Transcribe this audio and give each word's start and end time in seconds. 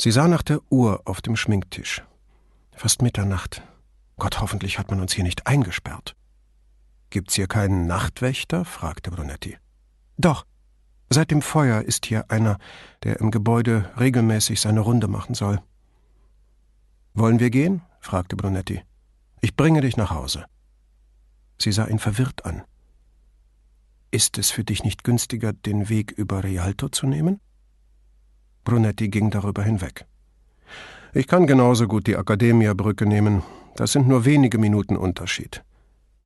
Sie 0.00 0.12
sah 0.12 0.28
nach 0.28 0.42
der 0.42 0.60
Uhr 0.70 1.02
auf 1.06 1.20
dem 1.20 1.34
Schminktisch. 1.34 2.04
Fast 2.72 3.02
Mitternacht. 3.02 3.62
Gott, 4.16 4.40
hoffentlich 4.40 4.78
hat 4.78 4.90
man 4.90 5.00
uns 5.00 5.12
hier 5.12 5.24
nicht 5.24 5.48
eingesperrt. 5.48 6.14
Gibt's 7.10 7.34
hier 7.34 7.48
keinen 7.48 7.86
Nachtwächter? 7.86 8.64
fragte 8.64 9.10
Brunetti. 9.10 9.58
Doch. 10.16 10.46
Seit 11.10 11.30
dem 11.30 11.42
Feuer 11.42 11.82
ist 11.82 12.06
hier 12.06 12.30
einer, 12.30 12.58
der 13.02 13.18
im 13.18 13.30
Gebäude 13.30 13.90
regelmäßig 13.98 14.60
seine 14.60 14.80
Runde 14.80 15.08
machen 15.08 15.34
soll. 15.34 15.60
Wollen 17.14 17.40
wir 17.40 17.50
gehen? 17.50 17.82
fragte 18.00 18.36
Brunetti. 18.36 18.82
Ich 19.40 19.56
bringe 19.56 19.80
dich 19.80 19.96
nach 19.96 20.10
Hause. 20.10 20.44
Sie 21.60 21.72
sah 21.72 21.86
ihn 21.86 21.98
verwirrt 21.98 22.44
an. 22.44 22.62
Ist 24.12 24.38
es 24.38 24.50
für 24.50 24.62
dich 24.62 24.84
nicht 24.84 25.02
günstiger, 25.02 25.52
den 25.52 25.88
Weg 25.88 26.12
über 26.12 26.44
Rialto 26.44 26.88
zu 26.88 27.06
nehmen? 27.06 27.40
Brunetti 28.68 29.08
ging 29.08 29.30
darüber 29.30 29.62
hinweg. 29.62 30.04
Ich 31.14 31.26
kann 31.26 31.46
genauso 31.46 31.88
gut 31.88 32.06
die 32.06 32.18
Akademia-Brücke 32.18 33.06
nehmen. 33.06 33.42
Das 33.76 33.92
sind 33.92 34.06
nur 34.06 34.26
wenige 34.26 34.58
Minuten 34.58 34.94
Unterschied. 34.94 35.64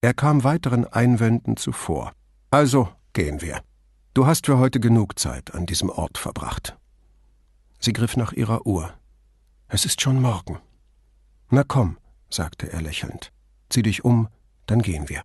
Er 0.00 0.12
kam 0.12 0.42
weiteren 0.42 0.84
Einwänden 0.84 1.56
zuvor. 1.56 2.12
Also 2.50 2.88
gehen 3.12 3.40
wir. 3.40 3.60
Du 4.12 4.26
hast 4.26 4.46
für 4.46 4.58
heute 4.58 4.80
genug 4.80 5.20
Zeit 5.20 5.54
an 5.54 5.66
diesem 5.66 5.88
Ort 5.88 6.18
verbracht. 6.18 6.76
Sie 7.78 7.92
griff 7.92 8.16
nach 8.16 8.32
ihrer 8.32 8.66
Uhr. 8.66 8.92
Es 9.68 9.84
ist 9.84 10.00
schon 10.00 10.20
morgen. 10.20 10.58
Na 11.48 11.62
komm, 11.62 11.96
sagte 12.28 12.72
er 12.72 12.82
lächelnd. 12.82 13.32
Zieh 13.68 13.82
dich 13.82 14.04
um, 14.04 14.26
dann 14.66 14.82
gehen 14.82 15.08
wir. 15.08 15.22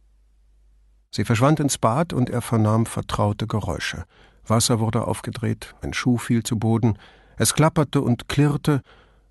Sie 1.09 1.25
verschwand 1.25 1.59
ins 1.59 1.79
Bad 1.79 2.13
und 2.13 2.29
er 2.29 2.43
vernahm 2.43 2.85
vertraute 2.85 3.47
Geräusche. 3.47 4.05
Wasser 4.49 4.79
wurde 4.79 5.07
aufgedreht, 5.07 5.75
ein 5.81 5.93
Schuh 5.93 6.17
fiel 6.17 6.43
zu 6.43 6.57
Boden, 6.57 6.97
es 7.37 7.53
klapperte 7.53 8.01
und 8.01 8.27
klirrte, 8.27 8.81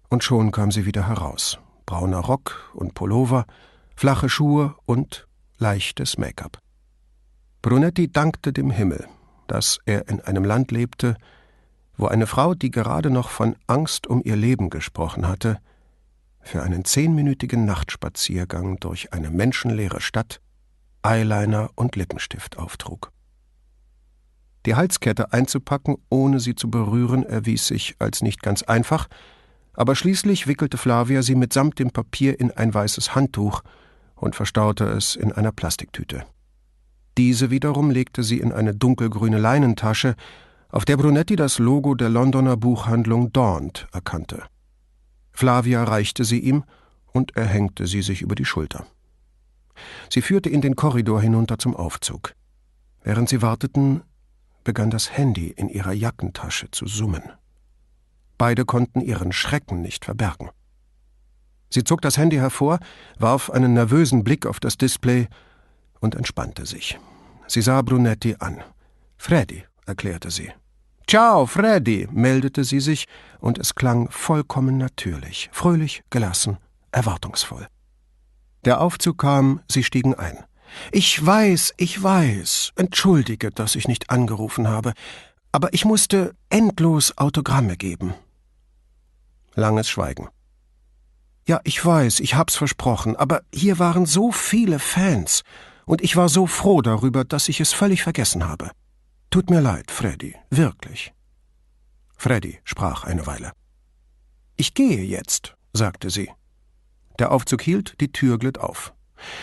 und 0.08 0.22
schon 0.22 0.52
kam 0.52 0.70
sie 0.70 0.86
wieder 0.86 1.08
heraus. 1.08 1.58
Brauner 1.84 2.20
Rock 2.20 2.70
und 2.74 2.94
Pullover, 2.94 3.46
flache 3.96 4.28
Schuhe 4.28 4.74
und 4.84 5.26
leichtes 5.58 6.18
Make-up. 6.18 6.58
Brunetti 7.62 8.10
dankte 8.10 8.52
dem 8.52 8.70
Himmel, 8.70 9.08
dass 9.48 9.78
er 9.86 10.08
in 10.08 10.20
einem 10.20 10.44
Land 10.44 10.70
lebte, 10.70 11.16
wo 11.96 12.06
eine 12.06 12.26
Frau, 12.26 12.54
die 12.54 12.70
gerade 12.70 13.10
noch 13.10 13.30
von 13.30 13.56
Angst 13.66 14.06
um 14.06 14.22
ihr 14.24 14.36
Leben 14.36 14.70
gesprochen 14.70 15.26
hatte, 15.26 15.58
für 16.40 16.62
einen 16.62 16.84
zehnminütigen 16.84 17.64
Nachtspaziergang 17.64 18.78
durch 18.78 19.12
eine 19.12 19.30
menschenleere 19.30 20.00
Stadt 20.00 20.40
Eyeliner 21.02 21.70
und 21.74 21.96
Lippenstift 21.96 22.58
auftrug. 22.58 23.10
Die 24.66 24.74
Halskette 24.74 25.32
einzupacken, 25.32 25.96
ohne 26.10 26.40
sie 26.40 26.56
zu 26.56 26.68
berühren, 26.68 27.24
erwies 27.24 27.66
sich 27.68 27.94
als 28.00 28.22
nicht 28.22 28.42
ganz 28.42 28.62
einfach, 28.62 29.08
aber 29.74 29.94
schließlich 29.94 30.46
wickelte 30.46 30.76
Flavia 30.76 31.22
sie 31.22 31.36
mitsamt 31.36 31.78
dem 31.78 31.90
Papier 31.90 32.40
in 32.40 32.50
ein 32.50 32.74
weißes 32.74 33.14
Handtuch 33.14 33.62
und 34.16 34.34
verstaute 34.34 34.84
es 34.84 35.14
in 35.14 35.32
einer 35.32 35.52
Plastiktüte. 35.52 36.24
Diese 37.16 37.50
wiederum 37.50 37.90
legte 37.90 38.22
sie 38.22 38.40
in 38.40 38.52
eine 38.52 38.74
dunkelgrüne 38.74 39.38
Leinentasche, 39.38 40.16
auf 40.68 40.84
der 40.84 40.96
Brunetti 40.96 41.36
das 41.36 41.58
Logo 41.58 41.94
der 41.94 42.08
Londoner 42.08 42.56
Buchhandlung 42.56 43.32
Daunt 43.32 43.86
erkannte. 43.92 44.42
Flavia 45.32 45.84
reichte 45.84 46.24
sie 46.24 46.40
ihm, 46.40 46.64
und 47.12 47.36
er 47.36 47.46
hängte 47.46 47.86
sie 47.86 48.02
sich 48.02 48.20
über 48.20 48.34
die 48.34 48.44
Schulter. 48.44 48.86
Sie 50.10 50.22
führte 50.22 50.50
ihn 50.50 50.60
den 50.60 50.76
Korridor 50.76 51.20
hinunter 51.20 51.58
zum 51.58 51.74
Aufzug. 51.74 52.34
Während 53.02 53.28
sie 53.28 53.40
warteten, 53.40 54.02
begann 54.66 54.90
das 54.90 55.16
Handy 55.16 55.46
in 55.46 55.68
ihrer 55.68 55.92
Jackentasche 55.92 56.72
zu 56.72 56.86
summen. 56.86 57.22
Beide 58.36 58.64
konnten 58.64 59.00
ihren 59.00 59.32
Schrecken 59.32 59.80
nicht 59.80 60.04
verbergen. 60.04 60.50
Sie 61.70 61.84
zog 61.84 62.02
das 62.02 62.18
Handy 62.18 62.36
hervor, 62.36 62.80
warf 63.16 63.48
einen 63.48 63.74
nervösen 63.74 64.24
Blick 64.24 64.44
auf 64.44 64.58
das 64.58 64.76
Display 64.76 65.28
und 66.00 66.16
entspannte 66.16 66.66
sich. 66.66 66.98
Sie 67.46 67.62
sah 67.62 67.80
Brunetti 67.80 68.34
an. 68.40 68.60
Freddy, 69.16 69.64
erklärte 69.86 70.32
sie. 70.32 70.50
Ciao, 71.06 71.46
Freddy, 71.46 72.08
meldete 72.10 72.64
sie 72.64 72.80
sich, 72.80 73.06
und 73.38 73.58
es 73.58 73.76
klang 73.76 74.10
vollkommen 74.10 74.78
natürlich, 74.78 75.48
fröhlich, 75.52 76.02
gelassen, 76.10 76.58
erwartungsvoll. 76.90 77.68
Der 78.64 78.80
Aufzug 78.80 79.18
kam, 79.18 79.60
sie 79.70 79.84
stiegen 79.84 80.14
ein. 80.14 80.38
Ich 80.92 81.24
weiß, 81.24 81.74
ich 81.76 82.02
weiß. 82.02 82.72
Entschuldige, 82.76 83.50
dass 83.50 83.74
ich 83.74 83.88
nicht 83.88 84.10
angerufen 84.10 84.68
habe, 84.68 84.92
aber 85.52 85.72
ich 85.74 85.84
musste 85.84 86.34
endlos 86.48 87.16
Autogramme 87.18 87.76
geben. 87.76 88.14
Langes 89.54 89.88
Schweigen. 89.88 90.28
Ja, 91.46 91.60
ich 91.64 91.84
weiß, 91.84 92.20
ich 92.20 92.34
hab's 92.34 92.56
versprochen, 92.56 93.16
aber 93.16 93.42
hier 93.54 93.78
waren 93.78 94.04
so 94.04 94.32
viele 94.32 94.78
Fans, 94.78 95.42
und 95.86 96.02
ich 96.02 96.16
war 96.16 96.28
so 96.28 96.46
froh 96.46 96.82
darüber, 96.82 97.24
dass 97.24 97.48
ich 97.48 97.60
es 97.60 97.72
völlig 97.72 98.02
vergessen 98.02 98.46
habe. 98.46 98.72
Tut 99.30 99.50
mir 99.50 99.60
leid, 99.60 99.90
Freddy, 99.90 100.34
wirklich. 100.50 101.14
Freddy 102.16 102.58
sprach 102.64 103.04
eine 103.04 103.26
Weile. 103.26 103.52
Ich 104.56 104.74
gehe 104.74 105.02
jetzt, 105.04 105.54
sagte 105.72 106.10
sie. 106.10 106.30
Der 107.18 107.30
Aufzug 107.30 107.62
hielt, 107.62 108.00
die 108.00 108.10
Tür 108.10 108.38
glitt 108.38 108.58
auf. 108.58 108.92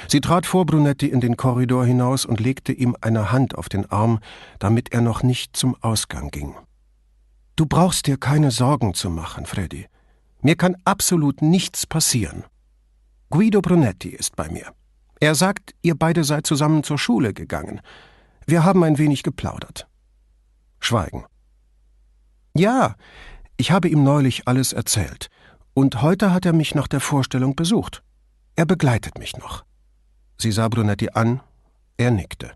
Sie 0.08 0.22
trat 0.22 0.46
vor 0.46 0.66
Brunetti 0.66 1.08
in 1.08 1.22
den 1.22 1.38
Korridor 1.38 1.86
hinaus 1.86 2.26
und 2.26 2.40
legte 2.40 2.72
ihm 2.74 2.96
eine 3.02 3.32
Hand 3.32 3.56
auf 3.56 3.70
den 3.70 3.90
Arm, 3.92 4.20
damit 4.60 4.94
er 4.94 5.02
noch 5.02 5.24
nicht 5.24 5.56
zum 5.56 5.76
Ausgang 5.82 6.30
ging. 6.30 6.56
Du 7.56 7.66
brauchst 7.66 8.08
dir 8.08 8.18
keine 8.18 8.52
Sorgen 8.52 8.94
zu 8.94 9.10
machen, 9.10 9.46
Freddy. 9.46 9.88
Mir 10.42 10.56
kann 10.56 10.76
absolut 10.86 11.42
nichts 11.42 11.86
passieren. 11.86 12.44
Guido 13.30 13.62
Brunetti 13.62 14.10
ist 14.10 14.36
bei 14.36 14.50
mir. 14.50 14.74
Er 15.20 15.36
sagt, 15.36 15.74
ihr 15.82 15.96
beide 15.96 16.24
seid 16.24 16.46
zusammen 16.46 16.84
zur 16.84 16.98
Schule 16.98 17.34
gegangen. 17.34 17.82
Wir 18.46 18.64
haben 18.64 18.84
ein 18.84 18.98
wenig 18.98 19.24
geplaudert. 19.24 19.88
Schweigen. 20.80 21.24
Ja, 22.54 22.96
ich 23.58 23.72
habe 23.72 23.88
ihm 23.88 24.04
neulich 24.04 24.48
alles 24.48 24.74
erzählt, 24.74 25.30
und 25.74 26.02
heute 26.02 26.34
hat 26.34 26.46
er 26.46 26.54
mich 26.54 26.76
nach 26.76 26.88
der 26.88 27.00
Vorstellung 27.00 27.56
besucht. 27.56 28.04
Er 28.56 28.66
begleitet 28.66 29.18
mich 29.18 29.36
noch. 29.38 29.66
Sie 30.38 30.52
sah 30.52 30.68
Brunetti 30.68 31.10
an, 31.10 31.42
er 31.98 32.12
nickte. 32.12 32.54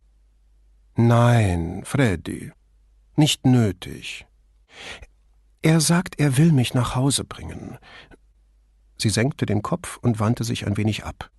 Nein, 0.95 1.83
Freddy, 1.85 2.51
nicht 3.15 3.45
nötig. 3.45 4.25
Er 5.61 5.81
sagt, 5.81 6.19
er 6.19 6.37
will 6.37 6.51
mich 6.51 6.73
nach 6.73 6.95
Hause 6.95 7.23
bringen. 7.23 7.77
Sie 8.97 9.09
senkte 9.09 9.45
den 9.45 9.61
Kopf 9.61 9.97
und 9.97 10.19
wandte 10.19 10.43
sich 10.43 10.65
ein 10.65 10.77
wenig 10.77 11.05
ab. 11.05 11.29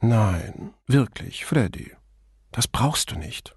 Nein, 0.00 0.74
wirklich, 0.86 1.44
Freddy, 1.44 1.92
das 2.50 2.68
brauchst 2.68 3.10
du 3.10 3.16
nicht. 3.16 3.56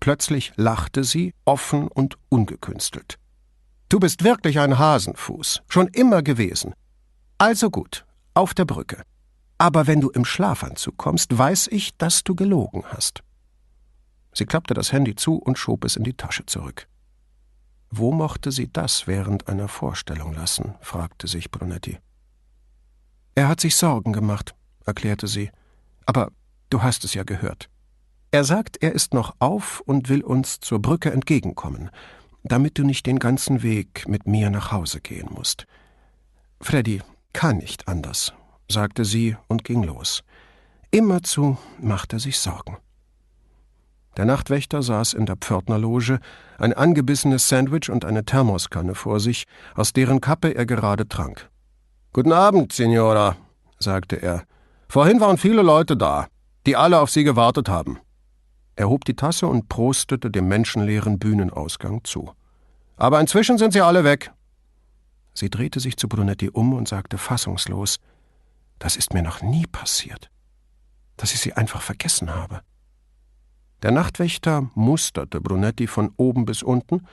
Plötzlich 0.00 0.52
lachte 0.56 1.04
sie, 1.04 1.34
offen 1.44 1.88
und 1.88 2.16
ungekünstelt. 2.28 3.18
Du 3.88 3.98
bist 3.98 4.24
wirklich 4.24 4.58
ein 4.58 4.78
Hasenfuß, 4.78 5.62
schon 5.68 5.88
immer 5.88 6.22
gewesen. 6.22 6.74
Also 7.38 7.70
gut, 7.70 8.04
auf 8.34 8.54
der 8.54 8.64
Brücke. 8.64 9.02
Aber 9.58 9.86
wenn 9.86 10.00
du 10.00 10.10
im 10.10 10.24
Schlafanzug 10.24 10.96
kommst, 10.96 11.36
weiß 11.36 11.68
ich, 11.68 11.96
dass 11.96 12.24
du 12.24 12.34
gelogen 12.34 12.84
hast. 12.86 13.22
Sie 14.32 14.46
klappte 14.46 14.74
das 14.74 14.92
Handy 14.92 15.14
zu 15.14 15.36
und 15.36 15.58
schob 15.58 15.84
es 15.84 15.96
in 15.96 16.04
die 16.04 16.14
Tasche 16.14 16.44
zurück. 16.44 16.88
Wo 17.90 18.10
mochte 18.10 18.50
sie 18.50 18.72
das 18.72 19.06
während 19.06 19.48
einer 19.48 19.68
Vorstellung 19.68 20.32
lassen? 20.34 20.74
fragte 20.80 21.28
sich 21.28 21.52
Brunetti. 21.52 21.98
Er 23.36 23.48
hat 23.48 23.60
sich 23.60 23.76
Sorgen 23.76 24.12
gemacht, 24.12 24.54
erklärte 24.84 25.28
sie. 25.28 25.50
Aber 26.04 26.32
du 26.70 26.82
hast 26.82 27.04
es 27.04 27.14
ja 27.14 27.22
gehört. 27.22 27.70
Er 28.32 28.42
sagt, 28.42 28.82
er 28.82 28.92
ist 28.92 29.14
noch 29.14 29.36
auf 29.38 29.80
und 29.80 30.08
will 30.08 30.24
uns 30.24 30.58
zur 30.58 30.82
Brücke 30.82 31.12
entgegenkommen, 31.12 31.90
damit 32.42 32.78
du 32.78 32.82
nicht 32.82 33.06
den 33.06 33.20
ganzen 33.20 33.62
Weg 33.62 34.08
mit 34.08 34.26
mir 34.26 34.50
nach 34.50 34.72
Hause 34.72 35.00
gehen 35.00 35.28
musst. 35.30 35.66
Freddy 36.60 37.00
kann 37.34 37.58
nicht 37.58 37.86
anders, 37.88 38.32
sagte 38.70 39.04
sie 39.04 39.36
und 39.48 39.64
ging 39.64 39.82
los. 39.82 40.22
Immerzu 40.90 41.58
macht 41.78 42.14
er 42.14 42.20
sich 42.20 42.38
Sorgen. 42.38 42.78
Der 44.16 44.24
Nachtwächter 44.24 44.82
saß 44.82 45.12
in 45.12 45.26
der 45.26 45.36
Pförtnerloge, 45.36 46.20
ein 46.56 46.72
angebissenes 46.72 47.48
Sandwich 47.48 47.90
und 47.90 48.04
eine 48.04 48.24
Thermoskanne 48.24 48.94
vor 48.94 49.20
sich, 49.20 49.44
aus 49.74 49.92
deren 49.92 50.20
Kappe 50.20 50.54
er 50.54 50.64
gerade 50.64 51.08
trank. 51.08 51.50
Guten 52.12 52.32
Abend, 52.32 52.72
Signora, 52.72 53.36
sagte 53.80 54.22
er. 54.22 54.44
Vorhin 54.88 55.20
waren 55.20 55.36
viele 55.36 55.62
Leute 55.62 55.96
da, 55.96 56.28
die 56.64 56.76
alle 56.76 57.00
auf 57.00 57.10
Sie 57.10 57.24
gewartet 57.24 57.68
haben. 57.68 57.98
Er 58.76 58.88
hob 58.88 59.04
die 59.04 59.16
Tasse 59.16 59.46
und 59.46 59.68
prostete 59.68 60.30
dem 60.30 60.48
menschenleeren 60.48 61.18
Bühnenausgang 61.18 62.04
zu. 62.04 62.32
Aber 62.96 63.20
inzwischen 63.20 63.58
sind 63.58 63.72
sie 63.72 63.80
alle 63.80 64.04
weg. 64.04 64.32
Sie 65.34 65.50
drehte 65.50 65.80
sich 65.80 65.96
zu 65.96 66.08
Brunetti 66.08 66.48
um 66.48 66.72
und 66.72 66.88
sagte 66.88 67.18
fassungslos 67.18 67.98
Das 68.78 68.96
ist 68.96 69.12
mir 69.12 69.22
noch 69.22 69.42
nie 69.42 69.66
passiert, 69.66 70.30
dass 71.16 71.34
ich 71.34 71.40
sie 71.40 71.52
einfach 71.52 71.82
vergessen 71.82 72.34
habe. 72.34 72.62
Der 73.82 73.90
Nachtwächter 73.90 74.70
musterte 74.74 75.40
Brunetti 75.40 75.86
von 75.86 76.12
oben 76.16 76.46
bis 76.46 76.62
unten, 76.62 77.06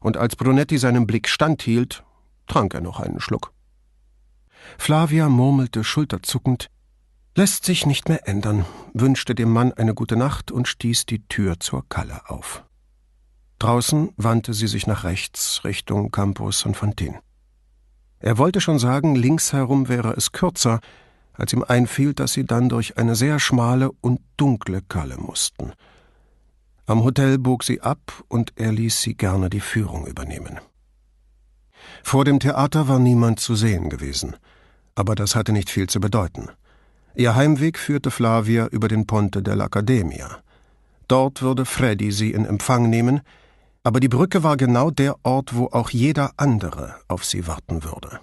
und 0.00 0.18
als 0.18 0.36
Brunetti 0.36 0.76
seinen 0.76 1.06
Blick 1.06 1.28
standhielt, 1.28 2.04
trank 2.46 2.74
er 2.74 2.82
noch 2.82 3.00
einen 3.00 3.20
Schluck. 3.20 3.52
Flavia 4.78 5.30
murmelte 5.30 5.82
schulterzuckend, 5.82 6.70
lässt 7.34 7.64
sich 7.64 7.86
nicht 7.86 8.08
mehr 8.08 8.28
ändern, 8.28 8.66
wünschte 8.92 9.34
dem 9.34 9.50
Mann 9.50 9.72
eine 9.72 9.94
gute 9.94 10.16
Nacht 10.16 10.52
und 10.52 10.68
stieß 10.68 11.06
die 11.06 11.26
Tür 11.26 11.58
zur 11.58 11.88
Kalle 11.88 12.28
auf. 12.28 12.64
Draußen 13.58 14.12
wandte 14.16 14.52
sie 14.52 14.68
sich 14.68 14.86
nach 14.86 15.04
rechts 15.04 15.64
Richtung 15.64 16.10
Campus 16.10 16.60
San 16.60 16.74
Fantin. 16.74 17.16
Er 18.24 18.38
wollte 18.38 18.62
schon 18.62 18.78
sagen, 18.78 19.16
links 19.16 19.52
herum 19.52 19.90
wäre 19.90 20.14
es 20.16 20.32
kürzer, 20.32 20.80
als 21.34 21.52
ihm 21.52 21.62
einfiel, 21.62 22.14
dass 22.14 22.32
sie 22.32 22.46
dann 22.46 22.70
durch 22.70 22.96
eine 22.96 23.16
sehr 23.16 23.38
schmale 23.38 23.90
und 24.00 24.18
dunkle 24.38 24.80
Kalle 24.80 25.18
mussten. 25.18 25.74
Am 26.86 27.04
Hotel 27.04 27.36
bog 27.36 27.64
sie 27.64 27.82
ab 27.82 28.24
und 28.28 28.54
er 28.56 28.72
ließ 28.72 29.02
sie 29.02 29.14
gerne 29.14 29.50
die 29.50 29.60
Führung 29.60 30.06
übernehmen. 30.06 30.58
Vor 32.02 32.24
dem 32.24 32.40
Theater 32.40 32.88
war 32.88 32.98
niemand 32.98 33.40
zu 33.40 33.56
sehen 33.56 33.90
gewesen, 33.90 34.36
aber 34.94 35.16
das 35.16 35.36
hatte 35.36 35.52
nicht 35.52 35.68
viel 35.68 35.90
zu 35.90 36.00
bedeuten. 36.00 36.48
Ihr 37.14 37.34
Heimweg 37.34 37.78
führte 37.78 38.10
Flavia 38.10 38.68
über 38.68 38.88
den 38.88 39.06
Ponte 39.06 39.40
dell'Accademia. 39.40 40.38
Dort 41.08 41.42
würde 41.42 41.66
Freddy 41.66 42.10
sie 42.10 42.30
in 42.30 42.46
Empfang 42.46 42.88
nehmen, 42.88 43.20
aber 43.84 44.00
die 44.00 44.08
Brücke 44.08 44.42
war 44.42 44.56
genau 44.56 44.90
der 44.90 45.14
Ort, 45.22 45.54
wo 45.54 45.66
auch 45.66 45.90
jeder 45.90 46.32
andere 46.38 46.96
auf 47.06 47.24
sie 47.24 47.46
warten 47.46 47.84
würde. 47.84 48.20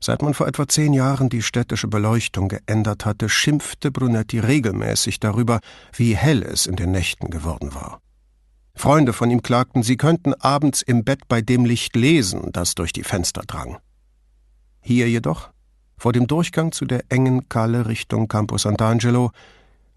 Seit 0.00 0.22
man 0.22 0.34
vor 0.34 0.46
etwa 0.46 0.68
zehn 0.68 0.92
Jahren 0.92 1.28
die 1.28 1.42
städtische 1.42 1.88
Beleuchtung 1.88 2.48
geändert 2.48 3.04
hatte, 3.04 3.28
schimpfte 3.28 3.90
Brunetti 3.90 4.38
regelmäßig 4.38 5.18
darüber, 5.20 5.60
wie 5.96 6.16
hell 6.16 6.42
es 6.42 6.66
in 6.66 6.76
den 6.76 6.90
Nächten 6.90 7.30
geworden 7.30 7.74
war. 7.74 8.00
Freunde 8.74 9.12
von 9.12 9.30
ihm 9.30 9.42
klagten, 9.42 9.82
sie 9.82 9.96
könnten 9.96 10.34
abends 10.34 10.82
im 10.82 11.04
Bett 11.04 11.26
bei 11.26 11.40
dem 11.40 11.64
Licht 11.64 11.96
lesen, 11.96 12.50
das 12.52 12.74
durch 12.74 12.92
die 12.92 13.02
Fenster 13.02 13.42
drang. 13.44 13.78
Hier 14.80 15.08
jedoch, 15.08 15.50
vor 15.96 16.12
dem 16.12 16.28
Durchgang 16.28 16.70
zu 16.70 16.84
der 16.84 17.04
engen 17.08 17.48
Kalle 17.48 17.86
Richtung 17.86 18.28
Campo 18.28 18.54
Sant'Angelo, 18.54 19.30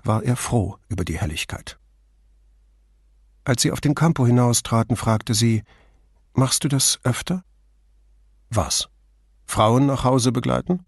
war 0.04 0.24
er 0.24 0.36
froh 0.36 0.78
über 0.90 1.06
die 1.06 1.20
Helligkeit. 1.20 1.78
Als 3.44 3.62
sie 3.62 3.72
auf 3.72 3.82
den 3.82 3.96
Campo 3.96 4.26
hinaustraten, 4.26 4.96
fragte 4.96 5.34
sie, 5.34 5.64
Machst 6.34 6.64
du 6.64 6.68
das 6.68 7.00
öfter? 7.04 7.44
Was? 8.50 8.90
Frauen 9.46 9.86
nach 9.86 10.04
Hause 10.04 10.32
begleiten? 10.32 10.86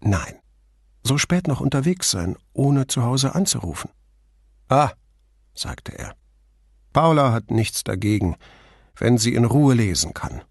Nein. 0.00 0.34
So 1.02 1.16
spät 1.16 1.48
noch 1.48 1.60
unterwegs 1.60 2.10
sein, 2.10 2.36
ohne 2.52 2.86
zu 2.86 3.02
Hause 3.02 3.34
anzurufen. 3.34 3.90
Ah, 4.68 4.90
sagte 5.54 5.96
er. 5.96 6.14
Paula 6.92 7.32
hat 7.32 7.50
nichts 7.50 7.84
dagegen, 7.84 8.36
wenn 8.96 9.16
sie 9.16 9.34
in 9.34 9.44
Ruhe 9.44 9.74
lesen 9.74 10.12
kann. 10.12 10.42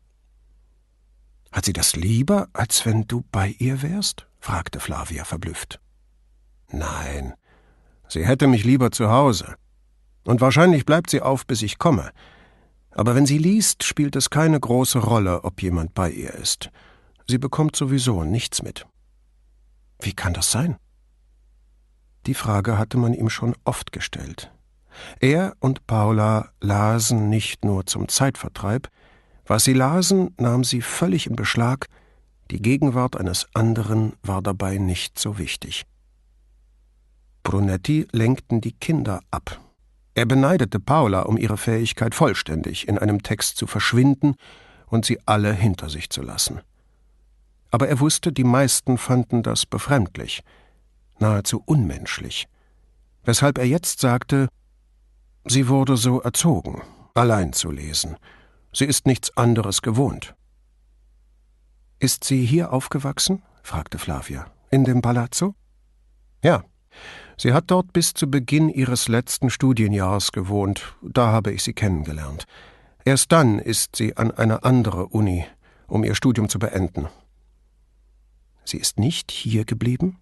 Hat 1.51 1.65
sie 1.65 1.73
das 1.73 1.95
lieber, 1.95 2.47
als 2.53 2.85
wenn 2.85 3.07
du 3.07 3.23
bei 3.31 3.49
ihr 3.59 3.81
wärst? 3.81 4.27
fragte 4.39 4.79
Flavia 4.79 5.25
verblüfft. 5.25 5.79
Nein, 6.71 7.33
sie 8.07 8.25
hätte 8.25 8.47
mich 8.47 8.63
lieber 8.63 8.91
zu 8.91 9.09
Hause. 9.09 9.55
Und 10.27 10.41
wahrscheinlich 10.41 10.85
bleibt 10.85 11.09
sie 11.09 11.21
auf, 11.21 11.47
bis 11.47 11.61
ich 11.61 11.77
komme. 11.77 12.11
Aber 12.91 13.15
wenn 13.15 13.25
sie 13.25 13.37
liest, 13.37 13.85
spielt 13.85 14.13
es 14.17 14.29
keine 14.29 14.59
große 14.59 14.99
Rolle, 14.99 15.45
ob 15.45 15.61
jemand 15.61 15.93
bei 15.93 16.11
ihr 16.11 16.33
ist. 16.33 16.69
Sie 17.27 17.37
bekommt 17.37 17.77
sowieso 17.77 18.25
nichts 18.25 18.61
mit. 18.61 18.85
Wie 20.01 20.11
kann 20.11 20.33
das 20.33 20.51
sein? 20.51 20.75
Die 22.25 22.33
Frage 22.33 22.77
hatte 22.77 22.97
man 22.97 23.13
ihm 23.13 23.29
schon 23.29 23.55
oft 23.63 23.93
gestellt. 23.93 24.51
Er 25.21 25.55
und 25.61 25.87
Paula 25.87 26.51
lasen 26.59 27.29
nicht 27.29 27.63
nur 27.63 27.85
zum 27.85 28.09
Zeitvertreib, 28.09 28.89
was 29.45 29.63
sie 29.63 29.73
lasen, 29.73 30.35
nahm 30.37 30.65
sie 30.65 30.81
völlig 30.81 31.27
in 31.27 31.37
Beschlag, 31.37 31.85
die 32.51 32.61
Gegenwart 32.61 33.15
eines 33.15 33.47
anderen 33.53 34.11
war 34.23 34.41
dabei 34.41 34.77
nicht 34.77 35.17
so 35.19 35.37
wichtig. 35.37 35.85
Brunetti 37.43 38.09
lenkten 38.11 38.59
die 38.59 38.73
Kinder 38.73 39.21
ab. 39.31 39.61
Er 40.17 40.25
beneidete 40.25 40.79
Paula 40.79 41.21
um 41.21 41.37
ihre 41.37 41.57
Fähigkeit, 41.57 42.13
vollständig 42.15 42.87
in 42.87 42.97
einem 42.97 43.23
Text 43.23 43.57
zu 43.57 43.67
verschwinden 43.67 44.35
und 44.87 45.05
sie 45.05 45.19
alle 45.25 45.53
hinter 45.53 45.89
sich 45.89 46.09
zu 46.09 46.21
lassen 46.21 46.59
aber 47.71 47.87
er 47.89 47.99
wusste, 47.99 48.31
die 48.31 48.43
meisten 48.43 48.97
fanden 48.97 49.43
das 49.43 49.65
befremdlich, 49.65 50.43
nahezu 51.19 51.61
unmenschlich, 51.65 52.47
weshalb 53.23 53.57
er 53.57 53.65
jetzt 53.65 53.99
sagte, 53.99 54.47
sie 55.45 55.67
wurde 55.67 55.97
so 55.97 56.21
erzogen, 56.21 56.81
allein 57.13 57.53
zu 57.53 57.71
lesen, 57.71 58.17
sie 58.73 58.85
ist 58.85 59.05
nichts 59.05 59.35
anderes 59.35 59.81
gewohnt. 59.81 60.35
Ist 61.99 62.23
sie 62.23 62.45
hier 62.45 62.71
aufgewachsen? 62.73 63.41
fragte 63.63 63.97
Flavia. 63.97 64.45
In 64.69 64.83
dem 64.83 65.01
Palazzo? 65.01 65.55
Ja. 66.43 66.63
Sie 67.39 67.53
hat 67.53 67.65
dort 67.67 67.93
bis 67.93 68.13
zu 68.13 68.29
Beginn 68.29 68.67
ihres 68.67 69.07
letzten 69.07 69.51
Studienjahres 69.51 70.31
gewohnt, 70.31 70.95
da 71.03 71.27
habe 71.27 71.51
ich 71.51 71.63
sie 71.63 71.73
kennengelernt. 71.73 72.45
Erst 73.05 73.31
dann 73.31 73.59
ist 73.59 73.95
sie 73.95 74.17
an 74.17 74.31
eine 74.31 74.63
andere 74.63 75.07
Uni, 75.07 75.45
um 75.87 76.03
ihr 76.03 76.15
Studium 76.15 76.49
zu 76.49 76.57
beenden. 76.57 77.07
Sie 78.65 78.77
ist 78.77 78.99
nicht 78.99 79.31
hier 79.31 79.65
geblieben? 79.65 80.17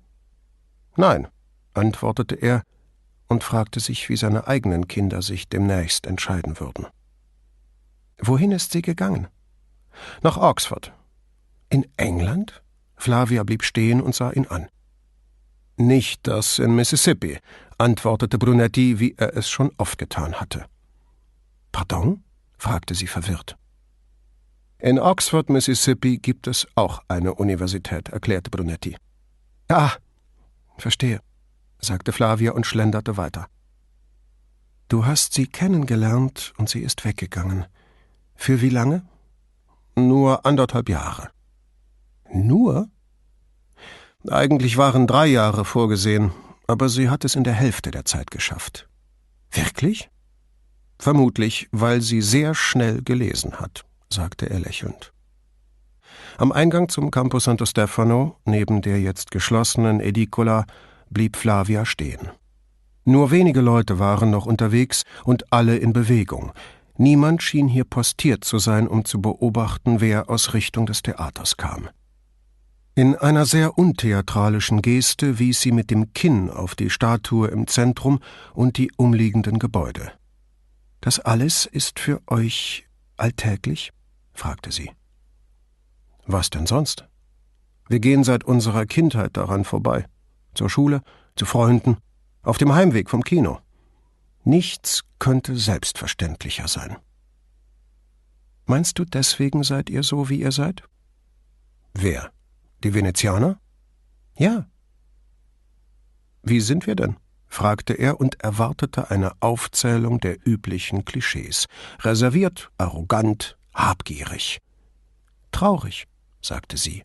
Nein, 0.97 1.27
antwortete 1.73 2.35
er 2.35 2.63
und 3.27 3.43
fragte 3.43 3.79
sich, 3.79 4.09
wie 4.09 4.17
seine 4.17 4.47
eigenen 4.47 4.87
Kinder 4.87 5.21
sich 5.21 5.47
demnächst 5.47 6.05
entscheiden 6.05 6.59
würden. 6.59 6.85
Wohin 8.19 8.51
ist 8.51 8.71
sie 8.71 8.81
gegangen? 8.81 9.27
Nach 10.21 10.37
Oxford. 10.37 10.93
In 11.69 11.87
England? 11.97 12.61
Flavia 12.97 13.43
blieb 13.43 13.63
stehen 13.63 14.01
und 14.01 14.13
sah 14.13 14.31
ihn 14.31 14.47
an. 14.47 14.67
Nicht 15.77 16.25
das 16.27 16.59
in 16.59 16.75
Mississippi, 16.75 17.39
antwortete 17.77 18.37
Brunetti, 18.37 18.99
wie 18.99 19.15
er 19.17 19.35
es 19.35 19.49
schon 19.49 19.71
oft 19.77 19.97
getan 19.97 20.35
hatte. 20.35 20.65
Pardon? 21.71 22.23
fragte 22.57 22.95
sie 22.95 23.07
verwirrt. 23.07 23.57
In 24.79 24.99
Oxford, 24.99 25.49
Mississippi 25.49 26.17
gibt 26.17 26.47
es 26.47 26.67
auch 26.75 27.01
eine 27.07 27.33
Universität, 27.33 28.09
erklärte 28.09 28.49
Brunetti. 28.49 28.95
Ah, 29.67 29.91
verstehe, 30.77 31.19
sagte 31.79 32.13
Flavia 32.13 32.51
und 32.51 32.65
schlenderte 32.65 33.17
weiter. 33.17 33.47
Du 34.87 35.05
hast 35.05 35.33
sie 35.33 35.47
kennengelernt 35.47 36.53
und 36.57 36.69
sie 36.69 36.81
ist 36.81 37.03
weggegangen. 37.03 37.65
Für 38.35 38.61
wie 38.61 38.69
lange? 38.69 39.05
Nur 39.95 40.45
anderthalb 40.45 40.89
Jahre. 40.89 41.31
Nur? 42.31 42.89
Eigentlich 44.29 44.77
waren 44.77 45.07
drei 45.07 45.27
Jahre 45.27 45.65
vorgesehen, 45.65 46.31
aber 46.67 46.89
sie 46.89 47.09
hat 47.09 47.25
es 47.25 47.35
in 47.35 47.43
der 47.43 47.53
Hälfte 47.53 47.91
der 47.91 48.05
Zeit 48.05 48.31
geschafft. 48.31 48.87
Wirklich? 49.51 50.09
Vermutlich, 50.97 51.67
weil 51.71 52.01
sie 52.01 52.21
sehr 52.21 52.55
schnell 52.55 53.01
gelesen 53.01 53.59
hat 53.59 53.85
sagte 54.15 54.49
er 54.49 54.59
lächelnd. 54.59 55.11
Am 56.37 56.51
Eingang 56.51 56.89
zum 56.89 57.11
Campo 57.11 57.39
Santo 57.39 57.65
Stefano, 57.65 58.37
neben 58.45 58.81
der 58.81 58.99
jetzt 58.99 59.31
geschlossenen 59.31 59.99
Edicola, 59.99 60.65
blieb 61.09 61.35
Flavia 61.35 61.85
stehen. 61.85 62.29
Nur 63.03 63.31
wenige 63.31 63.61
Leute 63.61 63.99
waren 63.99 64.31
noch 64.31 64.45
unterwegs 64.45 65.03
und 65.23 65.51
alle 65.53 65.77
in 65.77 65.93
Bewegung. 65.93 66.51
Niemand 66.97 67.43
schien 67.43 67.67
hier 67.67 67.83
postiert 67.83 68.43
zu 68.43 68.57
sein, 68.57 68.87
um 68.87 69.05
zu 69.05 69.21
beobachten, 69.21 70.01
wer 70.01 70.29
aus 70.29 70.53
Richtung 70.53 70.85
des 70.85 71.03
Theaters 71.03 71.57
kam. 71.57 71.89
In 72.97 73.17
einer 73.17 73.45
sehr 73.45 73.77
untheatralischen 73.77 74.81
Geste 74.81 75.37
wies 75.37 75.59
sie 75.59 75.73
mit 75.73 75.91
dem 75.91 76.13
Kinn 76.13 76.49
auf 76.49 76.75
die 76.75 76.89
Statue 76.89 77.49
im 77.49 77.67
Zentrum 77.67 78.21
und 78.53 78.77
die 78.77 78.89
umliegenden 78.95 79.59
Gebäude. 79.59 80.13
Das 81.01 81.19
alles 81.19 81.65
ist 81.65 81.99
für 81.99 82.21
euch 82.27 82.87
alltäglich? 83.17 83.91
fragte 84.31 84.71
sie. 84.71 84.91
Was 86.25 86.49
denn 86.49 86.67
sonst? 86.67 87.05
Wir 87.89 87.99
gehen 87.99 88.23
seit 88.23 88.45
unserer 88.45 88.85
Kindheit 88.85 89.35
daran 89.35 89.65
vorbei. 89.65 90.05
Zur 90.53 90.69
Schule, 90.69 91.01
zu 91.35 91.45
Freunden, 91.45 91.97
auf 92.43 92.57
dem 92.57 92.73
Heimweg 92.73 93.09
vom 93.09 93.25
Kino. 93.25 93.59
Nichts 94.45 95.03
könnte 95.19 95.57
selbstverständlicher 95.57 96.69
sein. 96.69 96.95
Meinst 98.65 98.97
du, 98.99 99.03
deswegen 99.03 99.63
seid 99.63 99.89
ihr 99.89 100.01
so, 100.01 100.29
wie 100.29 100.39
ihr 100.39 100.53
seid? 100.53 100.83
Wer? 101.93 102.31
Die 102.85 102.93
Venezianer? 102.93 103.59
Ja. 104.37 104.67
Wie 106.43 106.59
sind 106.59 106.85
wir 106.85 106.95
denn? 106.95 107.17
fragte 107.47 107.93
er 107.93 108.19
und 108.19 108.41
erwartete 108.41 109.09
eine 109.09 109.31
Aufzählung 109.39 110.19
der 110.19 110.37
üblichen 110.47 111.03
Klischees. 111.03 111.65
Reserviert, 112.01 112.69
arrogant, 112.77 113.57
habgierig. 113.73 114.59
Traurig, 115.51 116.05
sagte 116.43 116.77
sie. 116.77 117.01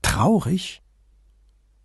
Traurig? 0.00 0.80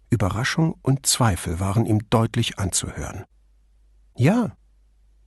Überraschung 0.10 0.80
und 0.82 1.06
Zweifel 1.06 1.60
waren 1.60 1.86
ihm 1.86 2.10
deutlich 2.10 2.60
anzuhören. 2.60 3.25
Ja, 4.16 4.56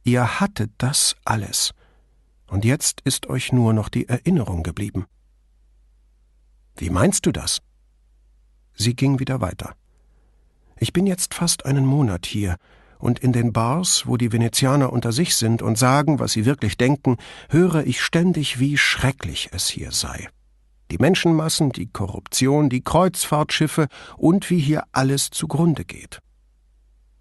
ihr 0.04 0.40
hattet 0.40 0.72
das 0.78 1.16
alles. 1.26 1.74
und 2.46 2.64
jetzt 2.64 3.02
ist 3.02 3.26
euch 3.26 3.52
nur 3.52 3.74
noch 3.74 3.90
die 3.90 4.08
Erinnerung 4.08 4.62
geblieben. 4.62 5.04
Wie 6.80 6.88
meinst 6.88 7.26
du 7.26 7.30
das? 7.30 7.60
Sie 8.72 8.94
ging 8.94 9.18
wieder 9.18 9.42
weiter. 9.42 9.74
Ich 10.78 10.94
bin 10.94 11.06
jetzt 11.06 11.34
fast 11.34 11.66
einen 11.66 11.84
Monat 11.84 12.24
hier, 12.24 12.56
und 12.98 13.18
in 13.18 13.32
den 13.32 13.52
Bars, 13.52 14.06
wo 14.06 14.16
die 14.16 14.32
Venezianer 14.32 14.90
unter 14.90 15.12
sich 15.12 15.36
sind 15.36 15.60
und 15.60 15.76
sagen, 15.76 16.18
was 16.18 16.32
sie 16.32 16.46
wirklich 16.46 16.78
denken, 16.78 17.18
höre 17.50 17.86
ich 17.86 18.00
ständig, 18.00 18.60
wie 18.60 18.78
schrecklich 18.78 19.50
es 19.52 19.68
hier 19.68 19.92
sei. 19.92 20.28
Die 20.90 20.96
Menschenmassen, 20.96 21.70
die 21.70 21.86
Korruption, 21.86 22.70
die 22.70 22.82
Kreuzfahrtschiffe 22.82 23.86
und 24.16 24.48
wie 24.48 24.58
hier 24.58 24.84
alles 24.92 25.28
zugrunde 25.28 25.84
geht. 25.84 26.20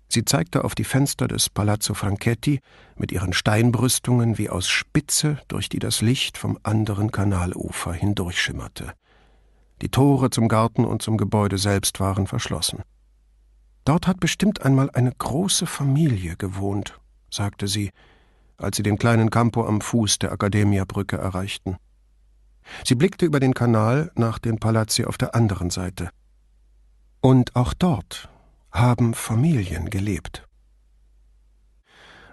Sie 0.07 0.23
zeigte 0.23 0.63
auf 0.63 0.73
die 0.73 0.85
Fenster 0.85 1.27
des 1.27 1.49
Palazzo 1.49 1.93
Franchetti 1.93 2.61
mit 2.95 3.11
ihren 3.11 3.33
Steinbrüstungen 3.33 4.37
wie 4.37 4.49
aus 4.49 4.69
Spitze, 4.69 5.37
durch 5.49 5.67
die 5.67 5.79
das 5.79 5.99
Licht 5.99 6.37
vom 6.37 6.57
anderen 6.63 7.11
Kanalufer 7.11 7.91
hindurchschimmerte. 7.91 8.93
Die 9.81 9.89
Tore 9.89 10.29
zum 10.29 10.47
Garten 10.47 10.85
und 10.85 11.01
zum 11.01 11.17
Gebäude 11.17 11.57
selbst 11.57 11.99
waren 11.99 12.27
verschlossen. 12.27 12.83
Dort 13.85 14.07
hat 14.07 14.19
bestimmt 14.19 14.61
einmal 14.63 14.89
eine 14.91 15.11
große 15.11 15.65
Familie 15.65 16.35
gewohnt, 16.35 16.99
sagte 17.31 17.67
sie, 17.67 17.91
als 18.57 18.77
sie 18.77 18.83
den 18.83 18.97
kleinen 18.97 19.29
Campo 19.29 19.65
am 19.65 19.81
Fuß 19.81 20.19
der 20.19 20.31
Akademia-Brücke 20.31 21.17
erreichten. 21.17 21.77
Sie 22.83 22.95
blickte 22.95 23.25
über 23.25 23.39
den 23.39 23.53
Kanal 23.53 24.11
nach 24.15 24.37
den 24.37 24.59
Palazzi 24.59 25.05
auf 25.05 25.17
der 25.17 25.33
anderen 25.33 25.69
Seite. 25.69 26.09
Und 27.21 27.55
auch 27.55 27.73
dort 27.73 28.29
haben 28.71 29.13
Familien 29.13 29.89
gelebt. 29.89 30.45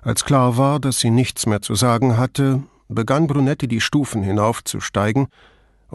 Als 0.03 0.25
klar 0.25 0.57
war, 0.57 0.79
dass 0.79 1.01
sie 1.01 1.11
nichts 1.11 1.47
mehr 1.47 1.63
zu 1.63 1.75
sagen 1.75 2.17
hatte, 2.17 2.63
begann 2.89 3.27
Brunetti 3.27 3.67
die 3.67 3.81
Stufen 3.81 4.23
hinaufzusteigen, 4.23 5.29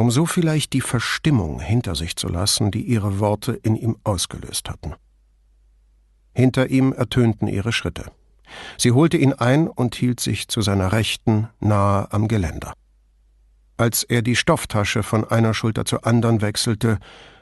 um 0.02 0.10
so 0.10 0.26
vielleicht 0.26 0.74
die 0.74 0.82
Verstimmung 0.82 1.60
hinter 1.60 1.94
sich 1.94 2.16
zu 2.16 2.28
lassen, 2.28 2.72
die 2.72 2.82
ihre 2.82 3.20
Worte 3.20 3.52
in 3.52 3.76
ihm 3.76 3.98
ausgelöst 4.04 4.68
hatten. 4.68 4.96
Hinter 6.34 6.72
ihm 6.72 6.92
ertönten 6.92 7.48
ihre 7.48 7.72
Schritte. 7.72 8.12
Sie 8.80 8.94
holte 8.94 9.18
ihn 9.18 9.34
ein 9.34 9.68
und 9.68 9.94
hielt 9.94 10.20
sich 10.20 10.48
zu 10.48 10.62
seiner 10.62 10.92
Rechten 10.92 11.50
nahe 11.60 12.12
am 12.12 12.28
Geländer. 12.28 12.74
Als 13.78 14.02
er 14.02 14.24
die 14.24 14.36
Stofftasche 14.36 15.04
von 15.04 15.24
einer 15.24 15.54
Schulter 15.54 15.86
zur 15.86 16.08
anderen 16.08 16.42
wechselte, 16.42 16.98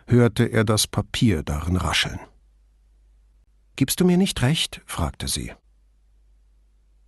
hörte 0.06 0.44
er 0.44 0.66
das 0.66 0.86
Papier 0.86 1.44
darin 1.44 1.78
rascheln. 1.78 2.20
Gibst 3.78 4.01
du 4.01 4.06
mir 4.06 4.18
nicht 4.18 4.42
recht? 4.42 4.82
fragte 4.86 5.30
sie. 5.30 5.54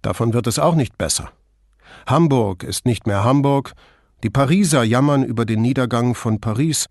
Davon 0.01 0.31
wird 0.31 0.47
es 0.47 0.59
auch 0.59 0.75
nicht 0.75 0.97
besser. 0.97 1.33
Hamburg 2.07 2.63
ist 2.63 2.85
nicht 2.85 3.05
mehr 3.05 3.25
Hamburg, 3.25 3.73
die 4.23 4.29
Pariser 4.29 4.83
jammern 4.83 5.23
über 5.23 5.45
den 5.45 5.61
Niedergang 5.61 6.15
von 6.15 6.39
Paris, 6.39 6.87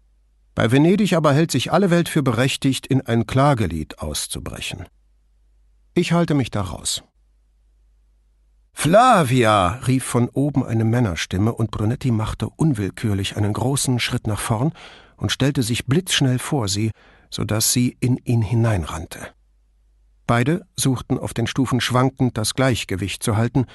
bei 0.54 0.72
Venedig 0.72 1.14
aber 1.14 1.32
hält 1.32 1.50
sich 1.50 1.72
alle 1.72 1.90
Welt 1.90 2.08
für 2.08 2.22
berechtigt, 2.22 2.86
in 2.86 3.00
ein 3.02 3.26
Klagelied 3.26 4.00
auszubrechen. 4.00 4.86
Ich 5.94 6.12
halte 6.12 6.34
mich 6.34 6.50
daraus. 6.50 7.02
Flavia! 8.72 9.80
rief 9.86 10.04
von 10.04 10.28
oben 10.28 10.64
eine 10.64 10.84
Männerstimme, 10.84 11.52
und 11.52 11.70
Brunetti 11.70 12.10
machte 12.10 12.48
unwillkürlich 12.48 13.36
einen 13.36 13.52
großen 13.52 14.00
Schritt 14.00 14.26
nach 14.26 14.40
vorn 14.40 14.72
und 15.16 15.32
stellte 15.32 15.62
sich 15.62 15.86
blitzschnell 15.86 16.38
vor 16.38 16.68
sie, 16.68 16.90
so 17.30 17.44
dass 17.44 17.72
sie 17.72 17.96
in 18.00 18.16
ihn 18.18 18.42
hineinrannte. 18.42 19.20
Beide 20.26 20.66
suchten 20.76 21.18
auf 21.18 21.34
den 21.34 21.46
Stufen 21.46 21.80
schwankend 21.80 22.38
das 22.38 22.54
Gleichgewicht 22.54 23.22
zu 23.22 23.36
halten, 23.36 23.66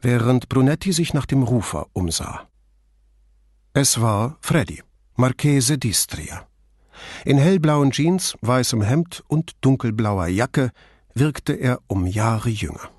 während 0.00 0.48
Brunetti 0.48 0.92
sich 0.92 1.14
nach 1.14 1.26
dem 1.26 1.42
Rufer 1.42 1.86
umsah. 1.92 2.48
Es 3.74 4.02
war 4.02 4.36
Freddy. 4.42 4.82
Marchese 5.16 5.78
d'Istria. 5.78 6.42
In 7.24 7.38
hellblauen 7.38 7.90
Jeans, 7.90 8.36
weißem 8.42 8.82
Hemd 8.82 9.24
und 9.28 9.52
dunkelblauer 9.62 10.26
Jacke 10.26 10.72
wirkte 11.14 11.54
er 11.54 11.80
um 11.86 12.06
Jahre 12.06 12.50
jünger. 12.50 12.90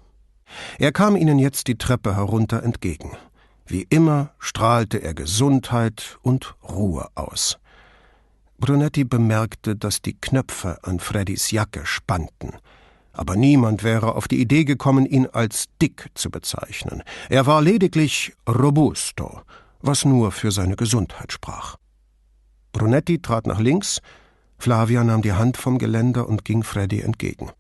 Er 0.80 0.92
kam 0.92 1.16
ihnen 1.16 1.38
jetzt 1.38 1.68
die 1.68 1.78
Treppe 1.78 2.16
herunter 2.16 2.64
entgegen. 2.64 3.12
Wie 3.68 3.84
immer 3.84 4.32
strahlte 4.40 4.98
er 4.98 5.14
Gesundheit 5.14 6.18
und 6.24 6.56
Ruhe 6.64 7.08
aus. 7.14 7.60
Brunetti 8.58 9.04
bemerkte, 9.04 9.76
dass 9.76 10.02
die 10.02 10.20
Knöpfe 10.20 10.80
an 10.82 11.00
Freddys 11.00 11.52
Jacke 11.52 11.86
spannten. 11.86 12.52
Aber 13.12 13.36
niemand 13.36 13.84
wäre 13.84 14.16
auf 14.16 14.28
die 14.28 14.42
Idee 14.42 14.64
gekommen, 14.64 15.06
ihn 15.06 15.28
als 15.28 15.66
dick 15.80 16.10
zu 16.16 16.32
bezeichnen. 16.32 17.04
Er 17.30 17.46
war 17.46 17.62
lediglich 17.62 18.34
robusto, 18.50 19.44
was 19.84 20.06
nur 20.06 20.32
für 20.32 20.52
seine 20.52 20.76
Gesundheit 20.76 21.32
sprach. 21.32 21.76
Brunetti 22.72 23.22
trat 23.22 23.46
nach 23.46 23.60
links, 23.60 24.00
Flavia 24.58 25.04
nahm 25.04 25.22
die 25.22 25.34
Hand 25.34 25.58
vom 25.58 25.78
Geländer 25.78 26.28
und 26.28 26.46
ging 26.46 26.64
Freddy 26.64 27.02
entgegen. 27.02 27.52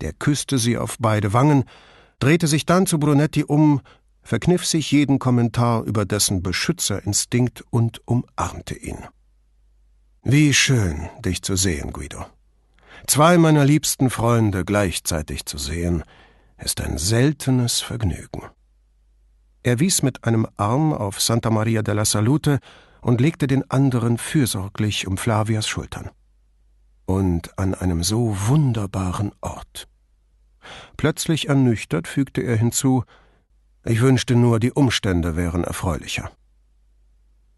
Der 0.00 0.12
küsste 0.12 0.58
sie 0.58 0.76
auf 0.76 0.96
beide 0.98 1.32
Wangen, 1.32 1.64
drehte 2.18 2.48
sich 2.48 2.66
dann 2.66 2.86
zu 2.86 2.98
Brunetti 2.98 3.44
um, 3.44 3.80
verkniff 4.22 4.66
sich 4.66 4.90
jeden 4.90 5.18
Kommentar 5.18 5.84
über 5.84 6.04
dessen 6.04 6.42
Beschützerinstinkt 6.42 7.64
und 7.70 8.02
umarmte 8.06 8.74
ihn. 8.74 8.98
Wie 10.22 10.52
schön, 10.52 11.08
dich 11.24 11.42
zu 11.42 11.54
sehen, 11.54 11.92
Guido. 11.92 12.26
Zwei 13.06 13.38
meiner 13.38 13.64
liebsten 13.64 14.10
Freunde 14.10 14.64
gleichzeitig 14.64 15.44
zu 15.46 15.58
sehen, 15.58 16.02
ist 16.58 16.80
ein 16.80 16.98
seltenes 16.98 17.80
Vergnügen. 17.80 18.42
Er 19.64 19.80
wies 19.80 20.02
mit 20.02 20.24
einem 20.24 20.46
Arm 20.58 20.92
auf 20.92 21.22
Santa 21.22 21.48
Maria 21.48 21.82
della 21.82 22.04
Salute 22.04 22.60
und 23.00 23.22
legte 23.22 23.46
den 23.46 23.68
anderen 23.70 24.18
fürsorglich 24.18 25.06
um 25.06 25.16
Flavias 25.16 25.66
Schultern. 25.66 26.10
Und 27.06 27.58
an 27.58 27.74
einem 27.74 28.02
so 28.02 28.36
wunderbaren 28.46 29.32
Ort. 29.40 29.88
Plötzlich 30.98 31.48
ernüchtert 31.48 32.06
fügte 32.06 32.42
er 32.42 32.56
hinzu, 32.56 33.04
ich 33.86 34.02
wünschte 34.02 34.34
nur, 34.36 34.60
die 34.60 34.72
Umstände 34.72 35.34
wären 35.34 35.64
erfreulicher. 35.64 36.30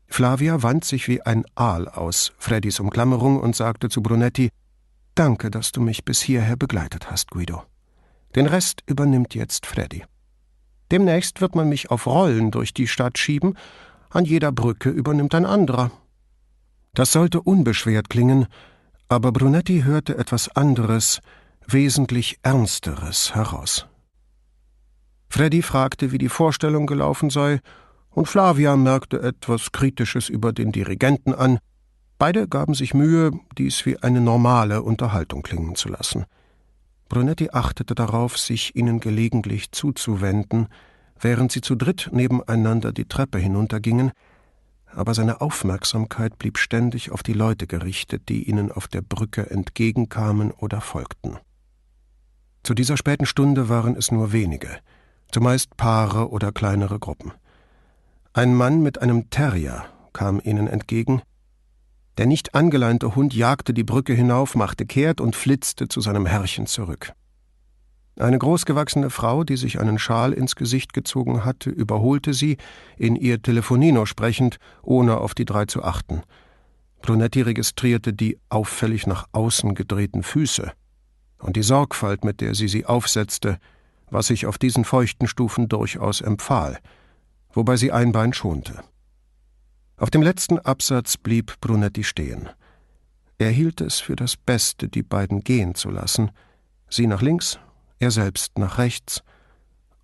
Flavia 0.06 0.62
wand 0.62 0.84
sich 0.84 1.08
wie 1.08 1.22
ein 1.22 1.44
Aal 1.56 1.88
aus 1.88 2.32
Freddys 2.38 2.78
Umklammerung 2.78 3.40
und 3.40 3.56
sagte 3.56 3.88
zu 3.88 4.00
Brunetti, 4.00 4.50
Danke, 5.16 5.50
dass 5.50 5.72
du 5.72 5.80
mich 5.80 6.04
bis 6.04 6.20
hierher 6.20 6.56
begleitet 6.56 7.10
hast, 7.10 7.30
Guido. 7.32 7.64
Den 8.36 8.46
Rest 8.46 8.82
übernimmt 8.86 9.34
jetzt 9.34 9.66
Freddy. 9.66 10.04
Demnächst 10.90 11.40
wird 11.40 11.54
man 11.54 11.68
mich 11.68 11.90
auf 11.90 12.06
Rollen 12.06 12.50
durch 12.50 12.72
die 12.72 12.86
Stadt 12.86 13.18
schieben 13.18 13.56
an 14.16 14.24
jeder 14.24 14.50
Brücke 14.52 14.88
übernimmt 14.88 15.34
ein 15.34 15.44
anderer. 15.44 15.90
Das 16.94 17.12
sollte 17.12 17.42
unbeschwert 17.42 18.08
klingen, 18.08 18.46
aber 19.08 19.30
Brunetti 19.30 19.82
hörte 19.82 20.16
etwas 20.16 20.48
anderes, 20.56 21.20
wesentlich 21.66 22.38
Ernsteres 22.42 23.34
heraus. 23.34 23.86
Freddy 25.28 25.60
fragte, 25.60 26.12
wie 26.12 26.18
die 26.18 26.30
Vorstellung 26.30 26.86
gelaufen 26.86 27.30
sei, 27.30 27.60
und 28.08 28.26
Flavia 28.26 28.76
merkte 28.76 29.20
etwas 29.20 29.72
Kritisches 29.72 30.30
über 30.30 30.54
den 30.54 30.72
Dirigenten 30.72 31.34
an. 31.34 31.58
Beide 32.16 32.48
gaben 32.48 32.72
sich 32.72 32.94
Mühe, 32.94 33.32
dies 33.58 33.84
wie 33.84 33.98
eine 33.98 34.22
normale 34.22 34.82
Unterhaltung 34.82 35.42
klingen 35.42 35.74
zu 35.74 35.90
lassen. 35.90 36.24
Brunetti 37.08 37.50
achtete 37.52 37.94
darauf, 37.94 38.36
sich 38.38 38.74
ihnen 38.76 39.00
gelegentlich 39.00 39.72
zuzuwenden, 39.72 40.68
während 41.20 41.52
sie 41.52 41.60
zu 41.60 41.74
dritt 41.74 42.10
nebeneinander 42.12 42.92
die 42.92 43.06
Treppe 43.06 43.38
hinuntergingen, 43.38 44.12
aber 44.86 45.14
seine 45.14 45.40
Aufmerksamkeit 45.40 46.38
blieb 46.38 46.58
ständig 46.58 47.10
auf 47.10 47.22
die 47.22 47.32
Leute 47.32 47.66
gerichtet, 47.66 48.28
die 48.28 48.48
ihnen 48.48 48.72
auf 48.72 48.88
der 48.88 49.02
Brücke 49.02 49.50
entgegenkamen 49.50 50.50
oder 50.52 50.80
folgten. 50.80 51.38
Zu 52.62 52.74
dieser 52.74 52.96
späten 52.96 53.26
Stunde 53.26 53.68
waren 53.68 53.94
es 53.94 54.10
nur 54.10 54.32
wenige, 54.32 54.70
zumeist 55.30 55.76
Paare 55.76 56.30
oder 56.30 56.50
kleinere 56.50 56.98
Gruppen. 56.98 57.32
Ein 58.32 58.54
Mann 58.54 58.82
mit 58.82 59.00
einem 59.00 59.30
Terrier 59.30 59.84
kam 60.12 60.40
ihnen 60.42 60.66
entgegen, 60.66 61.22
der 62.18 62.26
nicht 62.26 62.54
angeleinte 62.54 63.14
Hund 63.14 63.34
jagte 63.34 63.74
die 63.74 63.84
Brücke 63.84 64.14
hinauf, 64.14 64.54
machte 64.54 64.86
kehrt 64.86 65.20
und 65.20 65.36
flitzte 65.36 65.88
zu 65.88 66.00
seinem 66.00 66.26
Herrchen 66.26 66.66
zurück. 66.66 67.12
Eine 68.18 68.38
großgewachsene 68.38 69.10
Frau, 69.10 69.44
die 69.44 69.58
sich 69.58 69.78
einen 69.78 69.98
Schal 69.98 70.32
ins 70.32 70.56
Gesicht 70.56 70.94
gezogen 70.94 71.44
hatte, 71.44 71.68
überholte 71.68 72.32
sie, 72.32 72.56
in 72.96 73.14
ihr 73.14 73.42
Telefonino 73.42 74.06
sprechend, 74.06 74.56
ohne 74.82 75.18
auf 75.18 75.34
die 75.34 75.44
drei 75.44 75.66
zu 75.66 75.82
achten. 75.82 76.22
Brunetti 77.02 77.42
registrierte 77.42 78.14
die 78.14 78.38
auffällig 78.48 79.06
nach 79.06 79.26
außen 79.32 79.74
gedrehten 79.74 80.22
Füße 80.22 80.72
und 81.38 81.56
die 81.56 81.62
Sorgfalt, 81.62 82.24
mit 82.24 82.40
der 82.40 82.54
sie 82.54 82.68
sie 82.68 82.86
aufsetzte, 82.86 83.58
was 84.10 84.28
sich 84.28 84.46
auf 84.46 84.56
diesen 84.56 84.84
feuchten 84.84 85.28
Stufen 85.28 85.68
durchaus 85.68 86.22
empfahl, 86.22 86.78
wobei 87.52 87.76
sie 87.76 87.92
ein 87.92 88.12
Bein 88.12 88.32
schonte. 88.32 88.82
Auf 89.98 90.10
dem 90.10 90.20
letzten 90.20 90.58
Absatz 90.58 91.16
blieb 91.16 91.58
Brunetti 91.60 92.04
stehen. 92.04 92.50
Er 93.38 93.50
hielt 93.50 93.80
es 93.80 93.98
für 93.98 94.14
das 94.14 94.36
Beste, 94.36 94.88
die 94.88 95.02
beiden 95.02 95.40
gehen 95.40 95.74
zu 95.74 95.90
lassen, 95.90 96.32
sie 96.90 97.06
nach 97.06 97.22
links, 97.22 97.58
er 97.98 98.10
selbst 98.10 98.58
nach 98.58 98.76
rechts, 98.76 99.22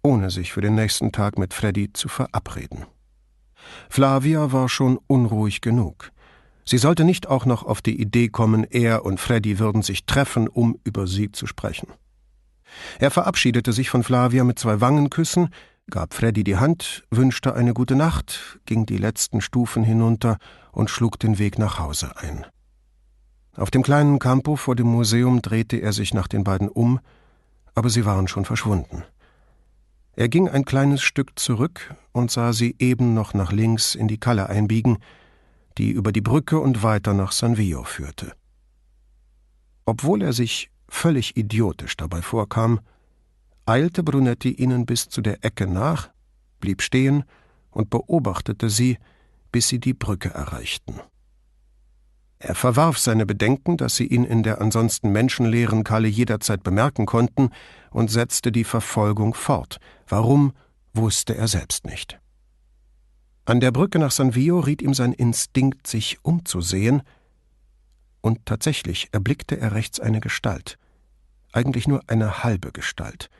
ohne 0.02 0.30
sich 0.30 0.52
für 0.52 0.62
den 0.62 0.74
nächsten 0.74 1.12
Tag 1.12 1.38
mit 1.38 1.52
Freddy 1.52 1.92
zu 1.92 2.08
verabreden. 2.08 2.86
Flavia 3.90 4.50
war 4.50 4.70
schon 4.70 4.98
unruhig 5.08 5.60
genug. 5.60 6.10
Sie 6.64 6.78
sollte 6.78 7.04
nicht 7.04 7.26
auch 7.26 7.44
noch 7.44 7.62
auf 7.62 7.82
die 7.82 8.00
Idee 8.00 8.28
kommen, 8.28 8.64
er 8.64 9.04
und 9.04 9.20
Freddy 9.20 9.58
würden 9.58 9.82
sich 9.82 10.06
treffen, 10.06 10.48
um 10.48 10.78
über 10.84 11.06
sie 11.06 11.32
zu 11.32 11.46
sprechen. 11.46 11.88
Er 12.98 13.10
verabschiedete 13.10 13.74
sich 13.74 13.90
von 13.90 14.02
Flavia 14.02 14.44
mit 14.44 14.58
zwei 14.58 14.80
Wangenküssen, 14.80 15.50
gab 15.90 16.14
Freddy 16.14 16.44
die 16.44 16.56
Hand, 16.56 17.04
wünschte 17.10 17.54
eine 17.54 17.74
gute 17.74 17.96
Nacht, 17.96 18.60
ging 18.66 18.86
die 18.86 18.98
letzten 18.98 19.40
Stufen 19.40 19.84
hinunter 19.84 20.38
und 20.72 20.90
schlug 20.90 21.18
den 21.18 21.38
Weg 21.38 21.58
nach 21.58 21.78
Hause 21.78 22.16
ein. 22.16 22.46
Auf 23.54 23.70
dem 23.70 23.82
kleinen 23.82 24.18
Campo 24.18 24.56
vor 24.56 24.76
dem 24.76 24.86
Museum 24.86 25.42
drehte 25.42 25.76
er 25.76 25.92
sich 25.92 26.14
nach 26.14 26.28
den 26.28 26.44
beiden 26.44 26.68
um, 26.68 27.00
aber 27.74 27.90
sie 27.90 28.06
waren 28.06 28.28
schon 28.28 28.44
verschwunden. 28.44 29.04
Er 30.14 30.28
ging 30.28 30.48
ein 30.48 30.64
kleines 30.64 31.02
Stück 31.02 31.38
zurück 31.38 31.94
und 32.12 32.30
sah 32.30 32.52
sie 32.52 32.76
eben 32.78 33.14
noch 33.14 33.34
nach 33.34 33.52
links 33.52 33.94
in 33.94 34.08
die 34.08 34.18
Kalle 34.18 34.48
einbiegen, 34.48 34.98
die 35.78 35.90
über 35.90 36.12
die 36.12 36.20
Brücke 36.20 36.60
und 36.60 36.82
weiter 36.82 37.14
nach 37.14 37.32
San 37.32 37.56
Vio 37.56 37.84
führte. 37.84 38.32
Obwohl 39.84 40.22
er 40.22 40.32
sich 40.32 40.70
völlig 40.88 41.36
idiotisch 41.36 41.96
dabei 41.96 42.20
vorkam, 42.20 42.80
eilte 43.66 44.02
Brunetti 44.02 44.50
ihnen 44.50 44.86
bis 44.86 45.08
zu 45.08 45.20
der 45.20 45.44
Ecke 45.44 45.66
nach, 45.66 46.10
blieb 46.60 46.82
stehen 46.82 47.24
und 47.70 47.90
beobachtete 47.90 48.70
sie, 48.70 48.98
bis 49.50 49.68
sie 49.68 49.78
die 49.78 49.94
Brücke 49.94 50.30
erreichten. 50.30 51.00
Er 52.38 52.56
verwarf 52.56 52.98
seine 52.98 53.24
Bedenken, 53.24 53.76
dass 53.76 53.94
sie 53.94 54.06
ihn 54.06 54.24
in 54.24 54.42
der 54.42 54.60
ansonsten 54.60 55.12
menschenleeren 55.12 55.84
Kalle 55.84 56.08
jederzeit 56.08 56.64
bemerken 56.64 57.06
konnten, 57.06 57.50
und 57.90 58.10
setzte 58.10 58.50
die 58.50 58.64
Verfolgung 58.64 59.34
fort. 59.34 59.78
Warum, 60.08 60.52
wusste 60.94 61.36
er 61.36 61.46
selbst 61.46 61.86
nicht. 61.86 62.18
An 63.44 63.60
der 63.60 63.70
Brücke 63.70 63.98
nach 63.98 64.10
San 64.10 64.34
Vio 64.34 64.58
riet 64.60 64.82
ihm 64.82 64.94
sein 64.94 65.12
Instinkt, 65.12 65.86
sich 65.86 66.18
umzusehen, 66.24 67.02
und 68.20 68.44
tatsächlich 68.46 69.08
erblickte 69.12 69.58
er 69.58 69.72
rechts 69.72 70.00
eine 70.00 70.20
Gestalt, 70.20 70.78
eigentlich 71.52 71.86
nur 71.86 72.02
eine 72.08 72.44
halbe 72.44 72.72
Gestalt, 72.72 73.30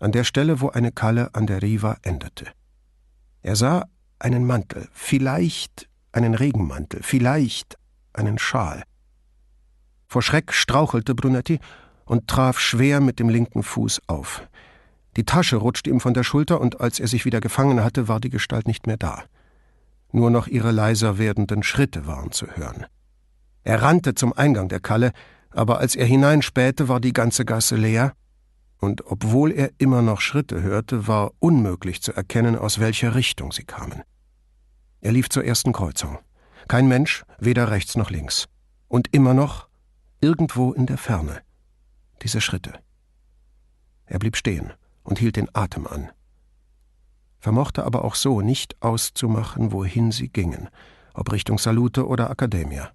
an 0.00 0.12
der 0.12 0.24
Stelle, 0.24 0.60
wo 0.60 0.70
eine 0.70 0.92
Kalle 0.92 1.34
an 1.34 1.46
der 1.46 1.62
Riva 1.62 1.96
endete. 2.02 2.46
Er 3.42 3.56
sah 3.56 3.86
einen 4.18 4.46
Mantel, 4.46 4.88
vielleicht 4.92 5.88
einen 6.12 6.34
Regenmantel, 6.34 7.02
vielleicht 7.02 7.76
einen 8.12 8.38
Schal. 8.38 8.82
Vor 10.08 10.22
Schreck 10.22 10.52
strauchelte 10.52 11.14
Brunetti 11.14 11.60
und 12.04 12.26
traf 12.26 12.58
schwer 12.58 13.00
mit 13.00 13.20
dem 13.20 13.28
linken 13.28 13.62
Fuß 13.62 14.02
auf. 14.08 14.42
Die 15.16 15.24
Tasche 15.24 15.56
rutschte 15.56 15.90
ihm 15.90 16.00
von 16.00 16.14
der 16.14 16.24
Schulter, 16.24 16.60
und 16.60 16.80
als 16.80 16.98
er 16.98 17.08
sich 17.08 17.24
wieder 17.24 17.40
gefangen 17.40 17.82
hatte, 17.82 18.08
war 18.08 18.20
die 18.20 18.30
Gestalt 18.30 18.66
nicht 18.66 18.86
mehr 18.86 18.96
da. 18.96 19.24
Nur 20.12 20.30
noch 20.30 20.46
ihre 20.46 20.72
leiser 20.72 21.18
werdenden 21.18 21.62
Schritte 21.62 22.06
waren 22.06 22.32
zu 22.32 22.46
hören. 22.48 22.86
Er 23.62 23.82
rannte 23.82 24.14
zum 24.14 24.32
Eingang 24.32 24.68
der 24.68 24.80
Kalle, 24.80 25.12
aber 25.50 25.78
als 25.78 25.94
er 25.94 26.06
hineinspähte, 26.06 26.88
war 26.88 27.00
die 27.00 27.12
ganze 27.12 27.44
Gasse 27.44 27.76
leer, 27.76 28.12
und 28.80 29.06
obwohl 29.06 29.52
er 29.52 29.70
immer 29.78 30.02
noch 30.02 30.20
Schritte 30.20 30.62
hörte, 30.62 31.06
war 31.06 31.32
unmöglich 31.38 32.02
zu 32.02 32.12
erkennen, 32.12 32.56
aus 32.56 32.80
welcher 32.80 33.14
Richtung 33.14 33.52
sie 33.52 33.64
kamen. 33.64 34.02
Er 35.02 35.12
lief 35.12 35.28
zur 35.28 35.44
ersten 35.44 35.72
Kreuzung. 35.72 36.18
Kein 36.66 36.88
Mensch, 36.88 37.24
weder 37.38 37.70
rechts 37.70 37.96
noch 37.96 38.10
links. 38.10 38.48
Und 38.88 39.08
immer 39.12 39.34
noch, 39.34 39.68
irgendwo 40.20 40.72
in 40.72 40.86
der 40.86 40.98
Ferne, 40.98 41.42
diese 42.22 42.40
Schritte. 42.40 42.72
Er 44.06 44.18
blieb 44.18 44.36
stehen 44.36 44.72
und 45.02 45.18
hielt 45.18 45.36
den 45.36 45.48
Atem 45.54 45.86
an, 45.86 46.10
vermochte 47.38 47.84
aber 47.84 48.04
auch 48.04 48.14
so 48.14 48.40
nicht 48.40 48.80
auszumachen, 48.82 49.72
wohin 49.72 50.10
sie 50.10 50.28
gingen, 50.28 50.68
ob 51.14 51.32
Richtung 51.32 51.58
Salute 51.58 52.06
oder 52.06 52.30
Academia. 52.30 52.92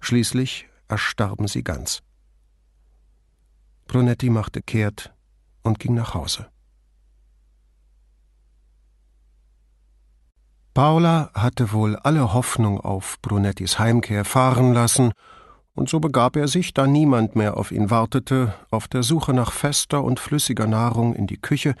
Schließlich 0.00 0.68
erstarben 0.88 1.48
sie 1.48 1.62
ganz. 1.62 2.02
Brunetti 3.90 4.30
machte 4.30 4.62
kehrt 4.62 5.12
und 5.62 5.80
ging 5.80 5.94
nach 5.94 6.14
Hause. 6.14 6.46
Paula 10.74 11.32
hatte 11.34 11.72
wohl 11.72 11.96
alle 11.96 12.32
Hoffnung 12.32 12.80
auf 12.80 13.20
Brunettis 13.20 13.80
Heimkehr 13.80 14.24
fahren 14.24 14.72
lassen, 14.74 15.10
und 15.74 15.88
so 15.88 15.98
begab 15.98 16.36
er 16.36 16.46
sich, 16.46 16.72
da 16.72 16.86
niemand 16.86 17.34
mehr 17.34 17.56
auf 17.56 17.72
ihn 17.72 17.90
wartete, 17.90 18.54
auf 18.70 18.86
der 18.86 19.02
Suche 19.02 19.34
nach 19.34 19.50
fester 19.50 20.04
und 20.04 20.20
flüssiger 20.20 20.68
Nahrung 20.68 21.16
in 21.16 21.26
die 21.26 21.40
Küche, 21.40 21.74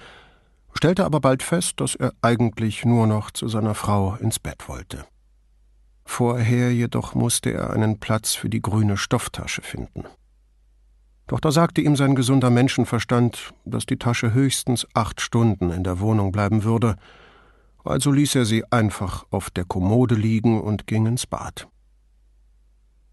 stellte 0.72 1.04
aber 1.04 1.20
bald 1.20 1.44
fest, 1.44 1.74
dass 1.80 1.94
er 1.94 2.12
eigentlich 2.22 2.84
nur 2.84 3.06
noch 3.06 3.30
zu 3.30 3.46
seiner 3.46 3.76
Frau 3.76 4.16
ins 4.16 4.40
Bett 4.40 4.68
wollte. 4.68 5.04
Vorher 6.04 6.74
jedoch 6.74 7.14
musste 7.14 7.52
er 7.52 7.70
einen 7.70 8.00
Platz 8.00 8.34
für 8.34 8.48
die 8.48 8.62
grüne 8.62 8.96
Stofftasche 8.96 9.62
finden. 9.62 10.06
Doch 11.30 11.38
da 11.38 11.52
sagte 11.52 11.80
ihm 11.80 11.94
sein 11.94 12.16
gesunder 12.16 12.50
Menschenverstand, 12.50 13.54
dass 13.64 13.86
die 13.86 13.98
Tasche 13.98 14.34
höchstens 14.34 14.84
acht 14.94 15.20
Stunden 15.20 15.70
in 15.70 15.84
der 15.84 16.00
Wohnung 16.00 16.32
bleiben 16.32 16.64
würde, 16.64 16.96
also 17.84 18.10
ließ 18.10 18.34
er 18.34 18.44
sie 18.44 18.64
einfach 18.72 19.26
auf 19.30 19.48
der 19.48 19.64
Kommode 19.64 20.16
liegen 20.16 20.60
und 20.60 20.88
ging 20.88 21.06
ins 21.06 21.28
Bad. 21.28 21.68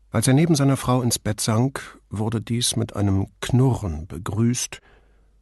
Als 0.10 0.28
er 0.28 0.34
neben 0.34 0.56
seiner 0.56 0.78
Frau 0.78 1.04
ins 1.04 1.20
Bett 1.20 1.40
sank, 1.40 2.00
wurde 2.10 2.42
dies 2.42 2.76
mit 2.76 2.96
einem 2.96 3.28
Knurren 3.40 4.08
begrüßt, 4.08 4.82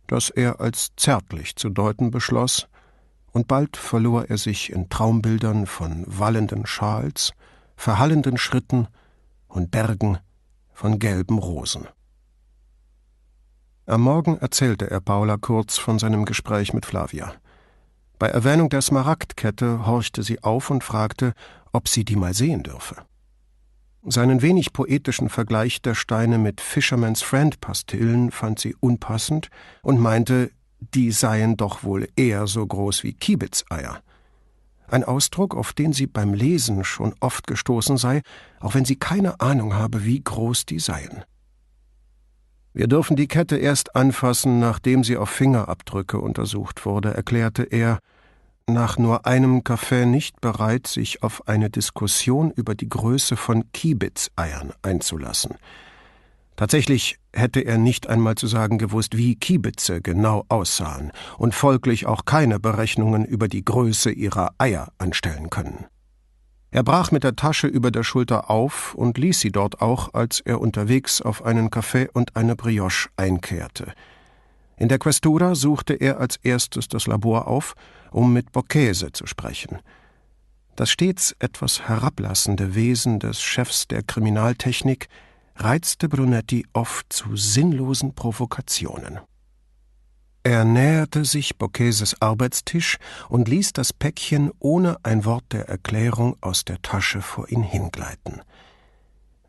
das 0.08 0.30
er 0.30 0.60
als 0.60 0.92
zärtlich 0.98 1.56
zu 1.56 1.70
deuten 1.70 2.12
beschloss, 2.12 2.68
und 3.32 3.48
bald 3.48 3.78
verlor 3.78 4.26
er 4.26 4.38
sich 4.38 4.70
in 4.70 4.90
Traumbildern 4.90 5.66
von 5.66 6.04
wallenden 6.08 6.66
Schals, 6.66 7.32
verhallenden 7.78 8.38
Schritten 8.38 8.90
und 9.48 9.72
Bergen 9.72 10.18
von 10.74 11.00
gelben 11.00 11.40
Rosen. 11.40 11.88
Am 13.88 14.02
Morgen 14.02 14.38
erzählte 14.38 14.90
er 14.90 15.00
Paula 15.00 15.38
kurz 15.38 15.78
von 15.78 16.00
seinem 16.00 16.26
Gespräch 16.26 16.74
mit 16.74 16.88
Flavia. 16.88 17.34
Bei 18.18 18.28
Erwähnung 18.28 18.70
der 18.70 18.82
Smaragdkette 18.82 19.86
horchte 19.86 20.24
sie 20.24 20.42
auf 20.42 20.72
und 20.72 20.84
fragte, 20.84 21.34
ob 21.72 21.88
sie 21.88 22.04
die 22.04 22.16
mal 22.16 22.34
sehen 22.34 22.64
dürfe. 22.64 22.96
Seinen 24.04 24.42
wenig 24.42 24.74
poetischen 24.74 25.30
Vergleich 25.30 25.84
der 25.84 25.94
Steine 25.94 26.40
mit 26.40 26.62
Fisherman's 26.62 27.22
Friend 27.22 27.62
Pastillen 27.62 28.32
fand 28.32 28.58
sie 28.58 28.76
unpassend 28.80 29.50
und 29.84 30.00
meinte, 30.00 30.50
die 30.80 31.12
seien 31.12 31.56
doch 31.56 31.84
wohl 31.84 32.08
eher 32.16 32.48
so 32.48 32.66
groß 32.66 33.04
wie 33.04 33.14
Kiebitzeier. 33.14 34.02
Ein 34.88 35.04
Ausdruck, 35.04 35.56
auf 35.56 35.74
den 35.74 35.94
sie 35.94 36.08
beim 36.08 36.34
Lesen 36.34 36.84
schon 36.84 37.14
oft 37.20 37.46
gestoßen 37.46 37.98
sei, 37.98 38.24
auch 38.60 38.74
wenn 38.74 38.86
sie 38.86 38.96
keine 38.96 39.40
Ahnung 39.42 39.76
habe, 39.76 40.06
wie 40.06 40.24
groß 40.24 40.66
die 40.66 40.80
seien. 40.80 41.24
Wir 42.78 42.88
dürfen 42.88 43.16
die 43.16 43.30
Kette 43.30 43.56
erst 43.56 43.96
anfassen, 43.96 44.60
nachdem 44.60 45.06
sie 45.06 45.16
auf 45.16 45.30
Fingerabdrücke 45.30 46.20
untersucht 46.20 46.86
wurde, 46.86 47.14
erklärte 47.14 47.64
er, 47.64 48.00
nach 48.68 48.98
nur 48.98 49.26
einem 49.26 49.64
Kaffee 49.64 50.06
nicht 50.06 50.42
bereit, 50.42 50.86
sich 50.86 51.24
auf 51.24 51.48
eine 51.48 51.70
Diskussion 51.70 52.52
über 52.52 52.76
die 52.76 52.90
Größe 52.90 53.38
von 53.38 53.72
Kiebitzeiern 53.72 54.74
einzulassen. 54.82 55.56
Tatsächlich 56.58 57.18
hätte 57.32 57.62
er 57.62 57.78
nicht 57.78 58.08
einmal 58.08 58.36
zu 58.36 58.48
sagen 58.48 58.78
gewusst, 58.78 59.16
wie 59.16 59.36
Kiebitze 59.36 60.02
genau 60.02 60.44
aussahen 60.50 61.14
und 61.38 61.56
folglich 61.56 62.08
auch 62.08 62.26
keine 62.26 62.60
Berechnungen 62.60 63.24
über 63.24 63.48
die 63.48 63.64
Größe 63.64 64.12
ihrer 64.12 64.50
Eier 64.58 64.90
anstellen 64.98 65.50
können. 65.50 65.86
Er 66.76 66.84
brach 66.84 67.10
mit 67.10 67.24
der 67.24 67.38
Tasche 67.38 67.68
über 67.68 67.90
der 67.90 68.04
Schulter 68.04 68.50
auf 68.50 68.96
und 68.96 69.18
ließ 69.18 69.40
sie 69.40 69.54
dort 69.54 69.82
auch, 69.82 70.14
als 70.14 70.42
er 70.42 70.60
unterwegs 70.60 71.22
auf 71.22 71.46
einen 71.46 71.70
Kaffee 71.70 72.10
und 72.12 72.36
eine 72.36 72.58
Brioche 72.58 73.08
einkehrte. 73.16 73.94
In 74.76 74.90
der 74.90 75.00
Questura 75.00 75.56
suchte 75.56 75.94
er 75.94 76.20
als 76.20 76.36
erstes 76.36 76.90
das 76.90 77.08
Labor 77.08 77.48
auf, 77.48 77.76
um 78.12 78.34
mit 78.34 78.52
Borghese 78.52 79.14
zu 79.14 79.26
sprechen. 79.26 79.80
Das 80.76 80.90
stets 80.90 81.34
etwas 81.40 81.88
herablassende 81.88 82.76
Wesen 82.76 83.20
des 83.20 83.42
Chefs 83.42 83.88
der 83.88 84.04
Kriminaltechnik 84.04 85.08
reizte 85.56 86.10
Brunetti 86.10 86.66
oft 86.74 87.06
zu 87.14 87.38
sinnlosen 87.38 88.16
Provokationen. 88.16 89.20
Er 90.46 90.64
näherte 90.64 91.26
sich 91.26 91.58
Boccheses 91.58 92.22
Arbeitstisch 92.22 93.00
und 93.30 93.48
ließ 93.48 93.74
das 93.74 93.94
Päckchen 93.94 94.52
ohne 94.60 94.98
ein 95.02 95.26
Wort 95.26 95.46
der 95.52 95.68
Erklärung 95.68 96.38
aus 96.40 96.64
der 96.66 96.80
Tasche 96.84 97.24
vor 97.24 97.50
ihn 97.50 97.64
hingleiten. 97.64 98.44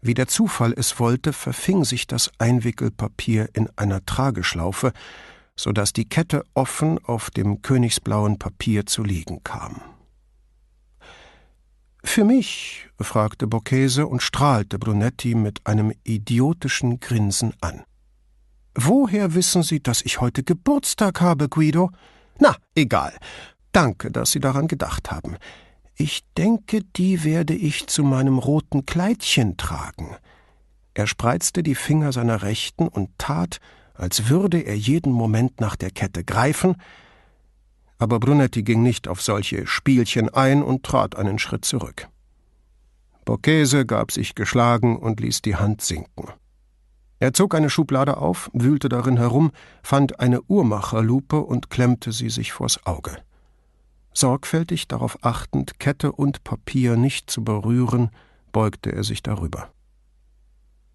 Wie 0.00 0.14
der 0.14 0.26
Zufall 0.26 0.72
es 0.74 0.98
wollte, 0.98 1.35
verfing 1.35 1.85
sich 1.85 2.06
das 2.06 2.30
Einwickelpapier 2.38 3.50
in 3.52 3.68
einer 3.76 4.06
Trageschlaufe, 4.06 4.94
so 5.54 5.70
dass 5.70 5.92
die 5.92 6.09
Kette 6.09 6.44
offen 6.54 6.98
auf 7.04 7.30
dem 7.30 7.61
königsblauen 7.61 8.38
Papier 8.38 8.87
zu 8.87 9.04
liegen 9.04 9.44
kam. 9.44 9.82
Für 12.04 12.24
mich? 12.24 12.88
fragte 12.98 13.46
Bocchese 13.46 14.06
und 14.06 14.22
strahlte 14.22 14.78
Brunetti 14.78 15.35
mit 15.35 15.66
einem 15.66 15.92
idiotischen 16.04 17.00
Grinsen 17.00 17.52
an. 17.61 17.85
Woher 18.76 19.34
wissen 19.34 19.62
Sie, 19.62 19.82
dass 19.82 20.02
ich 20.02 20.20
heute 20.20 20.42
Geburtstag 20.42 21.22
habe, 21.22 21.48
Guido? 21.48 21.90
Na, 22.38 22.56
egal. 22.74 23.16
Danke, 23.72 24.10
dass 24.10 24.32
Sie 24.32 24.40
daran 24.40 24.68
gedacht 24.68 25.10
haben. 25.10 25.38
Ich 25.94 26.24
denke, 26.36 26.82
die 26.82 27.24
werde 27.24 27.54
ich 27.54 27.86
zu 27.86 28.04
meinem 28.04 28.38
roten 28.38 28.84
Kleidchen 28.84 29.56
tragen. 29.56 30.16
Er 30.92 31.06
spreizte 31.06 31.62
die 31.62 31.74
Finger 31.74 32.12
seiner 32.12 32.42
Rechten 32.42 32.86
und 32.86 33.08
tat, 33.16 33.60
als 33.94 34.28
würde 34.28 34.60
er 34.60 34.76
jeden 34.76 35.12
Moment 35.12 35.58
nach 35.60 35.76
der 35.76 35.90
Kette 35.90 36.22
greifen, 36.22 36.76
aber 37.98 38.20
Brunetti 38.20 38.62
ging 38.62 38.82
nicht 38.82 39.08
auf 39.08 39.22
solche 39.22 39.66
Spielchen 39.66 40.28
ein 40.28 40.62
und 40.62 40.82
trat 40.82 41.16
einen 41.16 41.38
Schritt 41.38 41.64
zurück. 41.64 42.08
Borghese 43.24 43.86
gab 43.86 44.12
sich 44.12 44.34
geschlagen 44.34 44.98
und 44.98 45.20
ließ 45.20 45.40
die 45.40 45.56
Hand 45.56 45.80
sinken. 45.80 46.28
Er 47.18 47.33
zog 47.33 47.55
eine 47.55 47.70
Schublade 47.70 48.18
auf, 48.18 48.50
wühlte 48.52 48.88
darin 48.88 49.16
herum, 49.16 49.52
fand 49.83 50.20
eine 50.20 50.42
Uhrmacherlupe 50.42 51.40
und 51.40 51.70
klemmte 51.70 52.12
sie 52.12 52.29
sich 52.29 52.52
vors 52.52 52.85
Auge. 52.87 53.16
Sorgfältig 54.12 54.88
darauf 54.88 55.18
achtend, 55.22 55.79
Kette 55.79 56.12
und 56.12 56.44
Papier 56.44 56.96
nicht 56.96 57.31
zu 57.31 57.44
berühren, 57.44 58.11
beugte 58.52 58.92
er 58.92 59.05
sich 59.05 59.22
darüber. 59.22 59.70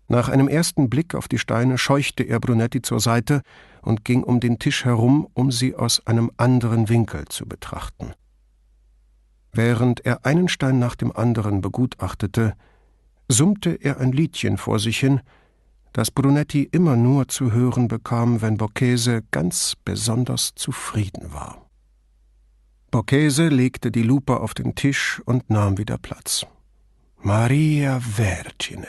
Nach 0.07 0.27
einem 0.27 0.47
ersten 0.47 0.89
Blick 0.89 1.15
auf 1.15 1.27
die 1.27 1.39
Steine 1.39 1.77
scheuchte 1.77 2.23
er 2.23 2.39
Brunetti 2.39 2.81
zur 2.81 2.99
Seite 2.99 3.41
und 3.81 4.03
ging 4.03 4.23
um 4.23 4.39
den 4.39 4.59
Tisch 4.59 4.85
herum, 4.85 5.27
um 5.33 5.51
sie 5.51 5.75
aus 5.75 6.05
einem 6.05 6.31
anderen 6.37 6.89
Winkel 6.89 7.25
zu 7.29 7.45
betrachten. 7.45 8.13
Während 9.53 10.05
er 10.05 10.25
einen 10.25 10.49
Stein 10.49 10.79
nach 10.79 10.95
dem 10.95 11.15
anderen 11.15 11.61
begutachtete, 11.61 12.55
summte 13.27 13.71
er 13.71 13.99
ein 13.99 14.11
Liedchen 14.11 14.57
vor 14.57 14.79
sich 14.79 14.99
hin, 14.99 15.21
das 15.93 16.11
Brunetti 16.11 16.63
immer 16.71 16.95
nur 16.95 17.27
zu 17.27 17.51
hören 17.51 17.87
bekam, 17.87 18.41
wenn 18.41 18.57
Borghese 18.57 19.23
ganz 19.31 19.75
besonders 19.83 20.53
zufrieden 20.55 21.33
war. 21.33 21.69
Borghese 22.91 23.47
legte 23.47 23.91
die 23.91 24.03
Lupe 24.03 24.39
auf 24.39 24.53
den 24.53 24.75
Tisch 24.75 25.21
und 25.25 25.49
nahm 25.49 25.77
wieder 25.77 25.97
Platz. 25.97 26.45
Maria 27.17 27.99
Vergine, 27.99 28.87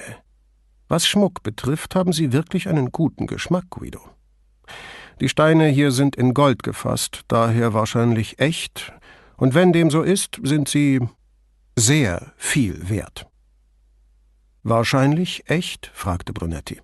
was 0.89 1.07
Schmuck 1.07 1.43
betrifft, 1.43 1.95
haben 1.95 2.13
Sie 2.13 2.33
wirklich 2.33 2.69
einen 2.69 2.93
guten 2.93 3.27
Geschmack, 3.27 3.71
Guido. 3.71 4.01
Die 5.21 5.29
Steine 5.29 5.69
hier 5.69 5.93
sind 5.93 6.17
in 6.17 6.35
Gold 6.35 6.63
gefasst, 6.63 7.23
daher 7.29 7.75
wahrscheinlich 7.75 8.39
echt, 8.39 8.93
und 9.37 9.55
wenn 9.55 9.73
dem 9.73 9.91
so 9.91 10.03
ist, 10.03 10.41
sind 10.43 10.69
sie 10.69 11.01
sehr 11.77 12.33
viel 12.37 12.89
wert. 12.89 13.27
Wahrscheinlich 14.63 15.49
echt? 15.49 15.91
fragte 15.95 16.33
Brunetti. 16.33 16.81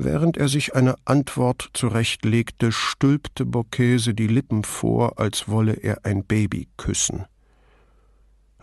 Während 0.00 0.36
er 0.36 0.46
sich 0.46 0.76
eine 0.76 0.94
Antwort 1.06 1.70
zurechtlegte, 1.72 2.70
stülpte 2.70 3.44
Borghese 3.44 4.14
die 4.14 4.28
Lippen 4.28 4.62
vor, 4.62 5.18
als 5.18 5.48
wolle 5.48 5.72
er 5.72 6.04
ein 6.04 6.22
Baby 6.22 6.68
küssen. 6.76 7.26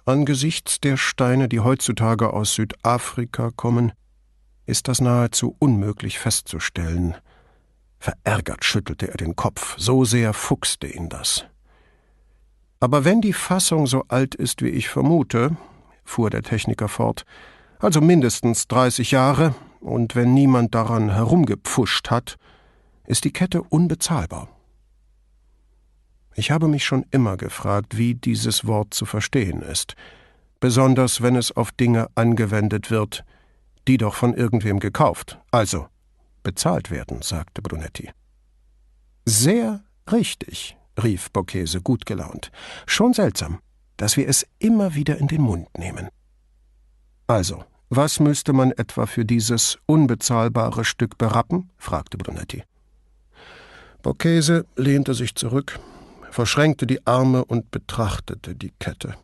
Angesichts 0.05 0.79
der 0.79 0.95
Steine, 0.95 1.49
die 1.49 1.59
heutzutage 1.59 2.31
aus 2.31 2.53
Südafrika 2.53 3.51
kommen, 3.53 3.91
ist 4.65 4.87
das 4.87 5.01
nahezu 5.01 5.57
unmöglich 5.59 6.19
festzustellen. 6.19 7.15
Verärgert 7.99 8.63
schüttelte 8.63 9.09
er 9.09 9.17
den 9.17 9.35
Kopf, 9.35 9.75
so 9.77 10.05
sehr 10.05 10.31
fuchste 10.31 10.87
ihn 10.87 11.09
das. 11.09 11.43
Aber 12.79 13.03
wenn 13.03 13.19
die 13.19 13.33
Fassung 13.33 13.87
so 13.87 14.05
alt 14.07 14.35
ist, 14.35 14.61
wie 14.61 14.69
ich 14.69 14.87
vermute, 14.87 15.57
fuhr 16.05 16.29
der 16.29 16.43
Techniker 16.43 16.87
fort, 16.87 17.25
also 17.79 17.99
mindestens 17.99 18.69
dreißig 18.69 19.11
Jahre, 19.11 19.53
und 19.85 20.15
wenn 20.15 20.33
niemand 20.33 20.73
daran 20.73 21.11
herumgepfuscht 21.11 22.09
hat, 22.09 22.37
ist 23.05 23.23
die 23.23 23.31
Kette 23.31 23.61
unbezahlbar. 23.61 24.49
Ich 26.33 26.51
habe 26.51 26.67
mich 26.67 26.83
schon 26.83 27.05
immer 27.11 27.37
gefragt, 27.37 27.97
wie 27.97 28.15
dieses 28.15 28.65
Wort 28.65 28.93
zu 28.93 29.05
verstehen 29.05 29.61
ist, 29.61 29.95
besonders 30.59 31.21
wenn 31.21 31.35
es 31.35 31.55
auf 31.55 31.71
Dinge 31.71 32.07
angewendet 32.15 32.89
wird, 32.89 33.23
die 33.87 33.97
doch 33.97 34.15
von 34.15 34.33
irgendwem 34.33 34.79
gekauft, 34.79 35.39
also 35.51 35.87
bezahlt 36.43 36.89
werden, 36.89 37.21
sagte 37.21 37.61
Brunetti. 37.61 38.09
Sehr 39.25 39.83
richtig, 40.11 40.77
rief 41.01 41.31
Borghese 41.31 41.81
gut 41.81 42.05
gelaunt. 42.05 42.51
Schon 42.87 43.13
seltsam, 43.13 43.59
dass 43.97 44.17
wir 44.17 44.27
es 44.27 44.47
immer 44.59 44.95
wieder 44.95 45.17
in 45.17 45.27
den 45.27 45.41
Mund 45.41 45.67
nehmen. 45.77 46.09
Also, 47.27 47.63
was 47.89 48.19
müsste 48.19 48.53
man 48.53 48.71
etwa 48.71 49.05
für 49.05 49.25
dieses 49.25 49.77
unbezahlbare 49.85 50.85
Stück 50.85 51.17
berappen? 51.17 51.69
fragte 51.77 52.17
Brunetti. 52.17 52.63
Borghese 54.01 54.65
lehnte 54.75 55.13
sich 55.13 55.35
zurück, 55.35 55.79
verschränkte 56.31 56.85
die 56.85 57.05
Arme 57.07 57.45
und 57.45 57.71
betrachtete 57.71 58.55
die 58.55 58.71
Kette. 58.79 59.15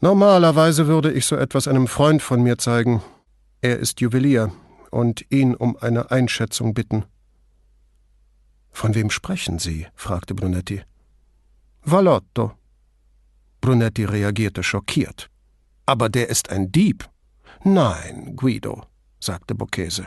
Normalerweise 0.00 0.86
würde 0.86 1.12
ich 1.12 1.26
so 1.26 1.36
etwas 1.36 1.68
einem 1.68 1.86
Freund 1.86 2.22
von 2.22 2.42
mir 2.42 2.58
zeigen. 2.58 3.02
Er 3.60 3.78
ist 3.78 4.00
Juwelier 4.00 4.52
und 4.90 5.24
ihn 5.30 5.54
um 5.54 5.76
eine 5.76 6.10
Einschätzung 6.10 6.74
bitten. 6.74 7.04
Von 8.70 8.94
wem 8.94 9.10
sprechen 9.10 9.58
Sie? 9.58 9.86
fragte 9.94 10.34
Brunetti. 10.34 10.82
Valotto. 11.84 12.52
Brunetti 13.60 14.04
reagierte 14.04 14.62
schockiert. 14.62 15.30
Aber 15.86 16.08
der 16.08 16.28
ist 16.28 16.50
ein 16.50 16.72
Dieb. 16.72 17.08
Nein, 17.62 18.36
Guido, 18.36 18.84
sagte 19.20 19.54
Borghese. 19.54 20.06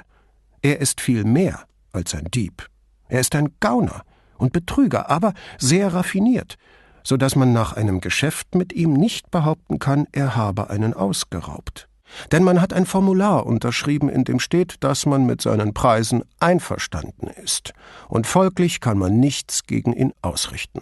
Er 0.61 0.79
ist 0.79 1.01
viel 1.01 1.23
mehr 1.23 1.65
als 1.91 2.15
ein 2.15 2.25
Dieb. 2.25 2.67
Er 3.07 3.19
ist 3.19 3.35
ein 3.35 3.55
Gauner 3.59 4.03
und 4.37 4.53
Betrüger, 4.53 5.09
aber 5.09 5.33
sehr 5.57 5.93
raffiniert, 5.93 6.57
so 7.03 7.17
dass 7.17 7.35
man 7.35 7.53
nach 7.53 7.73
einem 7.73 8.01
Geschäft 8.01 8.55
mit 8.55 8.73
ihm 8.73 8.93
nicht 8.93 9.31
behaupten 9.31 9.79
kann, 9.79 10.07
er 10.11 10.35
habe 10.35 10.69
einen 10.69 10.93
ausgeraubt. 10.93 11.87
Denn 12.31 12.43
man 12.43 12.61
hat 12.61 12.73
ein 12.73 12.85
Formular 12.85 13.45
unterschrieben, 13.45 14.09
in 14.09 14.23
dem 14.23 14.39
steht, 14.39 14.83
dass 14.83 15.05
man 15.05 15.25
mit 15.25 15.41
seinen 15.41 15.73
Preisen 15.73 16.23
einverstanden 16.39 17.27
ist, 17.27 17.73
und 18.07 18.27
folglich 18.27 18.79
kann 18.79 18.97
man 18.97 19.19
nichts 19.19 19.63
gegen 19.63 19.93
ihn 19.93 20.13
ausrichten. 20.21 20.81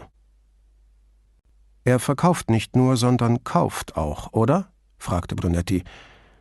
Er 1.83 1.99
verkauft 1.99 2.49
nicht 2.49 2.75
nur, 2.75 2.97
sondern 2.97 3.43
kauft 3.43 3.95
auch, 3.95 4.33
oder? 4.33 4.71
Fragte 5.05 5.35
Brunetti 5.35 5.83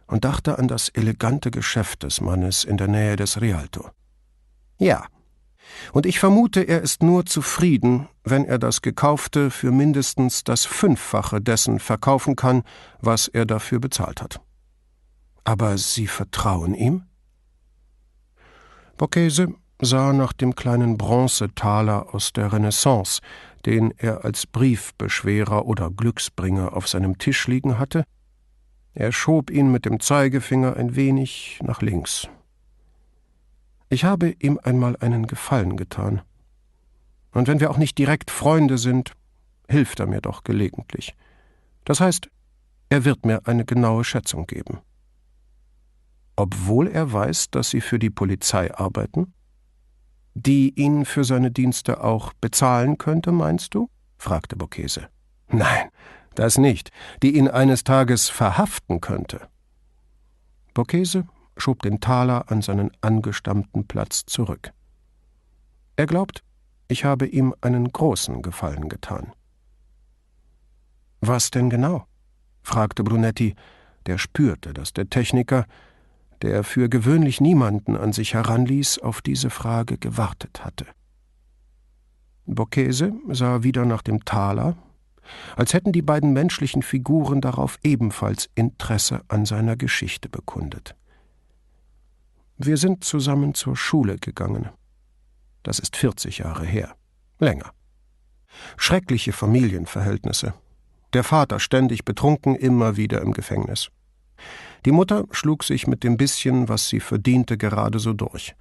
und 0.06 0.24
dachte 0.24 0.58
an 0.58 0.68
das 0.68 0.88
elegante 0.88 1.50
Geschäft 1.50 2.02
des 2.02 2.20
Mannes 2.20 2.64
in 2.64 2.76
der 2.76 2.88
Nähe 2.88 3.16
des 3.16 3.40
Rialto. 3.40 3.90
Ja, 4.78 5.06
und 5.92 6.06
ich 6.06 6.18
vermute, 6.18 6.62
er 6.62 6.82
ist 6.82 7.02
nur 7.02 7.26
zufrieden, 7.26 8.08
wenn 8.22 8.44
er 8.44 8.58
das 8.58 8.82
Gekaufte 8.82 9.50
für 9.50 9.70
mindestens 9.70 10.44
das 10.44 10.64
Fünffache 10.64 11.40
dessen 11.40 11.78
verkaufen 11.78 12.36
kann, 12.36 12.62
was 13.00 13.28
er 13.28 13.46
dafür 13.46 13.80
bezahlt 13.80 14.20
hat. 14.22 14.40
Aber 15.44 15.78
Sie 15.78 16.06
vertrauen 16.06 16.74
ihm? 16.74 17.04
Borghese 18.96 19.54
sah 19.80 20.12
nach 20.12 20.32
dem 20.32 20.54
kleinen 20.54 20.96
Bronzetaler 20.96 22.14
aus 22.14 22.32
der 22.32 22.52
Renaissance, 22.52 23.20
den 23.66 23.92
er 23.96 24.24
als 24.24 24.46
Briefbeschwerer 24.46 25.66
oder 25.66 25.90
Glücksbringer 25.90 26.76
auf 26.76 26.88
seinem 26.88 27.18
Tisch 27.18 27.46
liegen 27.48 27.78
hatte. 27.78 28.04
Er 28.94 29.10
schob 29.10 29.50
ihn 29.50 29.72
mit 29.72 29.86
dem 29.86 29.98
Zeigefinger 29.98 30.76
ein 30.76 30.94
wenig 30.94 31.58
nach 31.62 31.82
links. 31.82 32.28
Ich 33.88 34.04
habe 34.04 34.30
ihm 34.38 34.58
einmal 34.62 34.96
einen 34.96 35.26
Gefallen 35.26 35.76
getan. 35.76 36.22
Und 37.32 37.48
wenn 37.48 37.60
wir 37.60 37.70
auch 37.70 37.76
nicht 37.76 37.98
direkt 37.98 38.30
Freunde 38.30 38.78
sind, 38.78 39.12
hilft 39.68 39.98
er 39.98 40.06
mir 40.06 40.20
doch 40.20 40.44
gelegentlich. 40.44 41.16
Das 41.84 42.00
heißt, 42.00 42.30
er 42.88 43.04
wird 43.04 43.26
mir 43.26 43.46
eine 43.46 43.64
genaue 43.64 44.04
Schätzung 44.04 44.46
geben. 44.46 44.78
Obwohl 46.36 46.88
er 46.88 47.12
weiß, 47.12 47.50
dass 47.50 47.70
Sie 47.70 47.80
für 47.80 47.98
die 47.98 48.10
Polizei 48.10 48.72
arbeiten? 48.74 49.32
Die 50.34 50.72
ihn 50.80 51.04
für 51.04 51.24
seine 51.24 51.50
Dienste 51.50 52.02
auch 52.02 52.32
bezahlen 52.34 52.98
könnte, 52.98 53.32
meinst 53.32 53.74
du? 53.74 53.88
fragte 54.18 54.56
Borghese. 54.56 55.08
Nein, 55.48 55.88
das 56.34 56.58
nicht, 56.58 56.90
die 57.22 57.36
ihn 57.36 57.48
eines 57.48 57.84
Tages 57.84 58.28
verhaften 58.28 59.00
könnte. 59.00 59.48
Borghese 60.74 61.26
schob 61.56 61.82
den 61.82 62.00
Taler 62.00 62.50
an 62.50 62.62
seinen 62.62 62.90
angestammten 63.00 63.86
Platz 63.86 64.26
zurück. 64.26 64.72
Er 65.96 66.06
glaubt, 66.06 66.42
ich 66.88 67.04
habe 67.04 67.26
ihm 67.26 67.54
einen 67.60 67.90
großen 67.90 68.42
Gefallen 68.42 68.88
getan. 68.88 69.32
Was 71.20 71.50
denn 71.50 71.70
genau? 71.70 72.06
fragte 72.62 73.04
Brunetti, 73.04 73.54
der 74.06 74.18
spürte, 74.18 74.74
dass 74.74 74.92
der 74.92 75.08
Techniker, 75.08 75.66
der 76.42 76.64
für 76.64 76.88
gewöhnlich 76.88 77.40
niemanden 77.40 77.96
an 77.96 78.12
sich 78.12 78.34
heranließ, 78.34 78.98
auf 78.98 79.22
diese 79.22 79.50
Frage 79.50 79.96
gewartet 79.96 80.64
hatte. 80.64 80.86
Borghese 82.46 83.12
sah 83.28 83.62
wieder 83.62 83.86
nach 83.86 84.02
dem 84.02 84.24
Taler, 84.24 84.76
als 85.56 85.74
hätten 85.74 85.92
die 85.92 86.02
beiden 86.02 86.32
menschlichen 86.32 86.82
Figuren 86.82 87.40
darauf 87.40 87.78
ebenfalls 87.82 88.50
Interesse 88.54 89.22
an 89.28 89.44
seiner 89.46 89.76
Geschichte 89.76 90.28
bekundet. 90.28 90.94
Wir 92.56 92.76
sind 92.76 93.02
zusammen 93.04 93.54
zur 93.54 93.76
Schule 93.76 94.16
gegangen. 94.18 94.68
Das 95.62 95.78
ist 95.78 95.96
40 95.96 96.38
Jahre 96.38 96.64
her. 96.64 96.94
Länger. 97.40 97.72
Schreckliche 98.76 99.32
Familienverhältnisse. 99.32 100.54
Der 101.14 101.24
Vater 101.24 101.58
ständig 101.58 102.04
betrunken, 102.04 102.54
immer 102.54 102.96
wieder 102.96 103.22
im 103.22 103.32
Gefängnis. 103.32 103.90
Die 104.84 104.92
Mutter 104.92 105.24
schlug 105.30 105.64
sich 105.64 105.86
mit 105.86 106.04
dem 106.04 106.16
bisschen, 106.16 106.68
was 106.68 106.88
sie 106.88 107.00
verdiente, 107.00 107.56
gerade 107.56 107.98
so 107.98 108.12
durch. 108.12 108.54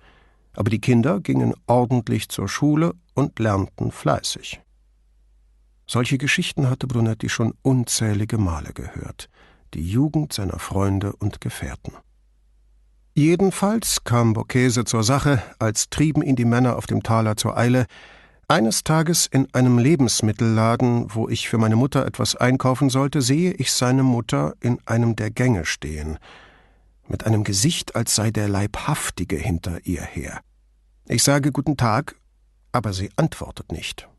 Aber 0.54 0.70
die 0.70 0.80
Kinder 0.80 1.20
gingen 1.20 1.54
ordentlich 1.68 2.30
zur 2.30 2.48
Schule 2.48 2.94
und 3.14 3.38
lernten 3.40 3.92
fleißig. 3.92 4.63
Solche 5.88 6.18
Geschichten 6.18 6.70
hatte 6.70 6.88
Brunetti 6.88 7.30
schon 7.30 7.54
unzählige 7.62 8.38
Male 8.38 8.74
gehört, 8.74 9.30
die 9.74 9.88
Jugend 9.88 10.34
seiner 10.34 10.60
Freunde 10.60 11.14
und 11.14 11.42
Gefährten. 11.42 11.94
Jedenfalls 13.16 14.04
kam 14.04 14.34
Borghese 14.34 14.86
zur 14.86 15.04
Sache, 15.04 15.44
als 15.60 15.90
trieben 15.90 16.24
ihn 16.24 16.36
die 16.36 16.46
Männer 16.46 16.78
auf 16.78 16.88
dem 16.88 17.04
Taler 17.04 17.38
zur 17.38 17.58
Eile, 17.58 17.86
eines 18.48 18.84
Tages 18.84 19.28
in 19.28 19.48
einem 19.54 19.78
Lebensmittelladen, 19.78 21.14
wo 21.14 21.30
ich 21.30 21.48
für 21.48 21.58
meine 21.58 21.76
Mutter 21.76 22.06
etwas 22.06 22.36
einkaufen 22.36 22.90
sollte, 22.90 23.22
sehe 23.22 23.54
ich 23.54 23.72
seine 23.72 24.04
Mutter 24.04 24.54
in 24.60 24.80
einem 24.86 25.16
der 25.16 25.32
Gänge 25.32 25.66
stehen, 25.66 26.18
mit 27.08 27.26
einem 27.26 27.44
Gesicht, 27.44 27.96
als 27.96 28.16
sei 28.16 28.32
der 28.32 28.50
Leibhaftige 28.50 29.38
hinter 29.38 29.86
ihr 29.86 30.04
her. 30.04 30.42
Ich 31.08 31.24
sage 31.24 31.52
Guten 31.52 31.78
Tag, 31.78 32.16
aber 32.72 32.94
sie 32.94 33.12
antwortet 33.16 33.72
nicht. 33.72 34.10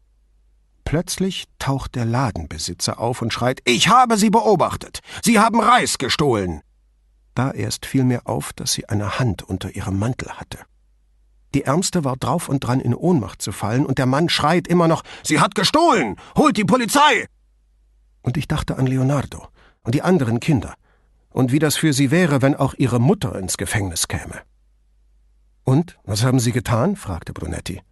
Plötzlich 0.85 1.47
taucht 1.59 1.95
der 1.95 2.05
Ladenbesitzer 2.05 2.99
auf 2.99 3.23
und 3.23 3.33
schreit 3.33 3.61
Ich 3.65 3.89
habe 3.89 4.19
Sie 4.19 4.31
beobachtet. 4.31 5.01
Sie 5.23 5.39
haben 5.39 5.61
Reis 5.61 5.99
gestohlen. 5.99 6.63
Da 7.35 7.51
erst 7.51 7.87
fiel 7.87 8.05
mir 8.05 8.27
auf, 8.27 8.53
dass 8.53 8.73
sie 8.73 8.89
eine 8.89 9.19
Hand 9.19 9.43
unter 9.43 9.75
ihrem 9.75 9.99
Mantel 9.99 10.31
hatte. 10.31 10.59
Die 11.55 11.65
Ärmste 11.65 12.05
war 12.05 12.17
drauf 12.17 12.49
und 12.49 12.61
dran, 12.61 12.81
in 12.81 12.95
Ohnmacht 12.95 13.43
zu 13.43 13.53
fallen, 13.53 13.87
und 13.87 13.99
der 13.99 14.07
Mann 14.07 14.29
schreit 14.29 14.69
immer 14.69 14.89
noch 14.89 15.03
Sie 15.23 15.41
hat 15.41 15.55
gestohlen. 15.55 16.17
Holt 16.37 16.57
die 16.57 16.65
Polizei. 16.65 17.27
Und 18.23 18.37
ich 18.37 18.49
dachte 18.49 18.77
an 18.77 18.87
Leonardo 18.87 19.49
und 19.83 19.95
die 19.95 20.03
anderen 20.03 20.41
Kinder, 20.41 20.75
und 21.31 21.53
wie 21.53 21.59
das 21.59 21.77
für 21.77 21.93
sie 21.93 22.11
wäre, 22.11 22.43
wenn 22.43 22.55
auch 22.55 22.75
ihre 22.75 23.01
Mutter 23.01 23.37
ins 23.37 23.57
Gefängnis 23.57 24.09
käme. 24.09 24.43
Und 25.65 25.99
was 26.05 26.23
haben 26.23 26.39
Sie 26.39 26.53
getan? 26.53 26.95
fragte 26.95 27.33
Brunetti. 27.33 27.83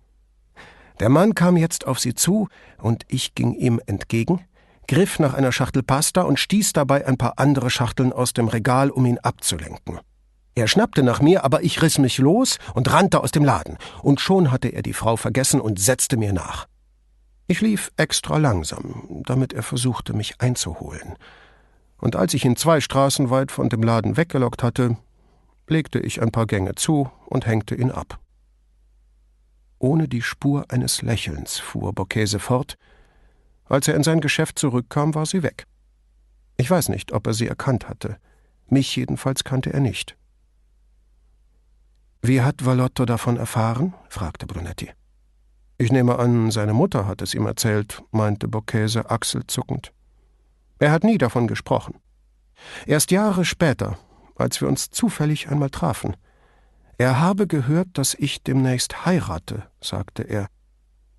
Der 1.00 1.08
Mann 1.08 1.34
kam 1.34 1.56
jetzt 1.56 1.86
auf 1.86 1.98
sie 1.98 2.14
zu, 2.14 2.48
und 2.78 3.04
ich 3.08 3.34
ging 3.34 3.54
ihm 3.54 3.80
entgegen, 3.86 4.44
griff 4.88 5.18
nach 5.18 5.34
einer 5.34 5.52
Schachtel 5.52 5.82
Pasta 5.82 6.22
und 6.22 6.38
stieß 6.38 6.72
dabei 6.72 7.06
ein 7.06 7.16
paar 7.16 7.34
andere 7.36 7.70
Schachteln 7.70 8.12
aus 8.12 8.32
dem 8.32 8.48
Regal, 8.48 8.90
um 8.90 9.06
ihn 9.06 9.18
abzulenken. 9.18 10.00
Er 10.54 10.68
schnappte 10.68 11.02
nach 11.02 11.20
mir, 11.20 11.44
aber 11.44 11.62
ich 11.62 11.80
riss 11.80 11.98
mich 11.98 12.18
los 12.18 12.58
und 12.74 12.92
rannte 12.92 13.22
aus 13.22 13.30
dem 13.30 13.44
Laden, 13.44 13.78
und 14.02 14.20
schon 14.20 14.50
hatte 14.50 14.68
er 14.68 14.82
die 14.82 14.92
Frau 14.92 15.16
vergessen 15.16 15.60
und 15.60 15.80
setzte 15.80 16.16
mir 16.16 16.32
nach. 16.32 16.66
Ich 17.46 17.60
lief 17.60 17.90
extra 17.96 18.36
langsam, 18.36 19.22
damit 19.26 19.52
er 19.52 19.62
versuchte, 19.62 20.12
mich 20.12 20.40
einzuholen. 20.40 21.16
Und 21.98 22.16
als 22.16 22.34
ich 22.34 22.44
ihn 22.44 22.56
zwei 22.56 22.80
Straßen 22.80 23.30
weit 23.30 23.50
von 23.50 23.68
dem 23.68 23.82
Laden 23.82 24.16
weggelockt 24.16 24.62
hatte, 24.62 24.96
legte 25.68 25.98
ich 26.00 26.20
ein 26.20 26.32
paar 26.32 26.46
Gänge 26.46 26.74
zu 26.74 27.10
und 27.26 27.46
hängte 27.46 27.74
ihn 27.74 27.90
ab. 27.90 28.18
Ohne 29.82 30.06
die 30.06 30.22
Spur 30.22 30.66
eines 30.68 31.02
Lächelns 31.02 31.58
fuhr 31.58 31.92
Borghese 31.92 32.38
fort, 32.38 32.78
als 33.64 33.88
er 33.88 33.96
in 33.96 34.04
sein 34.04 34.20
Geschäft 34.20 34.56
zurückkam, 34.56 35.16
war 35.16 35.26
sie 35.26 35.42
weg. 35.42 35.66
Ich 36.56 36.70
weiß 36.70 36.88
nicht, 36.88 37.10
ob 37.10 37.26
er 37.26 37.34
sie 37.34 37.48
erkannt 37.48 37.88
hatte. 37.88 38.18
Mich 38.68 38.94
jedenfalls 38.94 39.42
kannte 39.42 39.72
er 39.72 39.80
nicht. 39.80 40.16
Wie 42.20 42.42
hat 42.42 42.64
Valotto 42.64 43.06
davon 43.06 43.36
erfahren? 43.36 43.92
fragte 44.08 44.46
Brunetti. 44.46 44.92
Ich 45.78 45.90
nehme 45.90 46.16
an, 46.20 46.52
seine 46.52 46.74
Mutter 46.74 47.08
hat 47.08 47.20
es 47.20 47.34
ihm 47.34 47.46
erzählt, 47.46 48.04
meinte 48.12 48.46
Bocchese 48.46 49.10
achselzuckend. 49.10 49.92
Er 50.78 50.92
hat 50.92 51.02
nie 51.02 51.18
davon 51.18 51.48
gesprochen. 51.48 51.96
Erst 52.86 53.10
Jahre 53.10 53.44
später, 53.44 53.98
als 54.36 54.60
wir 54.60 54.68
uns 54.68 54.90
zufällig 54.90 55.48
einmal 55.48 55.70
trafen. 55.70 56.14
Er 56.98 57.20
habe 57.20 57.46
gehört, 57.46 57.88
dass 57.94 58.14
ich 58.14 58.42
demnächst 58.42 59.04
heirate, 59.06 59.68
sagte 59.80 60.22
er. 60.22 60.48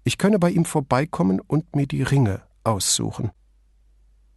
Ich 0.03 0.17
könne 0.17 0.39
bei 0.39 0.49
ihm 0.51 0.65
vorbeikommen 0.65 1.39
und 1.39 1.75
mir 1.75 1.87
die 1.87 2.03
Ringe 2.03 2.41
aussuchen. 2.63 3.31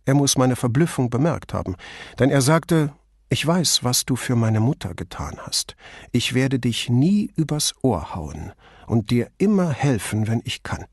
Er 0.05 0.15
muss 0.15 0.39
meine 0.39 0.57
Verblüffung 0.57 1.11
bemerkt 1.11 1.53
haben, 1.53 1.77
denn 2.19 2.31
er 2.31 2.41
sagte, 2.41 2.93
ich 3.29 3.45
weiß, 3.45 3.83
was 3.83 4.05
du 4.05 4.15
für 4.15 4.37
meine 4.37 4.61
Mutter 4.61 4.95
getan 4.95 5.37
hast. 5.39 5.75
Ich 6.13 6.35
werde 6.35 6.61
dich 6.61 6.89
nie 6.89 7.33
übers 7.35 7.75
Ohr 7.83 8.15
hauen 8.15 8.53
und 8.87 9.11
dir 9.11 9.31
immer 9.39 9.71
helfen, 9.71 10.29
wenn 10.29 10.43
ich 10.45 10.63
kann. 10.63 10.85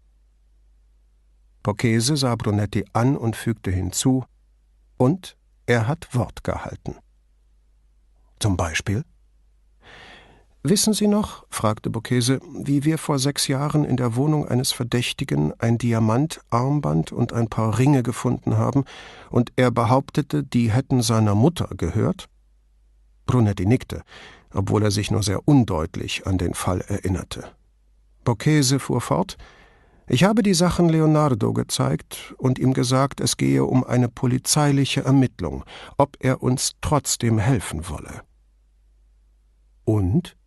Borghese 1.62 2.18
sah 2.18 2.36
Brunetti 2.36 2.86
an 2.94 3.16
und 3.16 3.36
fügte 3.36 3.72
hinzu, 3.72 4.26
und 4.98 5.38
er 5.66 5.88
hat 5.88 6.14
Wort 6.16 6.44
gehalten. 6.44 6.96
Zum 8.40 8.58
Beispiel? 8.58 9.06
Wissen 10.66 10.94
Sie 10.94 11.08
noch, 11.08 11.46
fragte 11.50 11.90
Bocchese, 11.90 12.40
wie 12.54 12.86
wir 12.86 12.98
vor 12.98 13.20
sechs 13.20 13.50
Jahren 13.50 13.84
in 13.84 13.98
der 13.98 14.16
Wohnung 14.16 14.48
eines 14.48 14.72
Verdächtigen 14.72 15.52
ein 15.60 15.78
Diamant, 15.78 16.40
Armband 16.52 17.12
und 17.12 17.34
ein 17.34 17.50
paar 17.50 17.78
Ringe 17.78 18.02
gefunden 18.02 18.56
haben, 18.56 18.86
und 19.30 19.52
er 19.58 19.72
behauptete, 19.72 20.42
die 20.42 20.72
hätten 20.72 21.02
seiner 21.02 21.36
Mutter 21.36 21.68
gehört? 21.76 22.30
Brunetti 23.26 23.66
nickte, 23.66 24.04
obwohl 24.54 24.84
er 24.84 24.92
sich 24.92 25.12
nur 25.12 25.22
sehr 25.22 25.46
undeutlich 25.46 26.26
an 26.28 26.38
den 26.38 26.54
Fall 26.54 26.80
erinnerte. 26.80 27.44
Bocchese 28.24 28.80
fuhr 28.80 29.02
fort, 29.02 29.36
ich 30.08 30.24
habe 30.24 30.44
die 30.44 30.54
Sachen 30.54 30.88
Leonardo 30.88 31.52
gezeigt 31.52 32.36
und 32.38 32.58
ihm 32.58 32.74
gesagt, 32.74 33.20
es 33.20 33.36
gehe 33.36 33.66
um 33.66 33.84
eine 33.84 34.08
polizeiliche 34.08 35.04
Ermittlung, 35.04 35.66
ob 35.98 36.16
er 36.22 36.42
uns 36.42 36.72
trotzdem 36.80 37.38
helfen 37.38 37.90
wolle. 37.90 38.22
Und? 39.84 40.38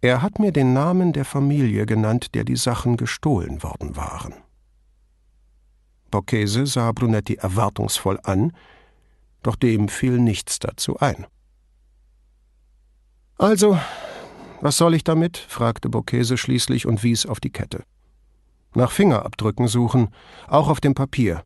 Er 0.00 0.22
hat 0.22 0.38
mir 0.38 0.52
den 0.52 0.72
Namen 0.72 1.12
der 1.12 1.24
Familie 1.24 1.84
genannt, 1.84 2.34
der 2.34 2.44
die 2.44 2.56
Sachen 2.56 2.96
gestohlen 2.96 3.62
worden 3.62 3.96
waren. 3.96 4.34
Borghese 6.10 6.66
sah 6.66 6.92
Brunetti 6.92 7.34
erwartungsvoll 7.34 8.18
an, 8.22 8.52
doch 9.42 9.56
dem 9.56 9.88
fiel 9.88 10.18
nichts 10.18 10.58
dazu 10.58 10.98
ein. 10.98 11.26
Also, 13.36 13.78
was 14.60 14.76
soll 14.76 14.94
ich 14.94 15.04
damit? 15.04 15.36
fragte 15.36 15.88
Borghese 15.88 16.36
schließlich 16.36 16.86
und 16.86 17.02
wies 17.02 17.26
auf 17.26 17.40
die 17.40 17.50
Kette. 17.50 17.84
Nach 18.74 18.90
Fingerabdrücken 18.90 19.68
suchen, 19.68 20.08
auch 20.46 20.68
auf 20.68 20.80
dem 20.80 20.94
Papier. 20.94 21.44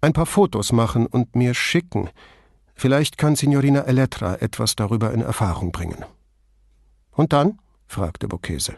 Ein 0.00 0.12
paar 0.12 0.26
Fotos 0.26 0.72
machen 0.72 1.06
und 1.06 1.36
mir 1.36 1.54
schicken. 1.54 2.10
Vielleicht 2.74 3.18
kann 3.18 3.36
Signorina 3.36 3.82
Elettra 3.82 4.36
etwas 4.36 4.76
darüber 4.76 5.12
in 5.12 5.20
Erfahrung 5.20 5.72
bringen. 5.72 6.04
Und 7.12 7.32
dann? 7.32 7.58
Fragte 7.92 8.26
Bocchese. 8.26 8.76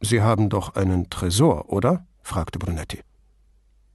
Sie 0.00 0.20
haben 0.20 0.50
doch 0.50 0.74
einen 0.74 1.08
Tresor, 1.08 1.72
oder? 1.72 2.06
fragte 2.22 2.58
Brunetti. 2.58 3.00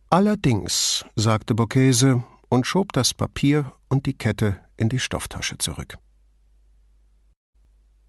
Allerdings, 0.10 1.06
sagte 1.16 1.54
Bocchese 1.54 2.24
und 2.50 2.66
schob 2.66 2.92
das 2.94 3.14
Papier 3.14 3.72
und 3.88 4.08
die 4.08 4.16
Kette 4.18 4.60
in 4.78 4.90
die 4.90 5.00
Stofftasche 5.00 5.60
zurück. 5.60 5.98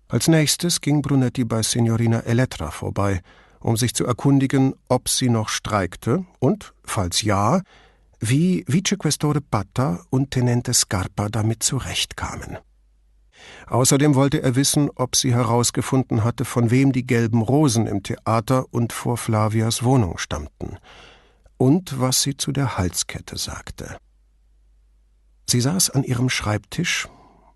Als 0.08 0.26
nächstes 0.26 0.80
ging 0.80 1.02
Brunetti 1.02 1.44
bei 1.44 1.62
Signorina 1.62 2.20
Elettra 2.20 2.70
vorbei, 2.70 3.20
um 3.60 3.76
sich 3.76 3.94
zu 3.94 4.06
erkundigen, 4.06 4.74
ob 4.88 5.08
sie 5.10 5.28
noch 5.28 5.50
streikte 5.50 6.24
und, 6.38 6.72
falls 6.82 7.20
ja, 7.20 7.60
wie 8.18 8.64
Vicequestore 8.66 9.42
Batta 9.42 10.02
und 10.08 10.30
Tenente 10.30 10.72
Scarpa 10.72 11.28
damit 11.28 11.62
zurechtkamen. 11.62 12.58
Außerdem 13.66 14.14
wollte 14.14 14.42
er 14.42 14.56
wissen, 14.56 14.90
ob 14.94 15.16
sie 15.16 15.34
herausgefunden 15.34 16.24
hatte, 16.24 16.44
von 16.44 16.70
wem 16.70 16.92
die 16.92 17.06
gelben 17.06 17.42
Rosen 17.42 17.86
im 17.86 18.02
Theater 18.02 18.66
und 18.72 18.92
vor 18.92 19.16
Flavias 19.16 19.82
Wohnung 19.82 20.18
stammten, 20.18 20.78
und 21.56 22.00
was 22.00 22.22
sie 22.22 22.36
zu 22.36 22.52
der 22.52 22.78
Halskette 22.78 23.36
sagte. 23.36 23.96
Sie 25.48 25.60
saß 25.60 25.90
an 25.90 26.04
ihrem 26.04 26.28
Schreibtisch, 26.28 27.08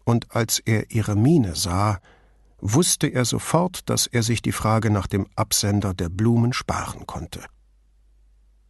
und 0.04 0.34
als 0.34 0.58
er 0.58 0.90
ihre 0.90 1.16
Miene 1.16 1.54
sah, 1.54 1.98
wusste 2.60 3.06
er 3.06 3.24
sofort, 3.24 3.88
dass 3.88 4.06
er 4.06 4.22
sich 4.22 4.42
die 4.42 4.52
Frage 4.52 4.90
nach 4.90 5.06
dem 5.06 5.26
Absender 5.36 5.94
der 5.94 6.08
Blumen 6.08 6.52
sparen 6.52 7.06
konnte. 7.06 7.44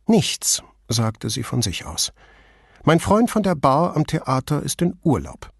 Nichts, 0.06 0.62
sagte 0.88 1.30
sie 1.30 1.42
von 1.42 1.62
sich 1.62 1.86
aus. 1.86 2.12
Mein 2.84 3.00
Freund 3.00 3.30
von 3.30 3.42
der 3.42 3.54
Bar 3.54 3.96
am 3.96 4.06
Theater 4.06 4.62
ist 4.62 4.82
in 4.82 4.98
Urlaub. 5.02 5.53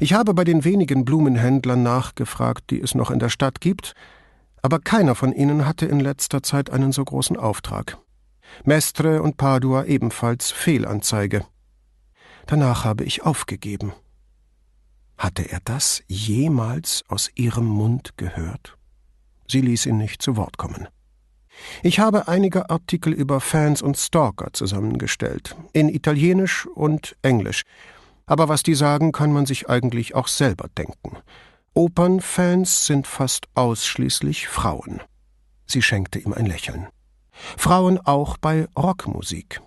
Ich 0.00 0.12
habe 0.12 0.34
bei 0.34 0.44
den 0.44 0.64
wenigen 0.64 1.04
Blumenhändlern 1.04 1.82
nachgefragt, 1.82 2.70
die 2.70 2.80
es 2.80 2.94
noch 2.94 3.10
in 3.10 3.18
der 3.18 3.28
Stadt 3.28 3.60
gibt, 3.60 3.94
aber 4.62 4.78
keiner 4.78 5.14
von 5.14 5.32
ihnen 5.32 5.66
hatte 5.66 5.86
in 5.86 6.00
letzter 6.00 6.42
Zeit 6.42 6.70
einen 6.70 6.92
so 6.92 7.04
großen 7.04 7.36
Auftrag. 7.36 7.98
Mestre 8.64 9.22
und 9.22 9.36
Padua 9.36 9.84
ebenfalls 9.84 10.50
Fehlanzeige. 10.50 11.44
Danach 12.46 12.84
habe 12.84 13.04
ich 13.04 13.22
aufgegeben. 13.22 13.92
Hatte 15.16 15.50
er 15.50 15.60
das 15.64 16.02
jemals 16.06 17.04
aus 17.08 17.30
ihrem 17.34 17.66
Mund 17.66 18.16
gehört? 18.16 18.76
Sie 19.48 19.60
ließ 19.60 19.86
ihn 19.86 19.98
nicht 19.98 20.22
zu 20.22 20.36
Wort 20.36 20.56
kommen. 20.56 20.88
Ich 21.82 22.00
habe 22.00 22.26
einige 22.28 22.70
Artikel 22.70 23.12
über 23.12 23.40
Fans 23.40 23.80
und 23.80 23.96
Stalker 23.96 24.52
zusammengestellt, 24.52 25.56
in 25.72 25.88
Italienisch 25.88 26.66
und 26.66 27.16
Englisch. 27.22 27.62
Aber 28.26 28.48
was 28.48 28.62
die 28.62 28.74
sagen, 28.74 29.12
kann 29.12 29.32
man 29.32 29.46
sich 29.46 29.68
eigentlich 29.68 30.14
auch 30.14 30.28
selber 30.28 30.68
denken. 30.76 31.18
Opernfans 31.74 32.86
sind 32.86 33.06
fast 33.06 33.46
ausschließlich 33.54 34.48
Frauen. 34.48 35.02
Sie 35.66 35.82
schenkte 35.82 36.18
ihm 36.18 36.32
ein 36.32 36.46
Lächeln. 36.46 36.88
Frauen 37.56 37.98
auch 37.98 38.36
bei 38.36 38.68
Rockmusik, 38.76 39.60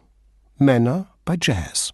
Männer 0.55 1.07
bei 1.25 1.37
Jazz. 1.41 1.91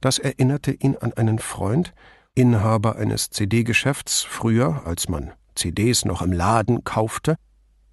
Das 0.00 0.18
erinnerte 0.18 0.72
ihn 0.72 0.96
an 0.96 1.12
einen 1.12 1.38
Freund, 1.38 1.94
Inhaber 2.34 2.96
eines 2.96 3.30
CD-Geschäfts, 3.30 4.22
früher, 4.22 4.82
als 4.84 5.08
man 5.08 5.32
CDs 5.54 6.04
noch 6.04 6.22
im 6.22 6.32
Laden 6.32 6.84
kaufte, 6.84 7.36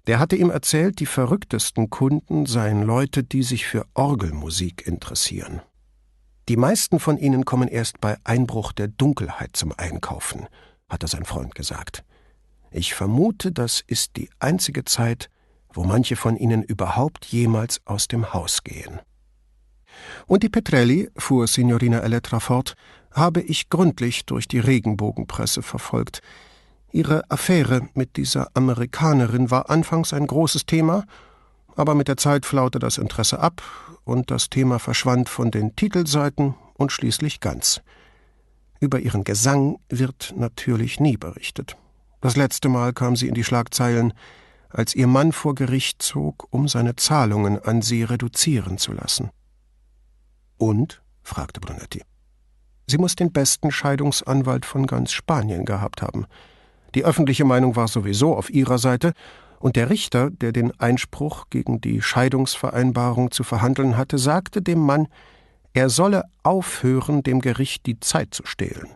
der 0.06 0.20
hatte 0.20 0.36
ihm 0.36 0.50
erzählt, 0.50 1.00
die 1.00 1.06
verrücktesten 1.06 1.90
Kunden 1.90 2.46
seien 2.46 2.82
Leute, 2.82 3.24
die 3.24 3.42
sich 3.42 3.66
für 3.66 3.86
Orgelmusik 3.94 4.86
interessieren. 4.86 5.62
Die 6.48 6.56
meisten 6.56 7.00
von 7.00 7.18
ihnen 7.18 7.44
kommen 7.44 7.66
erst 7.66 8.00
bei 8.00 8.18
Einbruch 8.22 8.70
der 8.70 8.86
Dunkelheit 8.86 9.56
zum 9.56 9.72
Einkaufen, 9.76 10.46
hatte 10.88 11.08
sein 11.08 11.24
Freund 11.24 11.56
gesagt. 11.56 12.04
Ich 12.70 12.94
vermute, 12.94 13.50
das 13.50 13.82
ist 13.84 14.16
die 14.16 14.30
einzige 14.38 14.84
Zeit, 14.84 15.28
wo 15.72 15.82
manche 15.82 16.14
von 16.14 16.36
ihnen 16.36 16.62
überhaupt 16.62 17.24
jemals 17.26 17.80
aus 17.84 18.06
dem 18.06 18.32
Haus 18.32 18.62
gehen. 18.62 19.00
Und 20.28 20.44
die 20.44 20.48
Petrelli, 20.48 21.10
fuhr 21.16 21.48
Signorina 21.48 21.98
Elettra 21.98 22.38
fort, 22.38 22.76
habe 23.10 23.40
ich 23.40 23.68
gründlich 23.68 24.24
durch 24.24 24.46
die 24.46 24.60
Regenbogenpresse 24.60 25.62
verfolgt. 25.62 26.20
Ihre 26.92 27.28
Affäre 27.28 27.88
mit 27.94 28.16
dieser 28.16 28.50
Amerikanerin 28.54 29.50
war 29.50 29.68
anfangs 29.68 30.12
ein 30.12 30.28
großes 30.28 30.64
Thema, 30.64 31.06
aber 31.74 31.96
mit 31.96 32.06
der 32.06 32.16
Zeit 32.16 32.46
flaute 32.46 32.78
das 32.78 32.98
Interesse 32.98 33.40
ab 33.40 33.62
und 34.06 34.30
das 34.30 34.48
Thema 34.48 34.78
verschwand 34.78 35.28
von 35.28 35.50
den 35.50 35.74
Titelseiten 35.74 36.54
und 36.74 36.92
schließlich 36.92 37.40
ganz. 37.40 37.82
Über 38.78 39.00
ihren 39.00 39.24
Gesang 39.24 39.78
wird 39.88 40.32
natürlich 40.36 41.00
nie 41.00 41.16
berichtet. 41.16 41.76
Das 42.20 42.36
letzte 42.36 42.68
Mal 42.68 42.92
kam 42.92 43.16
sie 43.16 43.26
in 43.26 43.34
die 43.34 43.44
Schlagzeilen, 43.44 44.12
als 44.70 44.94
ihr 44.94 45.08
Mann 45.08 45.32
vor 45.32 45.54
Gericht 45.54 46.02
zog, 46.02 46.46
um 46.50 46.68
seine 46.68 46.94
Zahlungen 46.96 47.58
an 47.58 47.82
sie 47.82 48.04
reduzieren 48.04 48.78
zu 48.78 48.92
lassen. 48.92 49.30
Und? 50.56 51.02
fragte 51.22 51.60
Brunetti. 51.60 52.02
Sie 52.86 52.98
muss 52.98 53.16
den 53.16 53.32
besten 53.32 53.72
Scheidungsanwalt 53.72 54.64
von 54.64 54.86
ganz 54.86 55.10
Spanien 55.10 55.64
gehabt 55.64 56.02
haben. 56.02 56.26
Die 56.94 57.04
öffentliche 57.04 57.44
Meinung 57.44 57.74
war 57.74 57.88
sowieso 57.88 58.36
auf 58.36 58.50
ihrer 58.50 58.78
Seite, 58.78 59.12
und 59.58 59.76
der 59.76 59.90
Richter, 59.90 60.30
der 60.30 60.52
den 60.52 60.78
Einspruch 60.80 61.46
gegen 61.50 61.80
die 61.80 62.02
Scheidungsvereinbarung 62.02 63.30
zu 63.30 63.44
verhandeln 63.44 63.96
hatte, 63.96 64.18
sagte 64.18 64.62
dem 64.62 64.80
Mann, 64.80 65.08
er 65.72 65.90
solle 65.90 66.24
aufhören, 66.42 67.22
dem 67.22 67.40
Gericht 67.40 67.86
die 67.86 68.00
Zeit 68.00 68.32
zu 68.32 68.46
stehlen. 68.46 68.94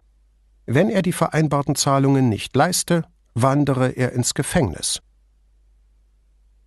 Wenn 0.66 0.88
er 0.88 1.02
die 1.02 1.12
vereinbarten 1.12 1.74
Zahlungen 1.74 2.28
nicht 2.28 2.54
leiste, 2.56 3.04
wandere 3.34 3.90
er 3.90 4.12
ins 4.12 4.34
Gefängnis. 4.34 5.00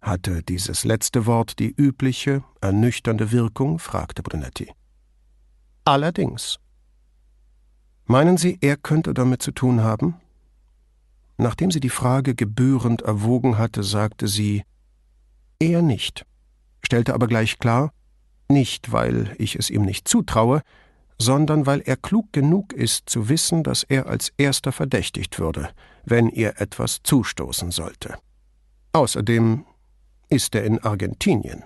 Hatte 0.01 0.43
dieses 0.43 0.83
letzte 0.83 1.25
Wort 1.25 1.59
die 1.59 1.73
übliche, 1.75 2.43
ernüchternde 2.61 3.31
Wirkung? 3.31 3.79
fragte 3.79 4.21
Brunetti. 4.21 4.69
Allerdings. 5.85 6.59
Meinen 8.05 8.37
Sie, 8.37 8.57
er 8.59 8.75
könnte 8.75 9.13
damit 9.13 9.41
zu 9.41 9.51
tun 9.51 9.81
haben? 9.81 10.15
Nachdem 11.43 11.71
sie 11.71 11.81
die 11.81 11.89
Frage 11.89 12.35
gebührend 12.35 13.01
erwogen 13.01 13.57
hatte, 13.57 13.83
sagte 13.83 14.29
sie 14.29 14.63
Er 15.59 15.81
nicht, 15.81 16.25
stellte 16.81 17.13
aber 17.13 17.27
gleich 17.27 17.59
klar, 17.59 17.91
nicht 18.47 18.93
weil 18.93 19.35
ich 19.37 19.57
es 19.57 19.69
ihm 19.69 19.81
nicht 19.81 20.07
zutraue, 20.07 20.61
sondern 21.19 21.65
weil 21.65 21.81
er 21.81 21.97
klug 21.97 22.31
genug 22.31 22.71
ist 22.71 23.09
zu 23.09 23.27
wissen, 23.27 23.61
dass 23.61 23.83
er 23.83 24.07
als 24.07 24.31
erster 24.37 24.71
verdächtigt 24.71 25.37
würde, 25.37 25.71
wenn 26.05 26.29
ihr 26.29 26.61
etwas 26.61 27.01
zustoßen 27.03 27.71
sollte. 27.71 28.15
Außerdem 28.93 29.65
ist 30.29 30.55
er 30.55 30.63
in 30.63 30.79
Argentinien. 30.79 31.65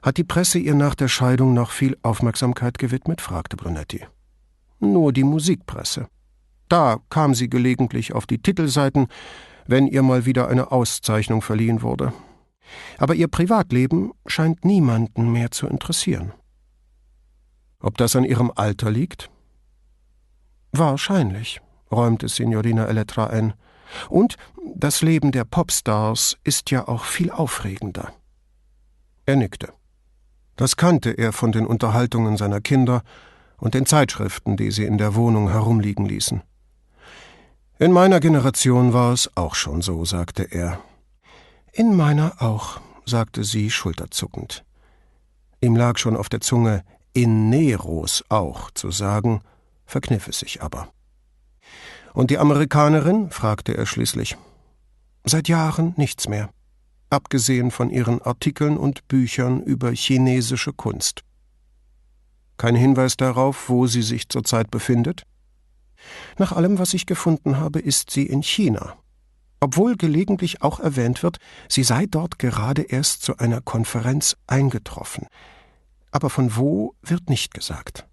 Hat 0.00 0.16
die 0.16 0.22
Presse 0.22 0.60
ihr 0.60 0.76
nach 0.76 0.94
der 0.94 1.08
Scheidung 1.08 1.54
noch 1.54 1.72
viel 1.72 1.96
Aufmerksamkeit 2.02 2.78
gewidmet? 2.78 3.20
fragte 3.20 3.56
Brunetti. 3.56 4.06
Nur 4.78 5.12
die 5.12 5.24
Musikpresse. 5.24 6.06
Da 6.68 6.98
kam 7.10 7.34
sie 7.34 7.48
gelegentlich 7.48 8.12
auf 8.12 8.26
die 8.26 8.38
Titelseiten, 8.38 9.06
wenn 9.66 9.86
ihr 9.86 10.02
mal 10.02 10.26
wieder 10.26 10.48
eine 10.48 10.72
Auszeichnung 10.72 11.42
verliehen 11.42 11.82
wurde. 11.82 12.12
Aber 12.98 13.14
ihr 13.14 13.28
Privatleben 13.28 14.12
scheint 14.26 14.64
niemanden 14.64 15.30
mehr 15.30 15.50
zu 15.50 15.66
interessieren. 15.66 16.32
Ob 17.80 17.96
das 17.96 18.16
an 18.16 18.24
ihrem 18.24 18.50
Alter 18.54 18.90
liegt? 18.90 19.30
Wahrscheinlich, 20.72 21.60
räumte 21.90 22.28
Signorina 22.28 22.86
Elettra 22.86 23.26
ein. 23.26 23.54
Und 24.08 24.36
das 24.74 25.02
Leben 25.02 25.30
der 25.30 25.44
Popstars 25.44 26.36
ist 26.42 26.70
ja 26.70 26.88
auch 26.88 27.04
viel 27.04 27.30
aufregender. 27.30 28.12
Er 29.26 29.36
nickte. 29.36 29.72
Das 30.56 30.76
kannte 30.76 31.10
er 31.10 31.32
von 31.32 31.52
den 31.52 31.66
Unterhaltungen 31.66 32.36
seiner 32.36 32.60
Kinder 32.60 33.02
und 33.58 33.74
den 33.74 33.86
Zeitschriften, 33.86 34.56
die 34.56 34.70
sie 34.70 34.84
in 34.84 34.98
der 34.98 35.14
Wohnung 35.14 35.50
herumliegen 35.50 36.06
ließen. 36.06 36.42
In 37.78 37.92
meiner 37.92 38.20
Generation 38.20 38.92
war 38.92 39.12
es 39.12 39.30
auch 39.36 39.54
schon 39.54 39.82
so, 39.82 40.04
sagte 40.04 40.44
er. 40.44 40.80
In 41.72 41.94
meiner 41.94 42.40
auch, 42.40 42.80
sagte 43.04 43.44
sie 43.44 43.70
schulterzuckend. 43.70 44.64
Ihm 45.60 45.76
lag 45.76 45.98
schon 45.98 46.16
auf 46.16 46.28
der 46.28 46.40
Zunge, 46.40 46.84
in 47.12 47.50
Neros 47.50 48.24
auch 48.28 48.70
zu 48.70 48.90
sagen, 48.90 49.40
verkniff 49.84 50.28
es 50.28 50.38
sich 50.38 50.62
aber. 50.62 50.88
Und 52.14 52.30
die 52.30 52.38
Amerikanerin? 52.38 53.30
fragte 53.30 53.76
er 53.76 53.86
schließlich. 53.86 54.36
Seit 55.24 55.48
Jahren 55.48 55.92
nichts 55.96 56.28
mehr 56.28 56.50
abgesehen 57.10 57.70
von 57.70 57.90
ihren 57.90 58.20
Artikeln 58.22 58.76
und 58.76 59.06
Büchern 59.08 59.62
über 59.62 59.90
chinesische 59.92 60.72
Kunst. 60.72 61.22
Kein 62.56 62.74
Hinweis 62.74 63.16
darauf, 63.16 63.68
wo 63.68 63.86
sie 63.86 64.02
sich 64.02 64.28
zurzeit 64.28 64.70
befindet? 64.70 65.22
Nach 66.38 66.52
allem, 66.52 66.78
was 66.78 66.94
ich 66.94 67.06
gefunden 67.06 67.58
habe, 67.58 67.78
ist 67.78 68.10
sie 68.10 68.26
in 68.26 68.42
China. 68.42 68.96
Obwohl 69.60 69.96
gelegentlich 69.96 70.62
auch 70.62 70.80
erwähnt 70.80 71.22
wird, 71.22 71.38
sie 71.68 71.82
sei 71.82 72.06
dort 72.06 72.38
gerade 72.38 72.82
erst 72.82 73.22
zu 73.22 73.38
einer 73.38 73.60
Konferenz 73.60 74.36
eingetroffen. 74.46 75.26
Aber 76.10 76.30
von 76.30 76.56
wo 76.56 76.94
wird 77.02 77.30
nicht 77.30 77.54
gesagt. 77.54 78.06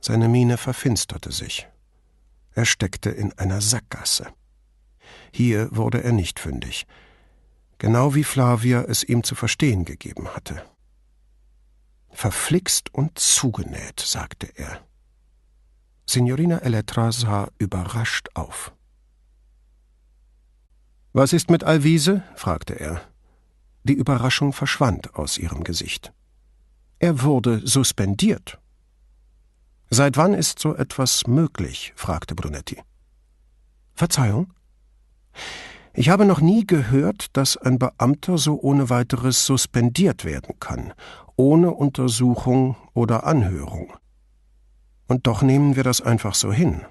Seine 0.00 0.28
Miene 0.28 0.56
verfinsterte 0.56 1.32
sich. 1.32 1.68
Er 2.54 2.64
steckte 2.64 3.10
in 3.10 3.32
einer 3.38 3.60
Sackgasse. 3.60 4.26
Hier 5.32 5.68
wurde 5.70 6.02
er 6.04 6.12
nicht 6.12 6.38
fündig 6.38 6.86
genau 7.82 8.14
wie 8.14 8.22
Flavia 8.22 8.82
es 8.82 9.02
ihm 9.02 9.24
zu 9.24 9.34
verstehen 9.34 9.84
gegeben 9.84 10.28
hatte. 10.28 10.64
Verflixt 12.12 12.94
und 12.94 13.18
zugenäht, 13.18 13.98
sagte 13.98 14.46
er. 14.54 14.86
Signorina 16.06 16.58
Elettra 16.58 17.12
sah 17.12 17.48
überrascht 17.58 18.28
auf. 18.34 18.72
Was 21.12 21.32
ist 21.32 21.50
mit 21.50 21.64
Alvise? 21.64 22.22
fragte 22.34 22.78
er. 22.78 23.00
Die 23.84 23.94
Überraschung 23.94 24.52
verschwand 24.52 25.14
aus 25.14 25.38
ihrem 25.38 25.64
Gesicht. 25.64 26.12
Er 26.98 27.22
wurde 27.22 27.66
suspendiert. 27.66 28.58
Seit 29.90 30.16
wann 30.16 30.34
ist 30.34 30.58
so 30.58 30.74
etwas 30.74 31.26
möglich? 31.26 31.92
fragte 31.96 32.34
Brunetti. 32.34 32.80
Verzeihung? 33.94 34.54
Ich 35.94 36.08
habe 36.08 36.24
noch 36.24 36.40
nie 36.40 36.66
gehört, 36.66 37.36
dass 37.36 37.58
ein 37.58 37.78
Beamter 37.78 38.38
so 38.38 38.58
ohne 38.58 38.88
weiteres 38.88 39.44
suspendiert 39.44 40.24
werden 40.24 40.58
kann, 40.58 40.94
ohne 41.36 41.72
Untersuchung 41.72 42.76
oder 42.94 43.26
Anhörung. 43.26 43.92
Und 45.12 45.26
doch 45.26 45.42
nehmen 45.42 45.76
wir 45.76 45.84
das 45.84 46.00
einfach 46.00 46.34
so 46.34 46.54
hin, 46.54 46.86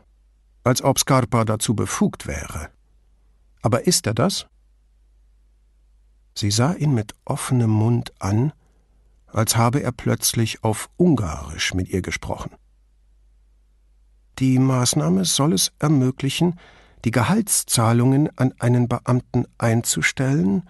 als 0.63 0.83
ob 0.83 0.99
Scarpa 0.99 1.43
dazu 1.43 1.73
befugt 1.73 2.27
wäre. 2.27 2.69
Aber 3.63 3.87
ist 3.87 4.05
er 4.05 4.13
das? 4.13 4.45
Sie 6.35 6.51
sah 6.51 6.73
ihn 6.73 6.93
mit 6.93 7.15
offenem 7.25 7.71
Mund 7.71 8.13
an, 8.19 8.53
als 9.25 9.55
habe 9.57 9.81
er 9.81 9.91
plötzlich 9.91 10.63
auf 10.63 10.91
Ungarisch 10.97 11.73
mit 11.73 11.89
ihr 11.89 12.03
gesprochen. 12.03 12.51
Die 14.37 14.59
Maßnahme 14.59 15.25
soll 15.25 15.53
es 15.53 15.71
ermöglichen, 15.79 16.59
die 17.05 17.11
Gehaltszahlungen 17.11 18.29
an 18.37 18.53
einen 18.59 18.87
Beamten 18.87 19.47
einzustellen, 19.57 20.69